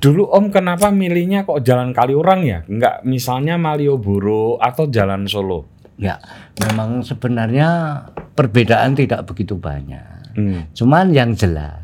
Dulu 0.00 0.32
Om 0.32 0.48
kenapa 0.48 0.88
milihnya 0.88 1.44
kok 1.44 1.60
Jalan 1.60 1.92
Kaliurang 1.92 2.42
ya? 2.42 2.64
Nggak 2.64 3.04
misalnya 3.04 3.60
Malioboro 3.60 4.56
atau 4.56 4.88
Jalan 4.88 5.28
Solo? 5.28 5.68
Ya, 5.94 6.18
memang 6.58 7.06
sebenarnya 7.06 8.02
perbedaan 8.34 8.98
tidak 8.98 9.30
begitu 9.30 9.54
banyak. 9.54 10.34
Hmm. 10.34 10.66
Cuman 10.74 11.14
yang 11.14 11.38
jelas 11.38 11.83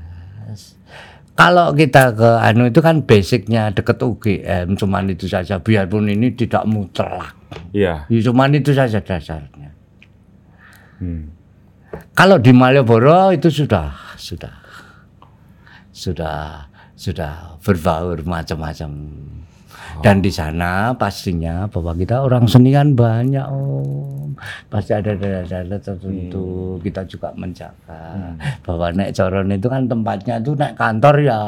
kalau 1.34 1.72
kita 1.72 2.12
ke 2.12 2.30
anu 2.42 2.68
itu 2.68 2.80
kan 2.80 3.02
basicnya 3.02 3.70
deket 3.70 3.98
UGM 3.98 4.76
cuman 4.76 5.10
itu 5.10 5.24
saja 5.26 5.58
biarpun 5.58 6.10
ini 6.10 6.34
tidak 6.34 6.64
mutlak 6.66 7.36
Iya. 7.74 8.06
ya, 8.06 8.20
cuman 8.30 8.54
itu 8.54 8.70
saja 8.70 9.02
dasarnya 9.02 9.74
Hmm. 11.00 11.32
kalau 12.12 12.36
di 12.36 12.52
Malioboro 12.52 13.32
itu 13.32 13.48
sudah 13.48 13.88
sudah 14.20 14.52
sudah 15.90 16.68
sudah 16.94 17.56
berbaur 17.64 18.20
macam-macam 18.22 18.90
dan 20.00 20.24
di 20.24 20.32
sana 20.32 20.96
pastinya 20.96 21.68
bahwa 21.68 21.92
kita 21.92 22.24
orang 22.24 22.48
seni 22.48 22.72
kan 22.72 22.96
banyak 22.96 23.44
om. 23.48 24.32
Pasti 24.72 24.96
ada 24.96 25.12
dada-dada 25.12 25.76
tertentu. 25.76 26.80
Kita 26.80 27.04
juga 27.04 27.28
menjaga. 27.36 28.32
Bahwa 28.64 28.88
naik 28.96 29.12
coron 29.12 29.52
itu 29.52 29.68
kan 29.68 29.84
tempatnya 29.84 30.40
itu 30.40 30.56
naik 30.56 30.76
kantor 30.76 31.14
ya 31.20 31.38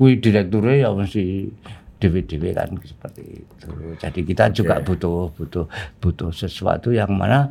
wih 0.00 0.16
direkturnya 0.16 0.88
ya 0.88 0.90
mesti 0.96 1.52
dewe-dewe 2.00 2.56
kan 2.56 2.72
seperti 2.80 3.44
itu. 3.44 3.70
Jadi 4.00 4.20
kita 4.24 4.48
juga 4.56 4.80
butuh 4.80 5.28
butuh 5.36 5.68
butuh 6.00 6.32
sesuatu 6.32 6.88
yang 6.96 7.12
mana 7.12 7.44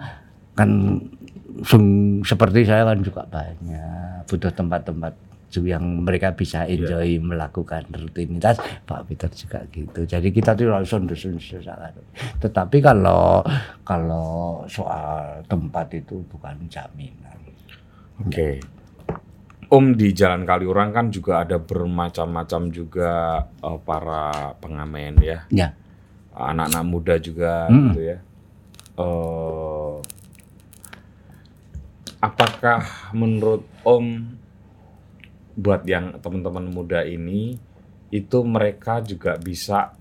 kan 0.58 0.98
sung- 1.62 2.26
seperti 2.26 2.66
saya 2.66 2.90
kan 2.90 2.98
juga 3.06 3.22
banyak 3.30 4.26
butuh 4.26 4.50
tempat-tempat 4.50 5.14
ju- 5.50 5.66
yang 5.66 5.82
mereka 6.02 6.32
bisa 6.32 6.64
enjoy 6.64 7.18
melakukan 7.18 7.90
rutinitas. 7.90 8.58
Pak 8.86 9.06
Peter 9.06 9.30
juga 9.30 9.60
gitu. 9.68 10.06
Jadi 10.06 10.30
kita 10.30 10.54
tuh 10.54 10.70
harus 10.70 10.90
sangat 10.90 11.98
tetapi 12.40 12.78
kalau 12.80 13.42
kalau 13.84 14.30
soal 14.66 15.42
tempat 15.46 15.90
itu 15.92 16.22
bukan 16.26 16.56
jaminan. 16.66 17.38
Oke. 18.22 18.62
Om 19.70 19.94
di 19.94 20.10
Jalan 20.12 20.50
Kaliurang 20.50 20.90
kan 20.90 21.14
juga 21.14 21.46
ada 21.46 21.58
bermacam-macam 21.58 22.62
juga 22.70 23.12
eh, 23.46 23.80
para 23.80 24.54
pengamen 24.58 25.14
ya, 25.22 25.46
ya. 25.50 25.70
Anak-anak 26.34 26.84
muda 26.84 27.16
juga 27.18 27.70
Hmm. 27.70 27.94
gitu 27.94 28.02
ya. 28.02 28.18
Eh, 28.98 29.96
apakah 32.20 32.82
menurut 33.14 33.64
Om 33.82 34.06
buat 35.60 35.84
yang 35.84 36.24
teman-teman 36.24 36.72
muda 36.72 37.04
ini 37.04 37.60
itu 38.10 38.38
mereka 38.48 39.04
juga 39.04 39.36
bisa 39.36 39.92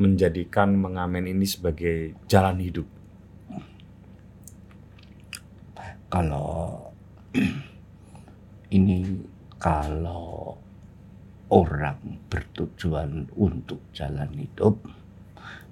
menjadikan 0.00 0.72
mengamen 0.74 1.28
ini 1.28 1.44
sebagai 1.44 2.16
jalan 2.26 2.58
hidup? 2.58 2.88
kalau 6.12 6.92
ini 8.76 9.00
kalau 9.56 10.52
orang 11.48 12.20
bertujuan 12.28 13.32
untuk 13.32 13.80
jalan 13.96 14.28
hidup 14.36 14.76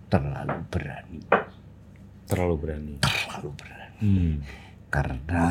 terlalu 0.09 0.57
berani 0.73 1.21
Terlalu 2.25 2.55
berani. 2.57 2.95
terlalu 3.05 3.51
berani 3.53 3.79
Hmm. 4.01 4.41
karena 4.89 5.45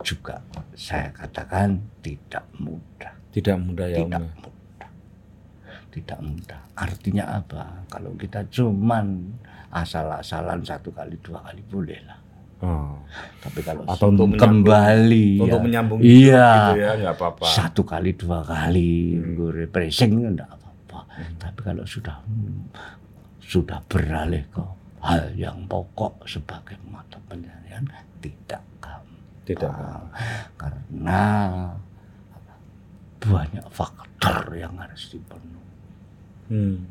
juga 0.00 0.40
saya 0.72 1.08
katakan 1.10 1.74
tidak 2.00 2.44
mudah 2.54 3.12
Tidak 3.30 3.56
mudah 3.56 3.86
ya 3.86 3.98
Om. 3.98 4.02
tidak 4.02 4.22
ya? 4.22 4.32
mudah 4.36 4.90
tidak 5.88 6.18
mudah 6.20 6.60
artinya 6.74 7.24
apa 7.34 7.62
kalau 7.86 8.12
kita 8.14 8.44
cuman 8.46 9.32
asal-asalan 9.70 10.60
satu 10.60 10.88
kali 10.90 11.16
dua 11.18 11.40
kali 11.42 11.62
boleh 11.62 12.00
lah 12.02 12.18
Oh. 12.56 12.96
tapi 13.36 13.60
kalau 13.60 13.84
Atau 13.84 14.08
untuk 14.08 14.32
kembali 14.32 15.44
Untuk 15.44 15.60
ya, 15.60 15.62
menyambung 15.62 16.00
iya 16.00 16.48
gitu 16.72 16.80
ya 16.80 16.90
nggak 16.96 17.14
apa-apa. 17.14 17.44
satu 17.46 17.84
kali 17.84 18.16
dua 18.16 18.40
kali 18.40 19.12
Hmm. 19.12 19.36
gue 19.36 19.50
refreshing 19.62 20.24
enggak 20.24 20.48
apa-apa 20.48 21.04
tapi 21.36 21.60
kalau 21.60 21.84
sudah 21.84 22.16
hmm, 22.24 22.72
sudah 23.38 23.76
beralih 23.84 24.40
ke 24.48 24.64
hal 24.98 25.36
yang 25.36 25.68
pokok 25.68 26.24
sebagai 26.24 26.80
mata 26.82 27.20
pencarian 27.22 27.84
tidak 28.18 28.64
gampang 28.78 29.04
Tidak. 29.46 29.70
karena 30.58 31.22
banyak 33.16 33.66
faktor 33.70 34.52
yang 34.52 34.74
harus 34.76 35.08
dipenuhi 35.08 35.54
Hmm. 36.46 36.86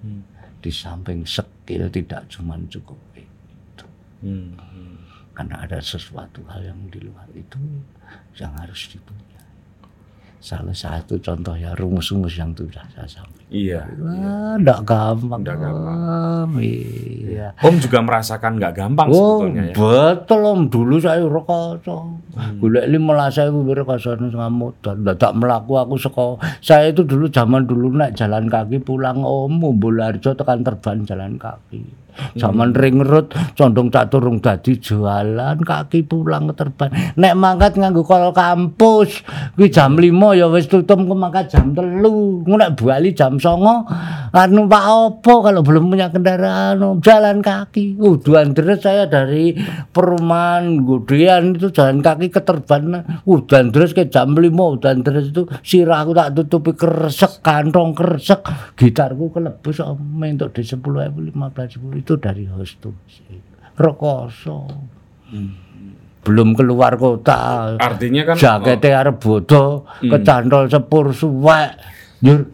Hmm. 0.00 0.20
di 0.60 0.68
samping 0.68 1.24
skill 1.24 1.88
tidak 1.88 2.24
cuma 2.28 2.56
cukup 2.68 2.96
itu 3.12 3.86
Hmm. 4.20 4.56
Hmm. 4.56 4.96
karena 5.32 5.60
ada 5.60 5.76
sesuatu 5.80 6.40
hal 6.48 6.64
yang 6.64 6.80
di 6.88 7.00
luar 7.00 7.28
itu 7.32 7.60
yang 8.36 8.52
harus 8.56 8.88
dipunyai 8.88 9.33
salah 10.44 10.76
satu 10.76 11.16
contoh 11.24 11.56
ya 11.56 11.72
rumus-rumus 11.72 12.36
yang 12.36 12.52
sudah 12.52 12.84
saya 12.92 13.08
sampaikan 13.08 13.44
Iya. 13.54 13.86
Wah, 14.02 14.58
enggak 14.58 14.82
gampang. 14.82 15.40
Nggak 15.46 15.58
gampang. 15.62 15.98
Om. 16.50 16.50
Iya. 16.58 17.48
Om 17.62 17.74
juga 17.78 17.98
merasakan 18.02 18.52
nggak 18.58 18.74
gampang 18.74 19.06
Oh, 19.14 19.14
sebetulnya 19.14 19.62
ya. 19.70 19.74
betul 19.78 20.40
om. 20.42 20.60
Dulu 20.66 20.94
saya 20.98 21.22
rekoso. 21.22 22.18
Hmm. 22.34 22.58
Golek 22.58 22.90
lima 22.90 23.30
saya 23.30 23.54
rekoso 23.54 24.18
sama 24.18 24.50
modal. 24.50 24.98
Dadak 25.06 25.32
melaku 25.38 25.78
aku 25.78 25.94
sekolah. 25.94 26.42
Saya 26.58 26.90
itu 26.90 27.06
dulu 27.06 27.30
zaman 27.30 27.62
dulu 27.62 27.94
naik 27.94 28.18
jalan 28.18 28.50
kaki 28.50 28.82
pulang 28.82 29.22
om. 29.22 29.54
Bolarjo 29.78 30.34
tekan 30.34 30.66
terban 30.66 31.06
jalan 31.06 31.38
kaki. 31.38 32.02
Zaman 32.34 32.74
Hmm. 32.74 32.80
ring 32.80 32.98
road 33.02 33.30
condong 33.54 33.88
tak 33.90 34.10
turung 34.10 34.38
dadi 34.38 34.78
jualan 34.78 35.58
kaki 35.60 36.06
pulang 36.06 36.50
ke 36.50 36.54
terban. 36.54 36.90
Nek 37.18 37.34
mangkat 37.34 37.78
nganggo 37.78 38.02
kol 38.06 38.30
kampus. 38.34 39.22
Kuwi 39.54 39.70
jam 39.70 39.98
5 39.98 40.34
ya 40.34 40.46
wis 40.50 40.66
tutup 40.66 40.98
ke 40.98 41.14
mangkat 41.14 41.50
jam 41.50 41.74
telu. 41.74 42.42
Ngono 42.46 42.58
nek 42.58 42.72
bali 42.78 43.14
jam 43.14 43.38
songo 43.38 43.86
anu 44.34 44.66
Pak 44.66 44.84
Opo 44.90 45.46
kalau 45.46 45.62
belum 45.62 45.94
punya 45.94 46.10
kendaraan 46.10 46.82
Om, 46.82 46.98
jalan 46.98 47.38
kaki. 47.38 47.98
Udan 47.98 48.50
deres 48.50 48.82
saya 48.82 49.06
dari 49.06 49.54
perumahan 49.94 50.82
Godean 50.82 51.54
itu 51.54 51.70
jalan 51.70 52.02
kaki 52.02 52.34
ke 52.34 52.42
terban. 52.42 53.04
Udan 53.26 53.70
deres 53.70 53.94
ke 53.94 54.10
jam 54.10 54.34
5 54.34 54.50
udan 54.50 55.06
deres 55.06 55.30
itu 55.30 55.46
sirahku 55.62 56.12
tak 56.14 56.34
tutupi 56.34 56.74
kresek 56.74 57.40
kantong 57.42 57.94
kresek 57.94 58.42
gitarku 58.74 59.30
kelebus 59.30 59.78
Om 59.78 60.22
entuk 60.24 60.54
di 60.56 60.62
10 60.66 60.82
15 60.82 62.03
itu 62.04 62.20
dari 62.20 62.44
host 62.44 62.84
tuh. 62.84 62.92
Rekoso. 63.74 64.68
Belum 66.24 66.52
keluar 66.52 67.00
kota. 67.00 67.74
Artinya 67.80 68.28
kan 68.28 68.36
jakete 68.36 68.92
arep 68.92 69.16
bodo 69.16 69.88
kecantol 69.98 70.68
sepur 70.68 71.10
suwek. 71.10 71.74
Njur 72.20 72.48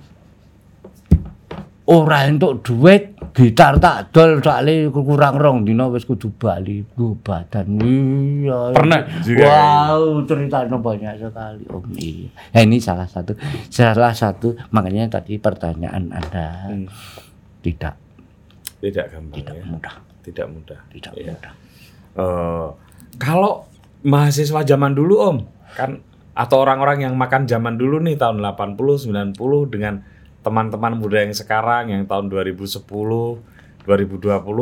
ora 1.91 2.31
entuk 2.31 2.63
duit 2.63 3.19
gitar 3.35 3.79
tak 3.83 4.15
dol 4.15 4.39
sakle 4.39 4.91
kurang 4.95 5.39
rong 5.43 5.59
dina 5.67 5.91
wis 5.91 6.07
kudu 6.07 6.31
bali 6.35 6.87
ku 6.95 7.19
badan. 7.19 7.79
Iya. 7.83 8.75
Pernah 8.75 9.01
juga 9.23 9.43
wow 9.47 10.03
ceritanya 10.23 10.79
banyak 10.79 11.15
sekali. 11.19 11.63
Om 11.67 11.91
iya. 11.99 12.31
Nah, 12.55 12.63
ini 12.63 12.79
salah 12.79 13.07
satu 13.11 13.35
salah 13.71 14.15
satu 14.15 14.55
makanya 14.71 15.19
tadi 15.19 15.39
pertanyaan 15.39 16.11
anda 16.11 16.47
Hmm. 16.71 16.87
tidak 17.63 17.95
tidak 18.81 19.07
gampang 19.11 19.37
tidak 19.39 19.55
ya. 19.55 19.65
mudah 19.65 19.95
Tidak 20.21 20.47
mudah. 20.49 20.79
tidak 20.91 21.13
Iya. 21.15 21.33
mudah 21.33 21.53
Eh, 22.11 22.69
kalau 23.17 23.65
mahasiswa 24.03 24.61
zaman 24.63 24.93
dulu 24.93 25.15
Om, 25.23 25.39
kan 25.73 26.03
atau 26.33 26.57
orang-orang 26.59 27.05
yang 27.05 27.15
makan 27.15 27.45
zaman 27.45 27.77
dulu 27.77 28.01
nih 28.01 28.17
tahun 28.17 28.41
80 28.41 29.37
90 29.37 29.37
dengan 29.69 30.01
teman-teman 30.41 30.97
muda 30.97 31.21
yang 31.21 31.31
sekarang 31.31 31.89
yang 31.89 32.05
tahun 32.05 32.27
2010 32.27 32.81
2020 33.81 33.87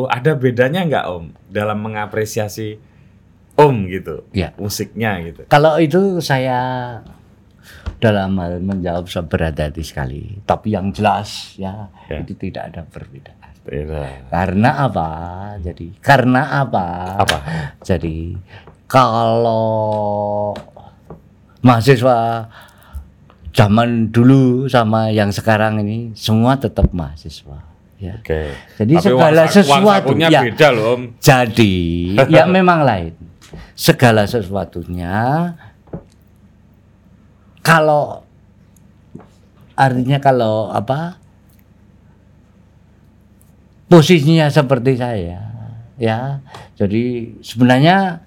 ada 0.07 0.31
bedanya 0.35 0.81
nggak 0.85 1.07
Om 1.07 1.25
dalam 1.49 1.79
mengapresiasi 1.81 2.79
Om 3.55 3.77
gitu 3.89 4.27
ya 4.31 4.55
musiknya 4.55 5.19
gitu 5.23 5.43
Kalau 5.47 5.79
itu 5.79 6.19
saya 6.19 6.59
dalam 7.99 8.39
hal 8.39 8.63
menjawab 8.63 9.07
berhati-hati 9.27 9.83
sekali. 9.83 10.39
Tapi 10.45 10.71
yang 10.71 10.95
jelas 10.95 11.59
ya, 11.59 11.91
Ya. 12.07 12.23
itu 12.23 12.31
tidak 12.39 12.71
ada 12.71 12.87
perbedaan. 12.87 13.38
Beda. 13.69 14.33
Karena 14.33 14.71
apa? 14.89 15.09
Jadi 15.61 15.93
karena 16.01 16.65
apa? 16.65 16.87
Apa? 17.21 17.39
Jadi 17.85 18.33
kalau 18.89 20.57
mahasiswa 21.61 22.49
zaman 23.53 24.09
dulu 24.09 24.65
sama 24.73 25.13
yang 25.13 25.29
sekarang 25.29 25.85
ini 25.85 26.17
semua 26.17 26.57
tetap 26.57 26.89
mahasiswa. 26.97 27.61
Ya. 28.01 28.17
Oke. 28.17 28.57
Jadi 28.81 28.95
Tapi 28.97 29.05
segala 29.05 29.43
uang 29.45 29.53
sesuatu 29.53 30.11
ya. 30.17 30.41
beda 30.49 30.69
loh 30.73 30.87
Om. 30.97 31.03
Jadi 31.21 31.77
ya 32.35 32.49
memang 32.49 32.89
lain. 32.89 33.13
Segala 33.77 34.25
sesuatunya 34.25 35.53
kalau 37.61 38.25
artinya 39.77 40.19
kalau 40.25 40.73
apa 40.73 41.21
posisinya 43.89 44.53
seperti 44.53 45.01
saya 45.01 45.43
ya. 45.99 46.45
Jadi 46.79 47.37
sebenarnya 47.43 48.23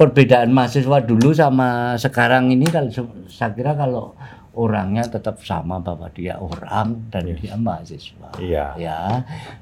perbedaan 0.00 0.54
mahasiswa 0.54 1.04
dulu 1.04 1.34
sama 1.36 1.98
sekarang 2.00 2.48
ini 2.54 2.64
kalau 2.70 2.88
saya 3.28 3.52
kira 3.52 3.76
kalau 3.76 4.16
orangnya 4.54 5.06
tetap 5.06 5.38
sama 5.44 5.78
bahwa 5.78 6.08
dia 6.12 6.40
orang 6.40 7.10
dan 7.12 7.28
dia 7.36 7.54
mahasiswa. 7.56 8.30
Iya. 8.40 8.76
Ya, 8.80 9.00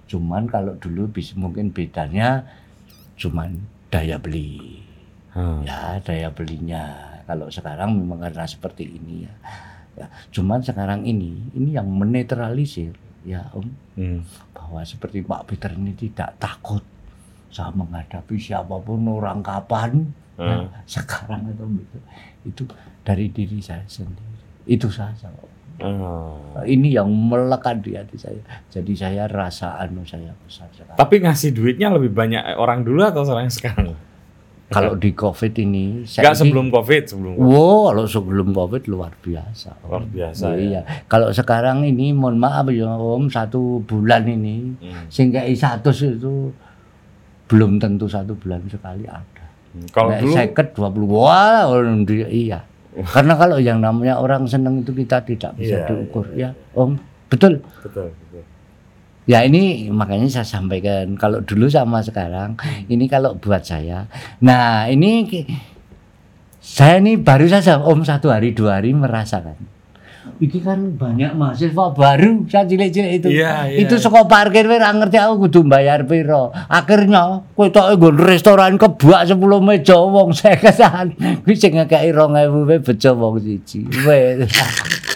cuman 0.09 0.47
kalau 0.47 0.79
dulu 0.79 1.11
bisa 1.11 1.35
mungkin 1.35 1.75
bedanya 1.75 2.47
cuman 3.19 3.59
daya 3.91 4.17
beli. 4.21 4.83
Hmm. 5.35 5.63
Ya, 5.67 6.01
daya 6.03 6.33
belinya. 6.33 7.15
Kalau 7.29 7.53
sekarang 7.53 7.93
memang 7.93 8.25
karena 8.25 8.49
seperti 8.49 8.89
ini 8.89 9.29
ya. 9.29 9.35
ya. 10.01 10.07
Cuman 10.33 10.65
sekarang 10.65 11.05
ini 11.05 11.53
ini 11.53 11.77
yang 11.77 11.87
menetralisir 11.91 12.97
ya 13.23 13.43
Om 13.51 13.67
Hmm. 13.95 14.21
bahwa 14.53 14.81
seperti 14.83 15.21
Pak 15.21 15.43
Peter 15.45 15.71
ini 15.73 15.91
tidak 15.93 16.39
takut 16.39 16.83
saya 17.49 17.73
menghadapi 17.73 18.37
siapa 18.37 18.77
pun 18.79 19.09
orang 19.09 19.41
kapan 19.41 20.07
ya, 20.37 20.63
Hmm. 20.63 20.69
sekarang 20.85 21.49
atau 21.49 21.67
itu 21.67 21.99
itu 22.45 22.63
dari 23.03 23.27
diri 23.29 23.59
saya 23.59 23.83
sendiri 23.85 24.39
itu 24.65 24.87
saja 24.87 25.27
Oh. 25.79 26.35
ini 26.67 26.91
yang 26.91 27.07
melekat 27.07 27.79
di 27.79 27.95
hati 27.95 28.19
saya 28.19 28.43
jadi 28.67 28.93
saya 28.95 29.23
rasa 29.27 29.79
anu 29.79 30.03
saya 30.03 30.35
besar 30.43 30.67
sekali 30.75 30.99
Tapi 30.99 31.15
ngasih 31.23 31.55
duitnya 31.55 31.87
lebih 31.89 32.11
banyak 32.11 32.59
orang 32.59 32.83
dulu 32.83 32.99
atau 33.01 33.23
orang 33.25 33.47
sekarang? 33.47 33.95
Kalau 34.69 35.01
di 35.01 35.17
covid 35.17 35.53
ini 35.57 36.05
saya 36.05 36.37
sebelum 36.37 36.69
Covid, 36.69 37.09
sebelum 37.09 37.41
Covid. 37.41 37.49
Wow, 37.49 37.89
kalau 37.89 38.05
sebelum 38.05 38.49
covid 38.53 38.83
luar 38.85 39.13
biasa. 39.17 39.81
Om. 39.81 39.89
Luar 39.89 40.05
biasa, 40.05 40.45
Oh, 40.45 40.53
ya. 40.53 40.61
Iya. 40.61 40.81
Kalau 41.09 41.33
sekarang 41.33 41.89
ini 41.89 42.13
mohon 42.13 42.37
maaf 42.37 42.69
ya 42.69 42.93
Om, 42.93 43.33
satu 43.33 43.81
bulan 43.83 44.29
ini 44.29 44.77
Hmm. 44.77 45.09
sehingga 45.09 45.41
satu 45.57 45.89
itu 45.91 46.53
belum 47.49 47.81
tentu 47.81 48.05
satu 48.13 48.37
bulan 48.37 48.61
sekali 48.69 49.09
ada. 49.09 49.45
Hmm. 49.73 49.89
Kalau 49.89 50.13
Nek 50.13 50.21
dulu 50.21 50.33
seket 50.37 50.67
20 50.77 51.09
wah 51.09 51.65
iya. 52.29 52.61
Karena 52.99 53.35
kalau 53.41 53.57
yang 53.57 53.81
namanya 53.81 54.21
orang 54.21 54.45
seneng 54.45 54.85
itu 54.85 54.93
kita 54.93 55.23
tidak 55.25 55.57
bisa 55.57 55.81
Iya, 55.81 55.89
diukur 55.89 56.29
ya 56.37 56.53
Om. 56.77 57.01
Betul. 57.33 57.65
betul, 57.85 58.13
betul. 58.13 58.45
Ya 59.29 59.45
ini 59.45 59.93
makanya 59.93 60.25
saya 60.41 60.49
sampaikan 60.49 61.13
kalau 61.21 61.45
dulu 61.45 61.69
sama 61.69 62.01
sekarang 62.01 62.57
ini 62.89 63.05
kalau 63.13 63.37
buat 63.37 63.61
saya. 63.61 64.09
Nah 64.41 64.89
ini 64.89 65.29
saya 66.65 66.97
ini 66.97 67.21
baru 67.21 67.45
saja 67.45 67.77
Om 67.77 68.09
satu 68.09 68.33
hari 68.33 68.57
dua 68.57 68.81
hari 68.81 68.97
merasakan. 68.97 69.77
Iki 70.41 70.65
kan 70.65 70.97
banyak 70.97 71.37
mahasiswa 71.37 71.93
baru 71.93 72.49
saya 72.49 72.65
cilik-cilik 72.65 73.13
itu. 73.21 73.29
Iya, 73.37 73.69
iya. 73.69 73.85
Itu 73.85 74.01
sekolah 74.01 74.25
parkir 74.25 74.65
ra 74.65 74.97
ngerti 74.97 75.21
aku 75.21 75.45
kudu 75.45 75.61
bayar 75.69 76.09
piro. 76.09 76.49
Akhirnya 76.73 77.45
kowe 77.53 77.69
tok 77.69 78.01
nggon 78.01 78.17
restoran 78.17 78.81
kebak 78.81 79.29
10 79.29 79.37
meja 79.61 79.97
wong 80.01 80.33
50-an. 80.33 81.07
Kuwi 81.45 81.53
sing 81.53 81.77
ngekeki 81.77 82.17
2000 82.17 82.65
wae 82.65 82.81
bejo 82.81 83.11
wong 83.13 83.35
siji. 83.45 83.85
Wes. 84.09 84.49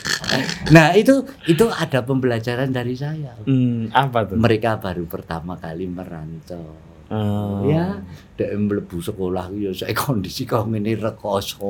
Nah, 0.72 0.97
itu 0.97 1.24
itu 1.49 1.66
ada 1.68 2.01
pembelajaran 2.05 2.72
dari 2.72 2.95
saya. 2.97 3.37
Hmm, 3.45 3.93
apa 3.93 4.24
tuh? 4.28 4.37
Mereka 4.41 4.80
baru 4.80 5.05
pertama 5.07 5.59
kali 5.61 5.89
merantau. 5.89 6.91
Oh. 7.13 7.69
Ya, 7.69 8.01
dek 8.35 8.57
mlebu 8.57 8.97
sekolah 8.97 9.53
ya 9.53 9.69
saya 9.77 9.93
kondisi 9.93 10.49
kau 10.49 10.65
ini 10.65 10.97
rekoso 10.97 11.69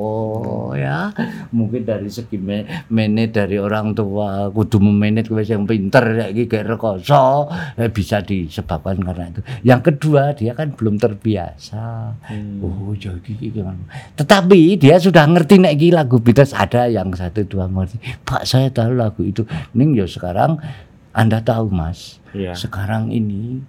ya. 0.73 1.11
Mungkin 1.51 1.83
dari 1.83 2.07
segi 2.07 2.39
me- 2.39 2.63
menet 2.87 3.35
dari 3.35 3.59
orang 3.59 3.91
tua 3.91 4.47
kudu 4.49 4.79
memenet 4.79 5.27
kowe 5.27 5.43
yang 5.43 5.67
pinter 5.67 6.05
ya 6.15 6.27
iki 6.31 6.47
gak 6.47 6.71
rekoso 6.71 7.51
eh, 7.75 7.91
bisa 7.91 8.23
disebabkan 8.23 9.03
karena 9.03 9.35
itu. 9.35 9.43
Yang 9.67 9.81
kedua 9.91 10.31
dia 10.31 10.55
kan 10.55 10.71
belum 10.73 10.95
terbiasa. 10.97 12.15
Hmm. 12.23 12.63
Oh, 12.63 12.95
ya 12.95 13.11
iki 13.19 13.35
iki 13.35 13.59
gimana. 13.59 13.83
Tetapi 14.15 14.79
dia 14.79 14.97
sudah 14.97 15.27
ngerti 15.27 15.59
nek 15.59 15.75
iki 15.75 15.91
lagu 15.91 16.23
Beatles 16.23 16.55
ada 16.55 16.87
yang 16.87 17.11
satu 17.11 17.43
dua 17.43 17.67
ngerti. 17.67 17.99
Pak 18.23 18.47
saya 18.47 18.71
tahu 18.71 18.95
lagu 18.95 19.27
itu. 19.27 19.43
Ning 19.75 19.99
ya 19.99 20.07
sekarang 20.07 20.63
Anda 21.11 21.43
tahu 21.43 21.69
Mas, 21.69 22.23
Iya. 22.31 22.57
sekarang 22.57 23.11
ini 23.11 23.61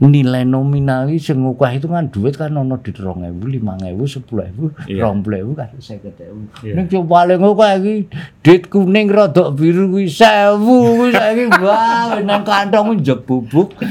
nilai 0.00 0.48
nominal 0.48 1.12
sing 1.20 1.44
ngukah 1.44 1.76
itu 1.76 1.84
kan 1.84 2.08
duit 2.08 2.32
kan 2.32 2.56
ono 2.56 2.80
di 2.80 2.88
2000, 2.88 3.36
5000, 3.36 4.24
10000, 4.24 4.72
Iya. 4.88 5.12
20000 5.12 5.52
kan 5.52 5.68
50000. 5.76 6.64
Iya. 6.64 6.72
Ning 6.72 6.86
coba 6.88 7.06
paling 7.20 7.38
ngukah 7.38 7.70
iki 7.76 7.94
duit 8.40 8.62
kuning 8.66 9.12
rodok 9.12 9.52
biru 9.54 9.92
kuwi 9.92 10.08
1000 10.08 10.56
kuwi 10.96 11.08
saiki 11.12 11.44
wah 11.60 12.16
nang 12.24 12.40
kantong 12.42 12.96
njek 12.96 13.28
bubuk. 13.28 13.76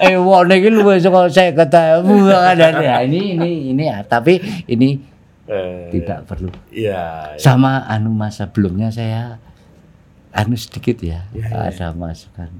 Eh 0.00 0.16
wone 0.16 0.54
iki 0.56 0.72
luwih 0.72 0.96
saka 0.96 1.28
50000 1.28 2.08
kan 2.24 2.56
ya 2.80 3.04
ini 3.04 3.36
ini 3.36 3.50
ini 3.74 3.84
ya 3.84 4.00
tapi 4.00 4.38
ini 4.64 5.10
Eh, 5.50 5.90
tidak 5.90 6.30
perlu 6.30 6.46
Iya. 6.70 7.34
sama 7.34 7.82
anu 7.84 8.14
mas 8.14 8.38
sebelumnya 8.38 8.86
saya 8.88 9.42
anu 10.30 10.54
sedikit 10.54 11.02
ya, 11.02 11.26
Ya, 11.34 11.50
ya, 11.50 11.74
ada 11.74 11.90
masukan 11.90 12.54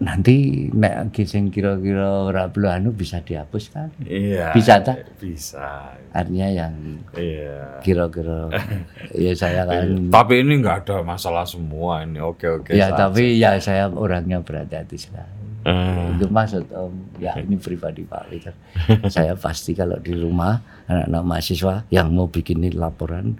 nanti 0.00 0.66
nek 0.72 1.12
sing 1.22 1.52
kira-kira 1.52 2.24
ora 2.24 2.48
perlu 2.48 2.72
anu 2.72 2.88
bisa 2.90 3.20
dihapuskan 3.20 3.92
Iya. 4.00 4.50
Bisa, 4.50 4.80
tak? 4.80 5.04
Bisa. 5.20 5.92
artinya 6.10 6.48
yang 6.48 6.72
Iya. 7.12 7.84
kira-kira 7.84 8.48
ya 9.14 9.36
saya 9.36 9.68
kan 9.68 10.08
Tapi 10.08 10.40
ini 10.40 10.58
nggak 10.58 10.88
ada 10.88 11.04
masalah 11.04 11.44
semua 11.44 12.00
ini. 12.00 12.16
Oke 12.16 12.48
oke. 12.48 12.72
ya 12.72 12.90
tapi 12.90 13.36
ya 13.36 13.60
saya 13.60 13.86
orangnya 13.86 14.40
berhati-hati 14.40 14.96
sekali 14.96 15.38
Eh, 15.60 16.16
itu 16.16 16.24
maksud 16.24 16.72
om 16.72 16.88
ya 17.20 17.36
ini 17.36 17.60
pribadi 17.60 18.00
Pak 18.00 18.32
Peter 18.32 18.56
saya 19.12 19.36
pasti 19.36 19.76
kalau 19.76 20.00
di 20.00 20.16
rumah 20.16 20.56
anak-anak 20.88 21.20
mahasiswa 21.22 21.84
yang 21.92 22.08
mau 22.16 22.32
bikin 22.32 22.64
ini 22.64 22.72
laporan 22.72 23.36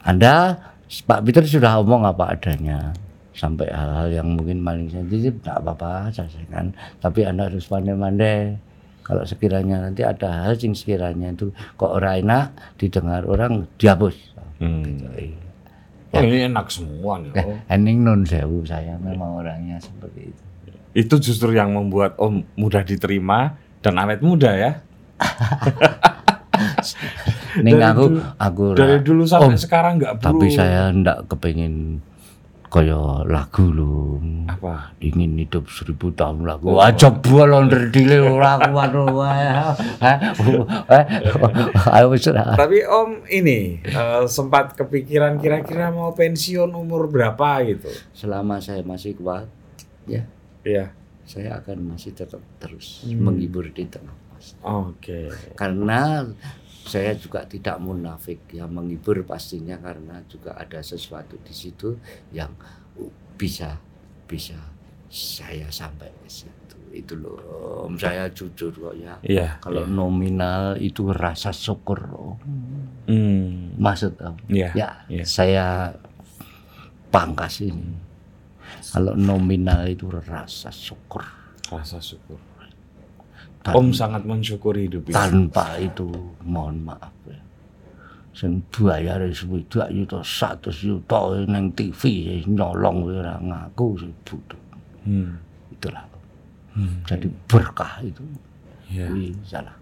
Anda 0.00 0.56
Pak 0.88 1.20
Peter 1.28 1.44
sudah 1.44 1.84
omong 1.84 2.08
apa 2.08 2.32
adanya 2.32 2.96
sampai 3.36 3.68
hal-hal 3.68 4.08
yang 4.08 4.28
mungkin 4.32 4.64
maling 4.64 4.88
sensitif 4.88 5.36
tidak 5.44 5.60
apa-apa 5.60 6.08
saya 6.10 6.28
kan 6.48 6.72
tapi 6.98 7.28
Anda 7.28 7.52
harus 7.52 7.68
pandai-pandai 7.68 8.56
kalau 9.06 9.22
sekiranya 9.22 9.86
nanti 9.86 10.02
ada 10.02 10.48
hal 10.48 10.58
yang 10.58 10.74
sekiranya 10.74 11.30
itu 11.30 11.54
kok 11.78 11.92
orang 11.92 12.26
enak 12.26 12.46
didengar 12.80 13.22
orang 13.28 13.68
dihapus 13.78 14.16
hmm. 14.58 15.44
Iya. 16.16 16.22
Oh, 16.22 16.22
ini 16.22 16.48
enak 16.48 16.66
semua 16.72 17.20
nih. 17.20 17.32
Oh. 17.44 17.58
Ening 17.68 18.00
non 18.00 18.22
sewu 18.24 18.64
saya 18.64 18.96
memang 18.96 19.42
orangnya 19.42 19.76
seperti 19.76 20.32
itu 20.32 20.42
Itu 20.96 21.20
justru 21.20 21.52
yang 21.52 21.76
membuat 21.76 22.16
Om 22.16 22.56
mudah 22.56 22.80
diterima 22.80 23.52
dan 23.84 24.00
awet 24.00 24.24
muda 24.24 24.48
ya. 24.56 24.80
Ning 27.66 27.76
aku 27.84 28.16
aku 28.40 28.72
Dari 28.72 29.04
dulu 29.04 29.28
sampai 29.28 29.56
Om, 29.56 29.60
sekarang 29.60 30.00
nggak 30.00 30.24
perlu. 30.24 30.40
tapi 30.40 30.46
saya 30.48 30.88
ndak 30.88 31.28
kepengen 31.28 32.00
kaya 32.76 33.24
lagu 33.24 33.64
lho 33.68 34.20
apa? 34.46 34.92
ingin 35.00 35.32
hidup 35.38 35.64
seribu 35.66 36.12
tahun 36.12 36.44
lagu 36.44 36.76
aja 36.76 37.08
bolon 37.08 37.72
dile 37.88 38.20
ora 38.20 38.60
kuat 38.60 38.92
wae 38.92 39.48
ayo 41.90 42.06
wis 42.10 42.26
ora 42.26 42.54
Tapi 42.54 42.82
Om 42.82 43.24
ini 43.26 43.80
eh, 43.80 44.22
sempat 44.26 44.74
kepikiran 44.74 45.36
kira-kira 45.36 45.88
mau 45.88 46.12
pensiun 46.12 46.68
umur 46.68 47.06
berapa 47.06 47.62
gitu? 47.64 47.88
selama 48.12 48.58
saya 48.58 48.82
masih 48.82 49.16
kuat 49.16 49.46
ya 50.04 50.26
Iya. 50.60 50.90
saya 51.24 51.56
akan 51.56 51.94
masih 51.94 52.12
tetap 52.12 52.38
terus 52.58 53.02
Hmm. 53.02 53.24
menghibur 53.24 53.64
di 53.66 53.86
tengah 53.86 54.12
Oke. 54.62 55.26
karena 55.56 56.22
saya 56.86 57.12
juga 57.18 57.42
tidak 57.44 57.76
munafik 57.78 58.46
ya 58.48 58.64
menghibur 58.64 59.26
pastinya 59.26 59.74
karena 59.76 60.22
juga 60.30 60.54
ada 60.54 60.78
sesuatu 60.78 61.34
di 61.42 61.50
situ 61.50 61.98
yang 62.30 62.54
bisa 63.34 63.76
bisa 64.24 64.54
saya 65.06 65.66
sampai 65.68 66.08
ke 66.22 66.30
situ 66.30 66.78
itu 66.94 67.12
loh 67.12 67.36
om 67.84 67.94
saya 67.94 68.30
jujur 68.32 68.72
kok 68.72 68.94
ya 68.96 69.18
Iya. 69.20 69.60
kalau 69.60 69.84
iya. 69.84 69.92
nominal 69.92 70.64
itu 70.80 71.10
rasa 71.12 71.52
syukur 71.52 72.00
om 72.08 72.38
Hmm. 73.06 73.76
maksud 73.76 74.16
om 74.22 74.34
Iya. 74.48 74.70
ya 74.72 74.88
iya. 75.06 75.24
saya 75.26 75.92
pangkas 77.10 77.62
ini 77.62 77.94
kalau 78.92 79.12
nominal 79.14 79.84
itu 79.86 80.06
rasa 80.08 80.70
syukur 80.70 81.22
Rasa 81.66 81.98
syukur. 81.98 82.38
Dan- 83.66 83.74
Om 83.74 83.88
sangat 83.90 84.22
mensyukuri 84.22 84.86
hidup 84.86 85.02
ini. 85.04 85.14
tanpa 85.14 85.74
itu 85.76 86.06
mohon 86.40 86.78
maaf 86.82 87.10
ya 87.24 87.34
sing 88.30 88.62
bayar 88.68 89.18
swidak 89.28 89.88
yuta 89.88 90.20
100 90.20 90.70
yuta 90.82 91.18
ning 91.44 91.72
TV 91.72 92.00
nyolong 92.44 93.02
kowe 93.02 93.14
ora 93.16 93.34
ngaku 93.36 93.86
sing 93.98 94.12
butuh 94.22 94.60
Hmm. 95.02 95.34
itulah 95.68 96.04
Hmm. 96.70 97.02
jadi 97.02 97.26
berkah 97.44 97.98
itu 98.00 98.22
Iya. 98.86 99.10
Wih, 99.10 99.34
salah 99.42 99.74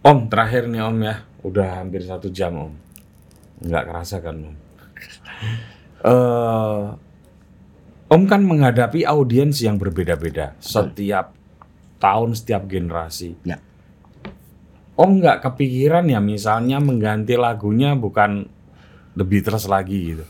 Om 0.00 0.28
terakhir 0.28 0.64
nih 0.66 0.80
Om 0.82 0.96
ya, 1.00 1.16
udah 1.42 1.68
hampir 1.76 2.00
satu 2.00 2.28
jam 2.28 2.52
Om. 2.52 2.72
Nggak 3.62 3.84
kerasa 3.86 4.16
kan 4.18 4.36
Om? 4.38 4.56
Eh, 6.00 6.80
om 8.08 8.22
kan 8.24 8.40
menghadapi 8.42 9.04
audiens 9.04 9.60
yang 9.60 9.76
berbeda-beda 9.76 10.56
setiap 10.58 11.36
tahun, 12.00 12.32
setiap 12.32 12.64
generasi. 12.64 13.36
Ya. 13.44 13.60
Om 14.96 15.20
nggak 15.20 15.44
kepikiran 15.44 16.08
ya 16.08 16.20
misalnya 16.20 16.80
mengganti 16.80 17.36
lagunya 17.36 17.92
bukan 17.92 18.48
The 19.14 19.24
Beatles 19.24 19.68
lagi 19.68 20.16
gitu? 20.16 20.26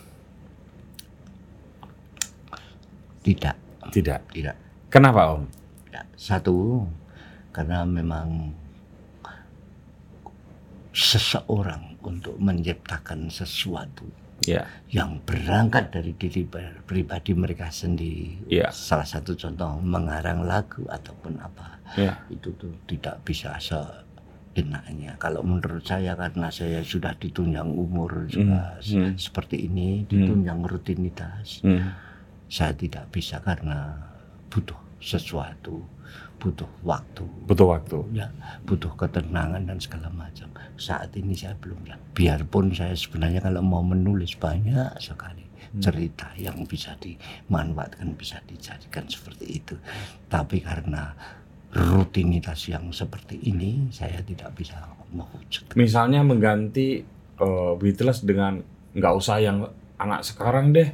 Tidak, 3.20 3.56
Tidak. 3.92 4.20
tidak. 4.32 4.56
Kenapa 4.90 5.38
Om? 5.38 5.44
Ya, 5.92 6.02
Satu, 6.16 6.88
karena 7.54 7.86
memang 7.86 8.56
seseorang 10.90 11.94
untuk 12.02 12.34
menciptakan 12.40 13.30
sesuatu 13.30 14.08
Ya, 14.42 14.64
yang 14.88 15.20
berangkat 15.20 15.92
dari 15.92 16.16
diri 16.16 16.48
pribadi 16.84 17.36
mereka 17.36 17.68
sendiri. 17.68 18.40
Iya. 18.48 18.72
Salah 18.72 19.04
satu 19.04 19.36
contoh 19.36 19.76
mengarang 19.80 20.48
lagu 20.48 20.80
ataupun 20.88 21.36
apa 21.36 21.76
ya, 21.92 22.16
itu 22.32 22.48
tuh 22.56 22.72
tidak 22.88 23.20
bisa 23.20 23.60
seenaknya. 23.60 25.20
Kalau 25.20 25.44
menurut 25.44 25.84
saya 25.84 26.16
karena 26.16 26.48
saya 26.48 26.80
sudah 26.80 27.12
ditunjang 27.16 27.68
umur 27.68 28.26
juga 28.26 28.80
se- 28.80 28.96
hmm. 28.96 29.14
seperti 29.16 29.68
ini, 29.68 30.08
ditunjang 30.08 30.64
rutinitas, 30.64 31.60
Hmm. 31.60 31.92
saya 32.48 32.72
tidak 32.72 33.12
bisa 33.12 33.38
karena 33.40 33.92
butuh 34.48 34.78
sesuatu, 34.98 35.84
butuh 36.40 36.66
waktu, 36.80 37.24
butuh 37.44 37.68
waktu. 37.68 37.98
ya 38.16 38.32
butuh 38.64 38.88
ketenangan 38.96 39.60
dan 39.60 39.76
segala 39.76 40.08
macam. 40.08 40.48
Saat 40.80 41.12
ini 41.20 41.36
saya 41.36 41.52
belum 41.60 41.84
bisa. 41.84 42.00
Biarpun 42.16 42.72
saya 42.72 42.96
sebenarnya 42.96 43.44
kalau 43.44 43.60
mau 43.60 43.84
menulis 43.84 44.34
banyak 44.40 44.96
sekali 44.96 45.44
cerita 45.78 46.32
yang 46.40 46.64
bisa 46.64 46.96
dimanfaatkan, 46.98 48.16
bisa 48.16 48.40
dijadikan 48.48 49.04
seperti 49.06 49.60
itu. 49.62 49.76
Tapi 50.26 50.64
karena 50.64 51.12
rutinitas 51.70 52.66
yang 52.66 52.90
seperti 52.90 53.38
ini, 53.46 53.92
saya 53.94 54.18
tidak 54.24 54.56
bisa 54.56 54.80
mewujudkan. 55.14 55.76
Misalnya 55.78 56.24
mengganti 56.26 57.04
eh, 57.38 57.72
Beatles 57.78 58.24
dengan 58.26 58.58
nggak 58.96 59.14
usah 59.14 59.38
yang 59.38 59.62
anak 60.00 60.26
sekarang 60.26 60.74
deh, 60.74 60.90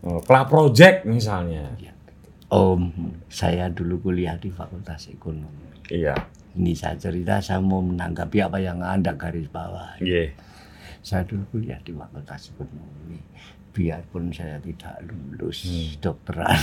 Eh, 0.00 0.20
Club 0.24 0.46
Project 0.48 1.04
misalnya. 1.04 1.76
Om, 2.50 2.90
saya 3.30 3.70
dulu 3.70 4.10
kuliah 4.10 4.34
di 4.34 4.50
Fakultas 4.50 5.06
Ekonomi. 5.06 5.86
Iya, 5.86 6.18
Ini 6.58 6.74
saya 6.74 6.98
cerita, 6.98 7.38
saya 7.38 7.62
mau 7.62 7.78
menanggapi 7.78 8.42
apa 8.42 8.58
yang 8.58 8.82
Anda 8.82 9.14
garis 9.14 9.46
bawah. 9.46 9.94
iya. 10.02 10.34
Saya 10.98 11.22
dulu 11.22 11.46
kuliah 11.54 11.78
di 11.78 11.94
Fakultas 11.94 12.50
Ekonomi. 12.50 13.22
Biarpun 13.70 14.34
saya 14.34 14.58
tidak 14.58 14.98
lulus 15.06 15.62
dokteran, 16.02 16.58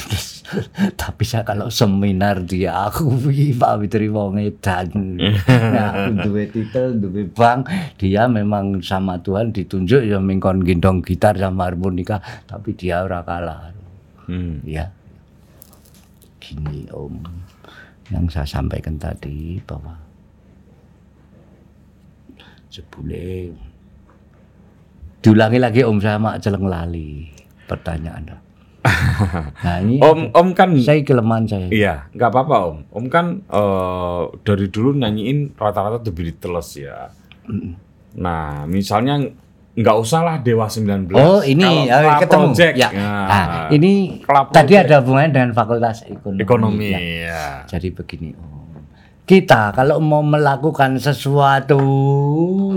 tapi 0.99 1.23
saya 1.23 1.47
kalau 1.47 1.71
seminar 1.71 2.43
dia 2.43 2.83
aku 2.91 3.07
Pak 3.55 3.73
Fitri 3.79 4.11
wong 4.11 4.43
edan. 4.43 4.91
Nah, 5.47 5.88
aku 6.03 6.27
duwe 6.27 6.51
titel, 6.51 6.99
duwe 6.99 7.31
bank, 7.31 7.71
dia 7.95 8.27
memang 8.27 8.83
sama 8.83 9.23
Tuhan 9.23 9.55
ditunjuk 9.55 10.03
ya 10.03 10.19
mingkon 10.19 10.67
gendong 10.67 10.99
gitar 10.99 11.39
sama 11.39 11.71
harmonika, 11.71 12.19
tapi 12.43 12.75
dia 12.75 12.99
ora 13.07 13.23
kalah. 13.23 13.71
Hmm. 14.27 14.59
Ya. 14.67 14.91
Gini 16.48 16.88
Om, 16.88 17.20
yang 18.08 18.24
saya 18.32 18.48
sampaikan 18.48 18.95
tadi 18.95 19.60
bahwa 19.68 20.00
sebule 22.72 23.52
diulangi 25.20 25.60
lagi 25.60 25.84
Om 25.84 26.00
saya 26.00 26.16
mak 26.16 26.39
celeng 26.39 26.72
lali 26.72 27.28
pertanyaan. 27.68 28.24
Nah 29.66 29.84
ini 29.84 30.00
Om, 30.00 30.32
Om 30.32 30.48
kan, 30.56 30.72
saya 30.80 31.04
kelemahan 31.04 31.43
saya. 31.43 31.68
iya, 31.68 32.08
nggak 32.16 32.32
apa-apa 32.32 32.56
Om. 32.72 32.78
Om 32.95 33.06
kan 33.12 33.43
eh, 33.43 34.24
dari 34.48 34.72
dulu 34.72 34.95
nyanyiin 34.95 35.60
rata-rata 35.60 36.00
The 36.00 36.14
Beatles 36.16 36.80
ya. 36.80 37.12
Nah, 38.16 38.64
misalnya 38.72 39.20
nggak 39.78 39.93
usah 39.95 40.19
lah 40.19 40.36
Dewa 40.39 40.65
19. 40.65 41.13
Oh 41.13 41.39
ini 41.39 41.86
Kalau 41.86 42.09
ya, 42.09 42.17
ketemu. 42.17 42.45
Project, 42.49 42.73
ya. 42.75 42.89
nah, 42.89 43.25
Nah, 43.28 43.45
ini 43.69 43.91
Club 44.19 44.45
tadi 44.49 44.73
Project. 44.73 44.84
ada 44.84 44.95
hubungannya 44.99 45.32
dengan 45.32 45.51
Fakultas 45.53 45.97
Ekonomi. 46.03 46.41
ekonomi 46.41 46.89
Ya. 46.89 46.99
ya. 46.99 47.43
Jadi 47.67 47.88
begini 47.91 48.34
Om. 48.34 48.57
Kita 49.28 49.75
kalau 49.75 49.99
mau 49.99 50.23
melakukan 50.23 50.95
sesuatu 51.03 51.75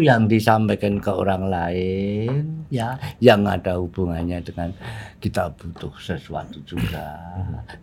yang 0.03 0.27
disampaikan 0.27 0.99
ke 0.99 1.07
orang 1.15 1.47
lain 1.47 2.67
ya 2.75 2.99
yang 3.23 3.47
ada 3.47 3.79
hubungannya 3.79 4.43
dengan 4.43 4.75
kita 5.23 5.55
butuh 5.55 5.95
sesuatu 6.03 6.59
juga 6.67 7.15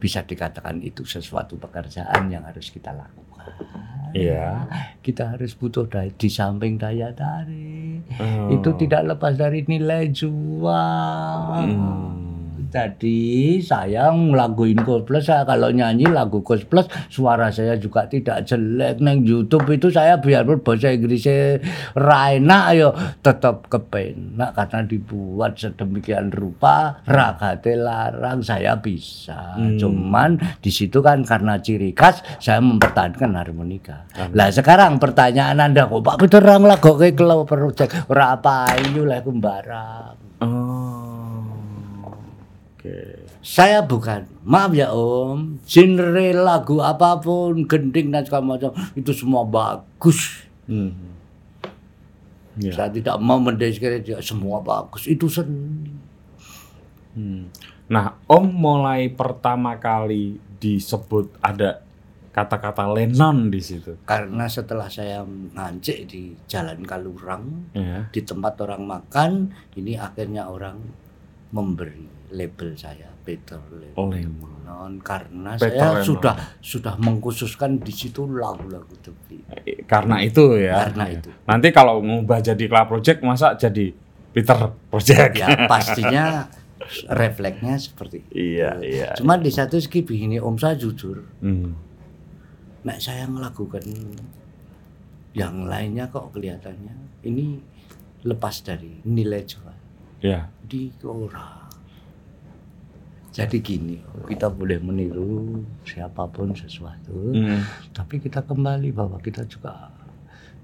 bisa 0.03 0.19
dikatakan 0.27 0.83
itu 0.83 1.07
sesuatu 1.07 1.55
pekerjaan 1.55 2.27
yang 2.27 2.43
harus 2.43 2.67
kita 2.67 2.91
lakukan. 2.91 3.55
Iya. 4.11 4.67
Kita 4.99 5.39
harus 5.39 5.55
butuh 5.55 5.87
daya, 5.87 6.11
di 6.11 6.27
samping 6.27 6.75
daya 6.75 7.15
tarik 7.15 7.87
Oh. 8.17 8.49
itu 8.55 8.69
tidak 8.87 9.15
lepas 9.15 9.35
dari 9.35 9.67
nilai 9.67 10.07
jual. 10.11 11.43
Hmm. 11.59 12.36
Jadi 12.67 13.57
saya 13.63 14.11
ngelaguin 14.11 14.83
Cold 14.83 15.07
Plus, 15.07 15.23
saya 15.23 15.47
kalau 15.47 15.71
nyanyi 15.71 16.07
lagu 16.11 16.43
Cold 16.43 16.67
Plus, 16.67 16.85
suara 17.07 17.47
saya 17.47 17.79
juga 17.79 18.05
tidak 18.11 18.43
jelek. 18.43 18.99
Neng 18.99 19.23
YouTube 19.23 19.67
itu 19.71 19.87
saya 19.87 20.19
biarpun 20.19 20.59
bahasa 20.59 20.91
Inggrisnya 20.91 21.63
raina 21.95 22.75
yo 22.75 22.91
tetap 23.23 23.71
kepenak 23.71 24.51
karena 24.57 24.79
dibuat 24.83 25.55
sedemikian 25.55 26.33
rupa 26.33 26.99
ragate 27.07 27.79
larang 27.79 28.43
saya 28.43 28.75
bisa. 28.77 29.55
Cuman 29.57 30.59
di 30.59 30.71
situ 30.73 30.99
kan 30.99 31.23
karena 31.23 31.59
ciri 31.61 31.95
khas 31.95 32.19
saya 32.43 32.59
mempertahankan 32.59 33.31
harmonika. 33.37 34.07
Lah 34.35 34.51
sekarang 34.51 34.99
pertanyaan 34.99 35.63
Anda 35.63 35.87
kok 35.87 36.03
Pak 36.03 36.17
Peter 36.19 36.43
orang 36.43 36.67
lagu 36.67 36.99
ke 36.99 37.15
Club 37.15 37.47
Project 37.47 38.11
ora 38.11 38.35
apa 38.35 38.75
ayu 38.75 39.07
lah 39.07 39.23
kumbarang. 39.23 40.15
Oh. 40.43 41.16
Oke. 42.87 43.27
Saya 43.43 43.83
bukan, 43.83 44.27
maaf 44.47 44.71
ya 44.71 44.91
Om, 44.91 45.59
genre 45.67 46.27
lagu 46.35 46.79
apa 46.79 47.19
pun, 47.19 47.67
gending 47.67 48.11
dan 48.11 48.23
segala 48.23 48.55
macam 48.55 48.71
itu 48.95 49.11
semua 49.11 49.43
bagus. 49.43 50.47
Hmm. 50.67 50.91
Ya. 52.57 52.73
Saya 52.73 52.89
tidak 52.89 53.19
mau 53.21 53.37
mendeskripsikan 53.37 54.23
semua 54.23 54.59
bagus, 54.63 55.05
itu 55.05 55.27
seni. 55.29 55.91
Hmm. 57.15 57.51
Nah, 57.87 58.19
Om 58.27 58.45
mulai 58.51 59.07
pertama 59.11 59.79
kali 59.79 60.39
disebut 60.59 61.37
ada 61.39 61.85
kata-kata 62.33 62.85
Lennon 62.91 63.49
di 63.49 63.61
situ. 63.63 63.97
Karena 64.03 64.45
setelah 64.45 64.89
saya 64.91 65.23
ngancik 65.25 66.05
di 66.09 66.35
Jalan 66.45 66.83
Kalurang, 66.83 67.73
Ya. 67.73 68.09
di 68.11 68.21
tempat 68.21 68.59
orang 68.61 68.83
makan, 68.85 69.31
ini 69.73 69.95
akhirnya 69.97 70.45
orang 70.51 70.77
memberi 71.49 72.16
label 72.29 72.75
saya 72.75 73.07
Peter 73.21 73.55
Oh, 73.95 74.07
Lennon 74.07 74.59
Lennon. 74.63 74.93
karena 74.99 75.55
Peter 75.55 75.71
saya 75.71 75.89
Lennon. 75.93 76.03
sudah 76.03 76.33
sudah 76.59 76.93
mengkhususkan 76.97 77.79
di 77.79 77.91
situ 77.91 78.23
lagu-lagu 78.25 78.91
The 78.99 79.11
Beatles. 79.25 79.83
Karena 79.83 80.19
itu 80.19 80.43
ya. 80.57 80.87
Karena 80.87 81.05
itu. 81.09 81.29
Nanti 81.43 81.67
kalau 81.69 81.99
ngubah 81.99 82.39
jadi 82.41 82.59
Club 82.61 82.87
Project 82.89 83.19
masa 83.21 83.53
jadi 83.53 83.91
Peter 84.31 84.59
Project. 84.87 85.33
ya 85.35 85.47
pastinya 85.65 86.25
refleksnya 87.09 87.75
seperti 87.75 88.21
itu. 88.21 88.31
Iya, 88.55 88.71
iya. 88.79 89.09
Cuma 89.15 89.35
di 89.35 89.49
satu 89.49 89.75
segi 89.75 90.03
begini 90.03 90.37
Om 90.37 90.55
saya 90.55 90.75
jujur, 90.75 91.19
Hmm. 91.39 91.75
nek 92.83 92.99
saya 92.99 93.25
melakukan 93.25 93.83
yang 95.31 95.63
lainnya 95.63 96.07
kok 96.07 96.31
kelihatannya 96.31 96.95
ini 97.23 97.59
lepas 98.23 98.61
dari 98.61 99.03
nilai 99.03 99.43
jual 99.43 99.75
Ya. 100.19 100.49
di 100.59 100.89
ora. 101.03 101.66
Jadi 103.37 103.61
gini, 103.61 103.95
kita 104.25 104.49
boleh 104.49 104.81
meniru 104.81 105.61
siapa 105.85 106.25
pun 106.25 106.49
sesuatu, 106.51 107.13
Hmm. 107.31 107.61
tapi 107.93 108.17
kita 108.17 108.41
kembali 108.41 108.89
bahwa 108.89 109.21
kita 109.21 109.45
juga 109.45 109.93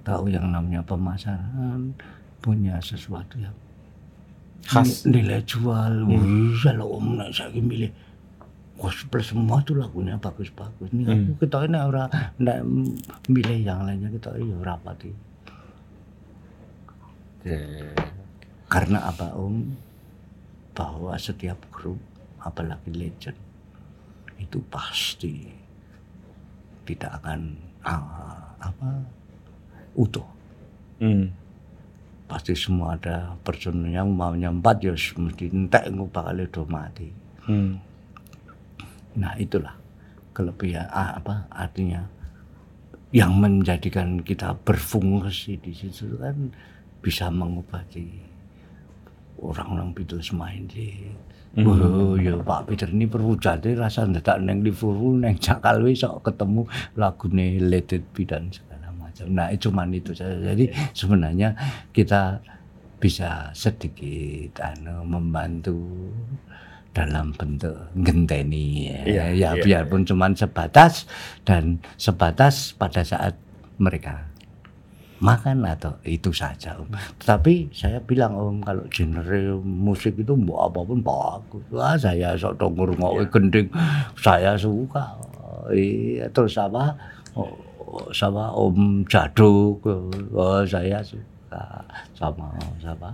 tahu 0.01 0.27
yang 0.27 0.49
namanya 0.49 0.81
pemasaran 0.81 1.93
punya 2.41 2.81
sesuatu 2.81 3.37
yang 3.37 3.53
Khas. 4.63 5.05
Ni- 5.05 5.21
nilai 5.21 5.43
jual. 5.43 6.07
Wih, 6.07 6.55
kalau 6.57 6.97
om 6.97 7.19
nak 7.19 7.29
saya 7.29 7.53
milih 7.53 7.91
gospel 8.73 9.19
semua 9.19 9.59
tuh 9.61 9.75
lagunya 9.75 10.15
bagus-bagus. 10.15 10.87
Ini 10.89 11.03
aku 11.03 11.31
kita 11.37 11.67
ini 11.67 11.77
orang 11.77 12.07
nak 12.39 12.59
milih 13.27 13.59
yang 13.59 13.83
lainnya 13.83 14.07
kita 14.07 14.33
iya 14.33 14.55
rapati. 14.59 15.11
Karena 18.65 19.03
apa 19.03 19.35
om? 19.35 19.67
Bahwa 20.73 21.13
setiap 21.19 21.59
grup 21.69 21.99
apalagi 22.43 22.91
legend 22.91 23.39
itu 24.37 24.59
pasti 24.67 25.47
tidak 26.83 27.23
akan 27.23 27.55
ah, 27.87 28.53
apa 28.59 28.89
utuh 29.95 30.33
Hmm. 31.03 31.35
pasti 32.31 32.55
semua 32.55 32.95
ada 32.95 33.35
person 33.43 33.83
yang 33.91 34.07
maunya 34.15 34.47
empat 34.47 34.87
ya 34.87 34.95
mesti 34.95 35.51
entek 35.51 35.91
bakal 36.07 36.39
do 36.47 36.63
mati. 36.63 37.11
Hmm. 37.43 37.75
Nah 39.19 39.35
itulah 39.35 39.75
kelebihan 40.31 40.87
ah, 40.87 41.19
apa 41.19 41.51
artinya 41.51 42.07
yang 43.11 43.35
menjadikan 43.35 44.23
kita 44.23 44.55
berfungsi 44.63 45.59
di 45.59 45.75
situ 45.75 46.15
kan 46.17 46.55
bisa 47.03 47.27
mengobati 47.27 48.07
orang-orang 49.43 49.91
Beatles 49.91 50.31
main 50.31 50.63
di 50.65 51.11
Hmm. 51.53 51.69
Oh 51.69 52.17
ya 52.17 52.33
Pak 52.41 52.65
Peter 52.65 52.89
ini 52.89 53.05
perwujudnya 53.05 53.77
rasa 53.77 54.09
ndak 54.09 54.41
neng 54.41 54.65
Liverpool 54.65 55.21
neng 55.21 55.37
Jakal 55.37 55.85
wis 55.85 56.01
sok 56.01 56.25
ketemu 56.25 56.65
lagune 56.97 57.61
Let 57.61 57.93
It 57.93 58.09
Be 58.09 58.25
dan 58.25 58.49
segala 58.49 58.89
macam. 58.97 59.29
Nah 59.29 59.53
itu 59.53 59.69
cuman 59.69 59.93
itu 59.93 60.17
saja. 60.17 60.33
Jadi 60.33 60.73
sebenarnya 60.97 61.53
kita 61.93 62.41
bisa 62.97 63.53
sedikit 63.53 64.65
anu 64.65 65.05
membantu 65.05 65.77
dalam 66.93 67.33
bentuk 67.33 67.73
genteni 68.01 68.89
ya, 68.89 68.99
Iya, 69.03 69.23
ya 69.33 69.33
iya, 69.33 69.49
biarpun 69.57 70.05
cuman 70.05 70.37
sebatas 70.37 71.09
dan 71.41 71.81
sebatas 71.97 72.77
pada 72.77 73.01
saat 73.01 73.33
mereka 73.81 74.29
makan 75.23 75.63
atau 75.63 75.95
itu 76.03 76.35
saja 76.35 76.75
om. 76.75 76.91
Tetapi 77.23 77.71
saya 77.71 78.03
bilang 78.03 78.35
om 78.35 78.59
kalau 78.59 78.83
genre 78.91 79.63
musik 79.63 80.19
itu 80.19 80.35
mau 80.35 80.67
apa 80.67 80.83
pun 80.83 80.99
bagus. 80.99 81.63
Wah 81.71 81.95
saya 81.95 82.35
sok 82.35 82.59
dong 82.59 82.75
ngrungokke 82.75 83.31
gending 83.31 83.71
saya 84.19 84.59
suka. 84.59 85.15
Iya 85.71 86.27
terus 86.35 86.59
apa? 86.59 86.91
Oh, 87.39 87.55
sama 88.11 88.51
Om 88.53 89.05
Jaduk, 89.07 89.81
oh, 90.33 90.61
saya 90.67 90.99
suka 91.01 91.63
sama 92.13 92.51
siapa? 92.77 93.09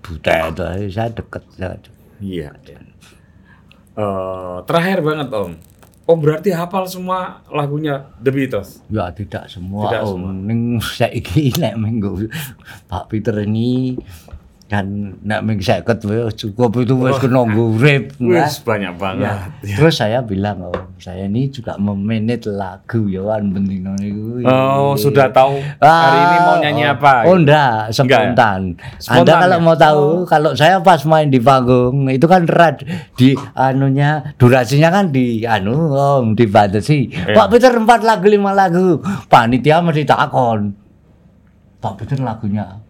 Butet, 0.00 0.56
saya 0.90 1.08
deket. 1.12 1.44
Saya 1.54 1.76
deket. 1.78 1.96
Iya. 2.20 2.50
Eh, 4.00 4.56
terakhir 4.64 4.98
banget 5.04 5.28
Om. 5.28 5.52
Om 6.10 6.18
berarti 6.18 6.50
hafal 6.50 6.90
semua 6.90 7.38
lagunya 7.46 8.10
The 8.18 8.34
Beatles. 8.34 8.82
Ya 8.90 9.14
tidak 9.14 9.46
semua 9.46 9.86
Tidak 9.86 10.02
om. 10.10 10.42
Ning 10.42 10.82
saiki 10.82 11.54
nek 11.54 11.78
minggu 11.78 12.26
Pak 12.90 13.06
Peter 13.06 13.38
ini 13.46 13.94
kan 14.70 14.86
nek 15.26 15.42
minggu 15.42 15.66
seket 15.66 15.98
cukup 16.38 16.70
itu 16.78 16.94
wis 16.94 17.18
kena 17.18 17.42
urip. 17.42 18.14
Wis 18.22 18.62
banyak 18.62 18.94
banget. 18.94 19.26
Ya. 19.66 19.74
Terus 19.82 19.98
saya 19.98 20.22
bilang 20.22 20.70
om, 20.70 20.94
saya 21.02 21.26
ini 21.26 21.50
juga 21.50 21.74
memanage 21.74 22.46
lagu 22.46 23.10
ya 23.10 23.26
kan 23.26 23.50
penting 23.50 23.82
niku. 23.98 24.46
Oh, 24.46 24.94
sudah 24.94 25.26
tahu 25.34 25.58
hari 25.82 26.18
ini 26.22 26.36
mau 26.46 26.56
nyanyi 26.62 26.84
oh, 26.86 26.94
apa? 26.94 27.12
Oh 27.26 27.34
enggak, 27.34 27.90
spontan. 27.90 28.78
Spontan 29.02 29.26
Anda 29.26 29.32
kalau 29.42 29.58
ya? 29.58 29.64
mau 29.66 29.74
tahu, 29.74 30.06
kalau 30.30 30.50
saya 30.54 30.78
pas 30.78 31.02
main 31.02 31.26
di 31.26 31.42
panggung 31.42 32.06
itu 32.06 32.30
kan 32.30 32.46
rad 32.46 32.86
di 33.18 33.34
anunya 33.58 34.22
durasinya 34.38 34.94
kan 34.94 35.10
di 35.10 35.42
anu 35.42 35.98
om 35.98 36.38
dibatasi. 36.38 37.10
Iya. 37.10 37.34
Pak 37.34 37.46
Peter 37.50 37.74
empat 37.74 38.06
lagu 38.06 38.30
lima 38.30 38.54
lagu. 38.54 39.02
Panitia 39.26 39.82
mesti 39.82 40.06
takon. 40.06 40.78
Pak 41.82 41.98
Peter 41.98 42.22
lagunya 42.22 42.89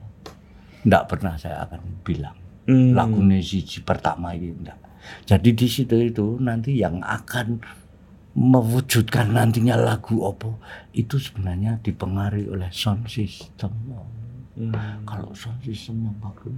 Enggak 0.86 1.04
pernah 1.10 1.34
saya 1.36 1.64
akan 1.68 1.80
bilang 2.04 2.40
Hmm. 2.70 2.94
lagu 2.94 3.18
siji 3.42 3.82
pertama 3.82 4.30
ini 4.36 4.54
enggak. 4.54 4.78
Jadi 5.26 5.50
di 5.58 5.66
situ 5.66 5.96
itu 5.98 6.38
nanti 6.38 6.78
yang 6.78 7.02
akan 7.02 7.58
mewujudkan 8.38 9.34
nantinya 9.34 9.74
lagu 9.74 10.22
opo 10.22 10.62
itu 10.94 11.18
sebenarnya 11.18 11.82
dipengaruhi 11.82 12.46
oleh 12.46 12.70
sound 12.70 13.10
system. 13.10 13.74
Hmm. 14.54 15.02
Kalau 15.02 15.34
sound 15.34 15.58
systemnya 15.66 16.14
bagus. 16.22 16.54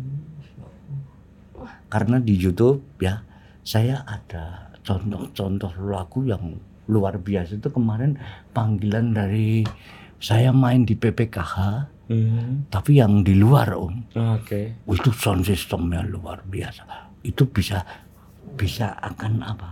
Karena 1.89 2.21
di 2.21 2.35
YouTube 2.37 2.83
ya 3.01 3.25
saya 3.65 4.05
ada 4.05 4.75
contoh-contoh 4.83 5.73
lagu 5.87 6.27
yang 6.29 6.59
luar 6.91 7.17
biasa 7.17 7.63
itu 7.63 7.71
kemarin 7.71 8.19
panggilan 8.53 9.15
dari 9.15 9.63
saya 10.19 10.51
main 10.51 10.83
di 10.83 10.99
PPKH 10.99 11.89
Hmm. 12.03 12.67
tapi 12.67 12.99
yang 12.99 13.23
di 13.23 13.39
luar 13.39 13.79
om 13.79 13.95
Oke. 14.13 14.85
Oh, 14.85 14.93
itu 14.93 15.15
sound 15.15 15.47
systemnya 15.47 16.03
luar 16.03 16.43
biasa. 16.45 16.85
Itu 17.23 17.47
bisa 17.49 17.81
bisa 18.59 18.99
akan 18.99 19.33
apa? 19.41 19.71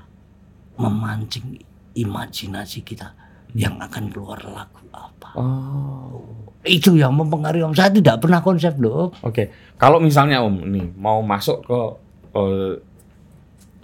Memancing 0.81 1.59
imajinasi 1.99 2.81
kita 2.87 3.13
yang 3.55 3.77
akan 3.83 4.15
keluar 4.15 4.39
lagu 4.47 4.81
apa. 4.95 5.31
Oh. 5.37 6.23
Itu 6.61 6.95
yang 6.95 7.17
mempengaruhi 7.17 7.65
Om. 7.65 7.75
Saya 7.75 7.89
tidak 7.89 8.21
pernah 8.21 8.45
konsep 8.45 8.77
loh. 8.77 9.11
Oke. 9.25 9.51
Kalau 9.81 9.99
misalnya 9.99 10.45
Om 10.45 10.57
nih 10.69 10.87
mau 10.97 11.25
masuk 11.25 11.65
ke 11.65 11.81
eh, 12.37 12.73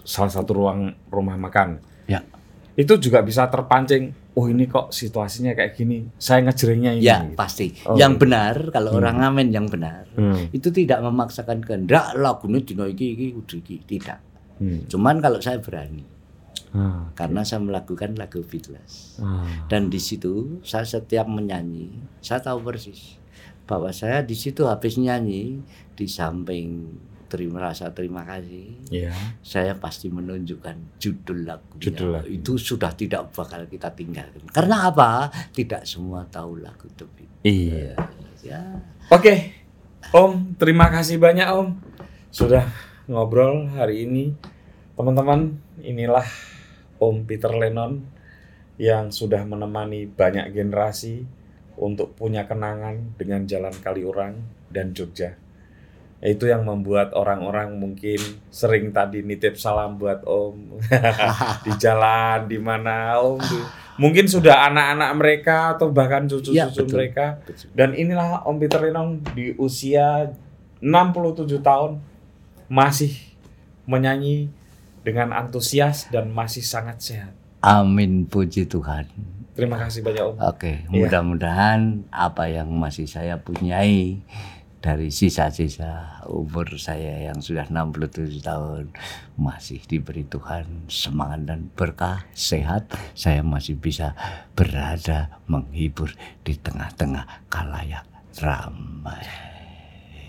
salah 0.05 0.31
satu 0.31 0.51
ruang 0.53 0.93
rumah 1.09 1.35
makan. 1.35 1.81
Ya. 2.05 2.21
Itu 2.77 3.01
juga 3.01 3.25
bisa 3.25 3.49
terpancing. 3.49 4.13
Oh 4.37 4.45
ini 4.45 4.69
kok 4.69 4.93
situasinya 4.93 5.57
kayak 5.57 5.73
gini. 5.73 6.05
Saya 6.21 6.45
ngejrengnya 6.45 6.93
ini. 6.93 7.01
Ya 7.01 7.25
gitu. 7.25 7.33
pasti. 7.33 7.73
Oh, 7.89 7.97
yang 7.97 8.15
gitu. 8.15 8.29
benar 8.29 8.69
kalau 8.69 8.93
orang 8.93 9.17
ngamen 9.17 9.49
yang 9.49 9.65
benar 9.65 10.05
Hmm. 10.13 10.45
itu 10.49 10.69
tidak 10.69 11.01
memaksakan 11.01 11.61
kehendak 11.61 12.13
lagunya 12.13 12.61
dino 12.61 12.85
iki 12.85 13.17
iki 13.17 13.25
kudu 13.33 13.55
iki 13.59 13.75
tidak. 13.83 14.21
Hmm. 14.61 14.85
Cuman 14.85 15.17
kalau 15.17 15.41
saya 15.41 15.57
berani 15.57 16.05
Ah. 16.67 17.09
karena 17.15 17.41
saya 17.41 17.63
melakukan 17.63 18.13
lagu 18.13 18.43
Beatles. 18.43 19.17
Ah. 19.17 19.65
Dan 19.65 19.87
di 19.87 19.97
situ 19.97 20.61
saya 20.61 20.83
setiap 20.83 21.25
menyanyi, 21.25 21.89
saya 22.19 22.43
tahu 22.43 22.61
persis 22.61 23.17
bahwa 23.65 23.89
saya 23.89 24.21
di 24.21 24.35
situ 24.35 24.67
habis 24.67 24.95
nyanyi 24.95 25.63
di 25.95 26.05
samping 26.05 26.85
terima 27.27 27.59
rasa 27.71 27.91
terima 27.91 28.23
kasih, 28.23 28.71
Iya. 28.89 29.11
saya 29.43 29.75
pasti 29.75 30.07
menunjukkan 30.07 30.99
judul 30.99 31.43
lagu. 31.43 31.75
Judul 31.77 32.17
lagu. 32.19 32.27
Itu 32.31 32.55
sudah 32.55 32.95
tidak 32.95 33.35
bakal 33.35 33.67
kita 33.67 33.91
tinggalkan. 33.93 34.47
Karena 34.49 34.87
apa? 34.89 35.29
Tidak 35.51 35.83
semua 35.83 36.23
tahu 36.27 36.63
lagu 36.63 36.87
The 36.95 37.05
Beatles. 37.05 37.43
Iya. 37.43 37.93
Ya. 38.41 38.63
Oke, 39.11 39.53
Om, 40.15 40.55
terima 40.55 40.87
kasih 40.87 41.19
banyak 41.19 41.47
Om 41.51 41.75
sudah 42.31 42.63
ngobrol 43.11 43.67
hari 43.75 44.07
ini. 44.07 44.31
Teman-teman, 44.95 45.59
inilah 45.83 46.25
Om 46.97 47.27
Peter 47.27 47.51
Lennon 47.53 48.01
yang 48.77 49.09
sudah 49.11 49.41
menemani 49.45 50.05
banyak 50.07 50.53
generasi 50.53 51.25
untuk 51.77 52.17
punya 52.17 52.49
kenangan 52.49 53.13
dengan 53.17 53.45
Jalan 53.45 53.73
Kaliurang 53.81 54.41
dan 54.69 54.93
Jogja. 54.93 55.37
Itu 56.19 56.45
yang 56.45 56.61
membuat 56.61 57.13
orang-orang 57.13 57.73
mungkin 57.73 58.17
sering 58.47 58.89
tadi 58.89 59.21
nitip 59.21 59.53
salam 59.53 59.95
buat 59.95 60.21
Om 60.21 60.81
di 61.65 61.71
jalan 61.75 62.45
di 62.45 62.57
mana 62.57 63.17
Om. 63.17 63.37
di- 63.39 63.69
Mungkin 63.97 64.25
sudah 64.25 64.65
anak-anak 64.67 65.11
mereka 65.15 65.57
atau 65.73 65.89
bahkan 65.89 66.25
cucu-cucu 66.25 66.53
Ya, 66.53 66.69
betul. 66.69 66.85
mereka 66.91 67.41
dan 67.71 67.93
inilah 67.93 68.41
Om 68.43 68.57
Peter 68.57 68.77
Lenong 68.79 69.25
di 69.31 69.57
usia 69.57 70.29
67 70.79 71.57
tahun 71.59 71.97
masih 72.67 73.17
menyanyi 73.83 74.53
dengan 75.01 75.31
antusias 75.31 76.05
dan 76.07 76.29
masih 76.29 76.61
sangat 76.61 76.97
sehat. 76.99 77.33
Amin 77.59 78.21
puji 78.23 78.65
Tuhan. 78.65 79.09
Terima 79.53 79.79
kasih 79.79 80.05
banyak 80.05 80.23
Om. 80.23 80.35
Oke, 80.45 80.85
Iya. 80.85 80.89
mudah-mudahan 80.91 81.79
apa 82.07 82.45
yang 82.45 82.69
masih 82.69 83.05
saya 83.05 83.33
punyai 83.35 84.21
dari 84.77 85.09
sisa-sisa 85.09 86.21
umur 86.29 86.77
saya 86.77 87.29
yang 87.29 87.41
sudah 87.41 87.65
67 87.65 88.45
tahun 88.45 88.93
masih 89.33 89.81
diberi 89.89 90.21
Tuhan 90.21 90.85
semangat 90.85 91.49
dan 91.49 91.73
berkah, 91.73 92.29
sehat, 92.37 92.93
saya 93.17 93.41
masih 93.41 93.73
bisa 93.77 94.13
berada 94.53 95.41
menghibur 95.49 96.13
di 96.45 96.53
tengah-tengah 96.53 97.49
kalayak 97.49 98.05
ramai. 98.37 99.25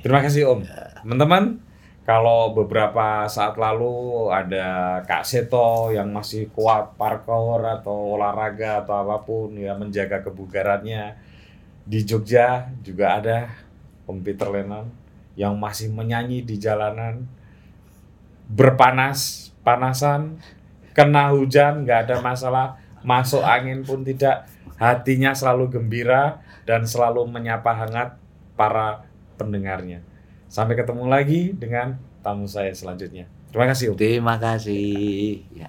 Terima 0.00 0.24
kasih 0.24 0.48
Om. 0.48 0.60
Teman-teman, 1.04 1.60
kalau 2.08 2.56
beberapa 2.56 3.28
saat 3.28 3.60
lalu 3.60 4.32
ada 4.32 5.00
Kak 5.04 5.28
Seto 5.28 5.92
yang 5.92 6.08
masih 6.08 6.48
kuat 6.56 6.96
parkour 6.96 7.60
atau 7.60 8.16
olahraga 8.16 8.80
atau 8.80 9.04
apa 9.04 9.20
pun 9.28 9.52
ya 9.52 9.76
menjaga 9.76 10.24
kebugarannya 10.24 11.20
di 11.84 12.00
Jogja 12.08 12.72
juga 12.80 13.20
ada 13.20 13.67
Om 14.08 14.24
Peter 14.24 14.48
Lennon 14.48 14.88
yang 15.36 15.54
masih 15.60 15.92
menyanyi 15.92 16.42
di 16.42 16.56
jalanan 16.56 17.28
berpanas 18.48 19.52
panasan 19.60 20.40
kena 20.96 21.30
hujan 21.30 21.84
nggak 21.84 22.08
ada 22.08 22.16
masalah 22.24 22.80
masuk 23.04 23.44
angin 23.44 23.84
pun 23.86 24.02
tidak 24.02 24.48
hatinya 24.80 25.36
selalu 25.36 25.70
gembira 25.70 26.40
dan 26.64 26.88
selalu 26.88 27.28
menyapa 27.28 27.70
hangat 27.76 28.18
para 28.58 29.06
pendengarnya. 29.38 30.02
Sampai 30.48 30.74
ketemu 30.74 31.06
lagi 31.06 31.52
dengan 31.54 32.00
tamu 32.24 32.48
saya 32.48 32.72
selanjutnya. 32.72 33.30
Terima 33.52 33.66
kasih. 33.70 33.94
Om. 33.94 33.96
Terima 33.96 34.34
kasih. 34.40 35.44
Ya. 35.54 35.68